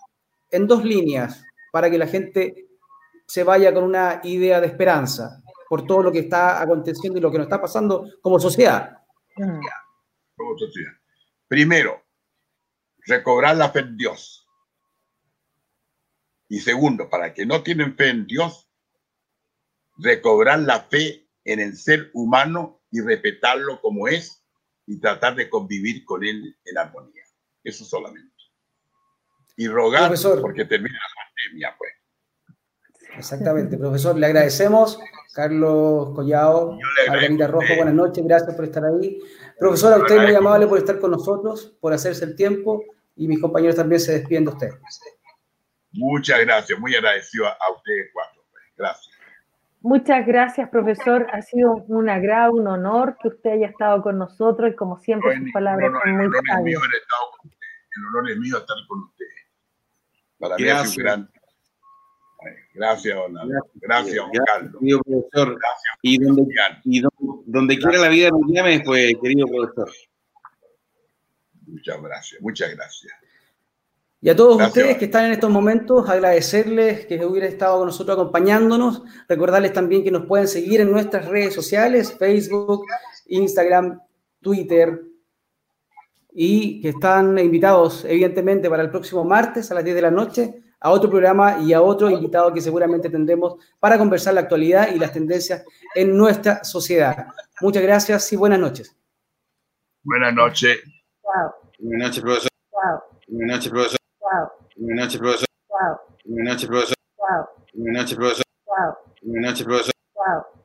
en 0.50 0.66
dos 0.66 0.86
líneas 0.86 1.44
para 1.74 1.90
que 1.92 1.98
la 1.98 2.08
gente 2.08 2.68
se 3.26 3.44
vaya 3.44 3.74
con 3.74 3.84
una 3.84 4.22
idea 4.24 4.62
de 4.62 4.68
esperanza. 4.68 5.44
Por 5.70 5.86
todo 5.86 6.02
lo 6.02 6.12
que 6.12 6.20
está 6.20 6.62
aconteciendo 6.62 7.20
y 7.20 7.22
lo 7.22 7.32
que 7.32 7.38
nos 7.38 7.46
está 7.46 7.62
pasando 7.62 8.10
como 8.22 8.40
sociedad. 8.40 8.98
Como 10.36 10.58
sociedad. 10.58 10.94
Primero, 11.48 12.04
recobrar 13.06 13.56
la 13.56 13.70
fe 13.70 13.80
en 13.80 13.96
Dios. 13.96 14.48
Y 16.48 16.60
segundo, 16.60 17.10
para 17.10 17.34
que 17.34 17.46
no 17.46 17.62
tienen 17.62 17.96
fe 17.96 18.10
en 18.10 18.26
Dios, 18.26 18.68
recobrar 20.00 20.60
la 20.60 20.82
fe 20.82 21.30
en 21.44 21.60
el 21.60 21.78
ser 21.78 22.10
humano 22.14 22.82
y 22.90 23.02
respetarlo 23.02 23.80
como 23.80 24.08
es 24.08 24.44
y 24.88 25.00
tratar 25.00 25.36
de 25.36 25.50
convivir 25.50 26.04
con 26.04 26.24
él 26.24 26.58
en 26.66 26.78
armonía. 26.78 27.24
Eso 27.64 27.86
solamente. 27.86 28.34
Y 29.56 29.68
rogar 29.68 30.08
Profesor. 30.08 30.42
porque 30.42 30.66
termine 30.66 30.96
la 30.96 31.24
pandemia, 31.24 31.76
pues. 31.78 31.99
Exactamente, 33.18 33.78
profesor, 33.78 34.18
le 34.18 34.26
agradecemos. 34.28 35.00
Carlos 35.34 36.10
Collado, 36.16 36.78
Margarita 37.08 37.48
Rojo, 37.48 37.68
buenas 37.78 37.94
noches, 37.94 38.26
gracias 38.26 38.56
por 38.56 38.66
estar 38.66 38.84
ahí. 38.86 39.20
Profesor, 39.60 39.94
a 39.94 39.98
usted 39.98 40.22
muy 40.22 40.34
amable 40.36 40.68
por 40.68 40.78
estar 40.78 41.00
con 41.00 41.12
nosotros, 41.12 41.78
por 41.80 41.94
hacerse 41.94 42.26
el 42.26 42.36
tiempo 42.36 42.84
y 43.16 43.28
mis 43.28 43.40
compañeros 43.40 43.76
también 43.76 44.00
se 44.02 44.14
despiden 44.14 44.46
de 44.46 44.52
usted. 44.52 44.70
Muchas 45.92 46.40
gracias, 46.42 46.80
muy 46.80 46.96
agradecido 46.96 47.46
a, 47.48 47.72
ustedes 47.76 48.10
cuatro. 48.14 48.42
pues. 48.52 48.64
Gracias. 48.78 49.10
Muchas 49.82 50.26
gracias, 50.28 50.70
profesor. 50.70 51.28
Ha 51.32 51.42
sido 51.42 51.76
un 51.88 52.10
agrado, 52.10 52.54
un 52.54 52.68
honor 52.68 53.16
que 53.22 53.30
usted 53.30 53.52
haya 53.52 53.68
estado 53.68 54.02
con 54.02 54.18
nosotros 54.18 54.72
y 54.74 54.76
como 54.76 54.98
siempre 55.00 55.38
sus 55.38 55.52
palabras 55.54 55.90
honor- 55.90 56.02
son 56.02 56.10
el 56.10 56.16
muy 56.18 56.26
honor 56.26 56.36
es 56.38 56.44
mío 56.44 56.54
sabias. 56.56 56.82
haber 56.84 57.02
estado 57.02 57.32
con 57.38 57.50
ustedes. 57.50 57.72
El 57.96 58.06
honor 58.08 58.32
es 58.32 58.38
mío 58.38 58.58
estar 58.58 58.78
con 58.88 59.00
ustedes. 59.04 59.30
Para 60.40 60.56
mí 60.58 60.64
Gracias. 60.64 60.92
es 60.92 60.98
un 60.98 61.04
gran. 61.04 61.32
Gracias, 62.74 63.16
don 63.16 63.38
Álvaro. 63.38 63.66
Gracias, 63.76 64.16
don 64.16 64.30
Gracias, 64.32 64.46
Carlos. 64.46 64.80
querido 64.80 65.00
profesor. 65.02 65.48
Gracias, 65.60 65.94
Y 66.02 66.18
donde, 66.24 66.44
Julián. 66.44 66.82
y 66.86 67.00
donde, 67.02 67.44
donde 67.46 67.78
quiera 67.78 67.98
la 68.00 68.10
vida 68.10 68.30
nos 68.30 68.42
llame, 68.48 68.82
pues, 68.86 69.14
querido 69.22 69.48
profesor. 69.48 69.90
Muchas 71.68 72.02
gracias, 72.02 72.42
muchas 72.42 72.76
gracias. 72.76 73.14
Y 74.22 74.30
a 74.30 74.36
todos 74.36 74.58
Gracias. 74.58 74.76
ustedes 74.78 74.98
que 74.98 75.06
están 75.06 75.26
en 75.28 75.32
estos 75.32 75.50
momentos, 75.50 76.10
agradecerles 76.10 77.06
que 77.06 77.24
hubieran 77.26 77.50
estado 77.52 77.78
con 77.78 77.88
nosotros 77.88 78.16
acompañándonos. 78.18 79.02
Recordarles 79.30 79.72
también 79.72 80.04
que 80.04 80.12
nos 80.12 80.26
pueden 80.26 80.48
seguir 80.48 80.82
en 80.82 80.92
nuestras 80.92 81.26
redes 81.28 81.54
sociales, 81.54 82.14
Facebook, 82.18 82.86
Instagram, 83.28 84.02
Twitter. 84.42 85.04
Y 86.34 86.82
que 86.82 86.90
están 86.90 87.38
invitados, 87.40 88.04
evidentemente, 88.04 88.70
para 88.70 88.84
el 88.84 88.90
próximo 88.90 89.24
martes 89.24 89.72
a 89.72 89.76
las 89.76 89.84
10 89.86 89.96
de 89.96 90.02
la 90.02 90.12
noche 90.12 90.64
a 90.82 90.92
otro 90.92 91.10
programa 91.10 91.60
y 91.60 91.74
a 91.74 91.82
otro 91.82 92.10
invitado 92.10 92.54
que 92.54 92.62
seguramente 92.62 93.10
tendremos 93.10 93.56
para 93.80 93.98
conversar 93.98 94.34
la 94.34 94.42
actualidad 94.42 94.94
y 94.94 95.00
las 95.00 95.12
tendencias 95.12 95.64
en 95.96 96.18
nuestra 96.18 96.64
sociedad. 96.64 97.28
Muchas 97.62 97.84
gracias 97.84 98.32
y 98.34 98.36
buenas 98.36 98.60
noches. 98.60 98.96
Buenas 100.04 100.34
noches. 100.34 100.80
Buenas 101.80 102.08
noches, 102.08 102.22
profesor. 102.22 102.50
Buenas 103.28 103.58
noches, 103.58 103.70
profesor. 103.70 104.00
Buenas 104.78 105.06
noches, 105.06 105.20
profesor. 105.20 105.50
Buenas 106.26 106.46
noches, 106.46 106.68
profesor. 106.68 106.96
Buenas 107.74 108.02
noches, 108.02 108.16
profesor. 108.16 108.44
Buenas 109.22 109.52
noches, 109.52 109.64
profesor. 109.64 109.94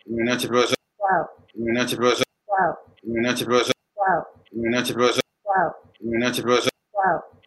Buenas 0.07 0.37
noches, 0.37 0.49
profesor. 0.49 0.75
Buenas 1.55 1.75
noches, 1.75 1.97
profesor. 1.97 2.35
Buenas 3.03 3.25
noches, 3.25 3.35
profesor. 3.35 3.65
Buenas 4.53 4.75
noches, 4.75 4.95
profesor. 4.95 5.23
Buenas 6.01 6.21
noches, 6.25 6.43
profesor. 6.43 6.71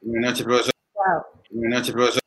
Buenas 0.02 0.22
noches, 0.22 0.46
profesor. 0.46 0.74
Buenas 1.50 1.80
noches, 1.80 1.94
profesor. 1.94 2.27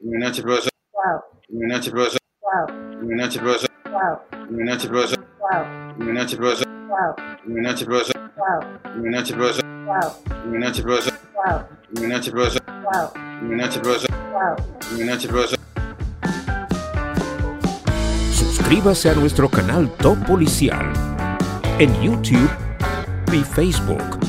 Buenas 0.00 0.28
noches, 0.28 0.44
profesor. 0.44 0.70
Buenas 1.48 1.78
noches, 1.78 1.90
profesor. 1.92 2.20
Buenas 3.00 3.16
noches, 3.16 3.40
profesor. 3.40 3.70
Buenas 4.48 4.66
noches, 4.66 4.88
profesor. 4.88 5.18
Buenas 5.96 6.14
noches, 6.14 6.36
profesor. 6.36 6.66
Buenas 7.46 7.62
noches, 7.62 7.86
profesor. 7.86 8.16
Buenas 8.96 9.12
noches, 9.12 9.36
profesor. 9.36 9.64
Buenas 10.44 10.60
noches, 10.60 10.84
profesor. 10.84 11.12
Buenas 11.92 12.10
noches, 12.12 12.32
profesor. 12.32 12.62
Buenas 13.40 13.58
noches, 13.58 13.80
profesor. 13.80 14.10
Buenas 14.90 15.06
noches, 15.06 15.30
profesor. 15.30 15.58
Suscríbase 18.32 19.08
a 19.08 19.14
nuestro 19.14 19.48
canal 19.48 19.90
Top 19.96 20.18
Policial 20.26 20.92
en 21.78 21.94
YouTube 22.02 22.50
y 23.32 23.42
Facebook. 23.42 24.25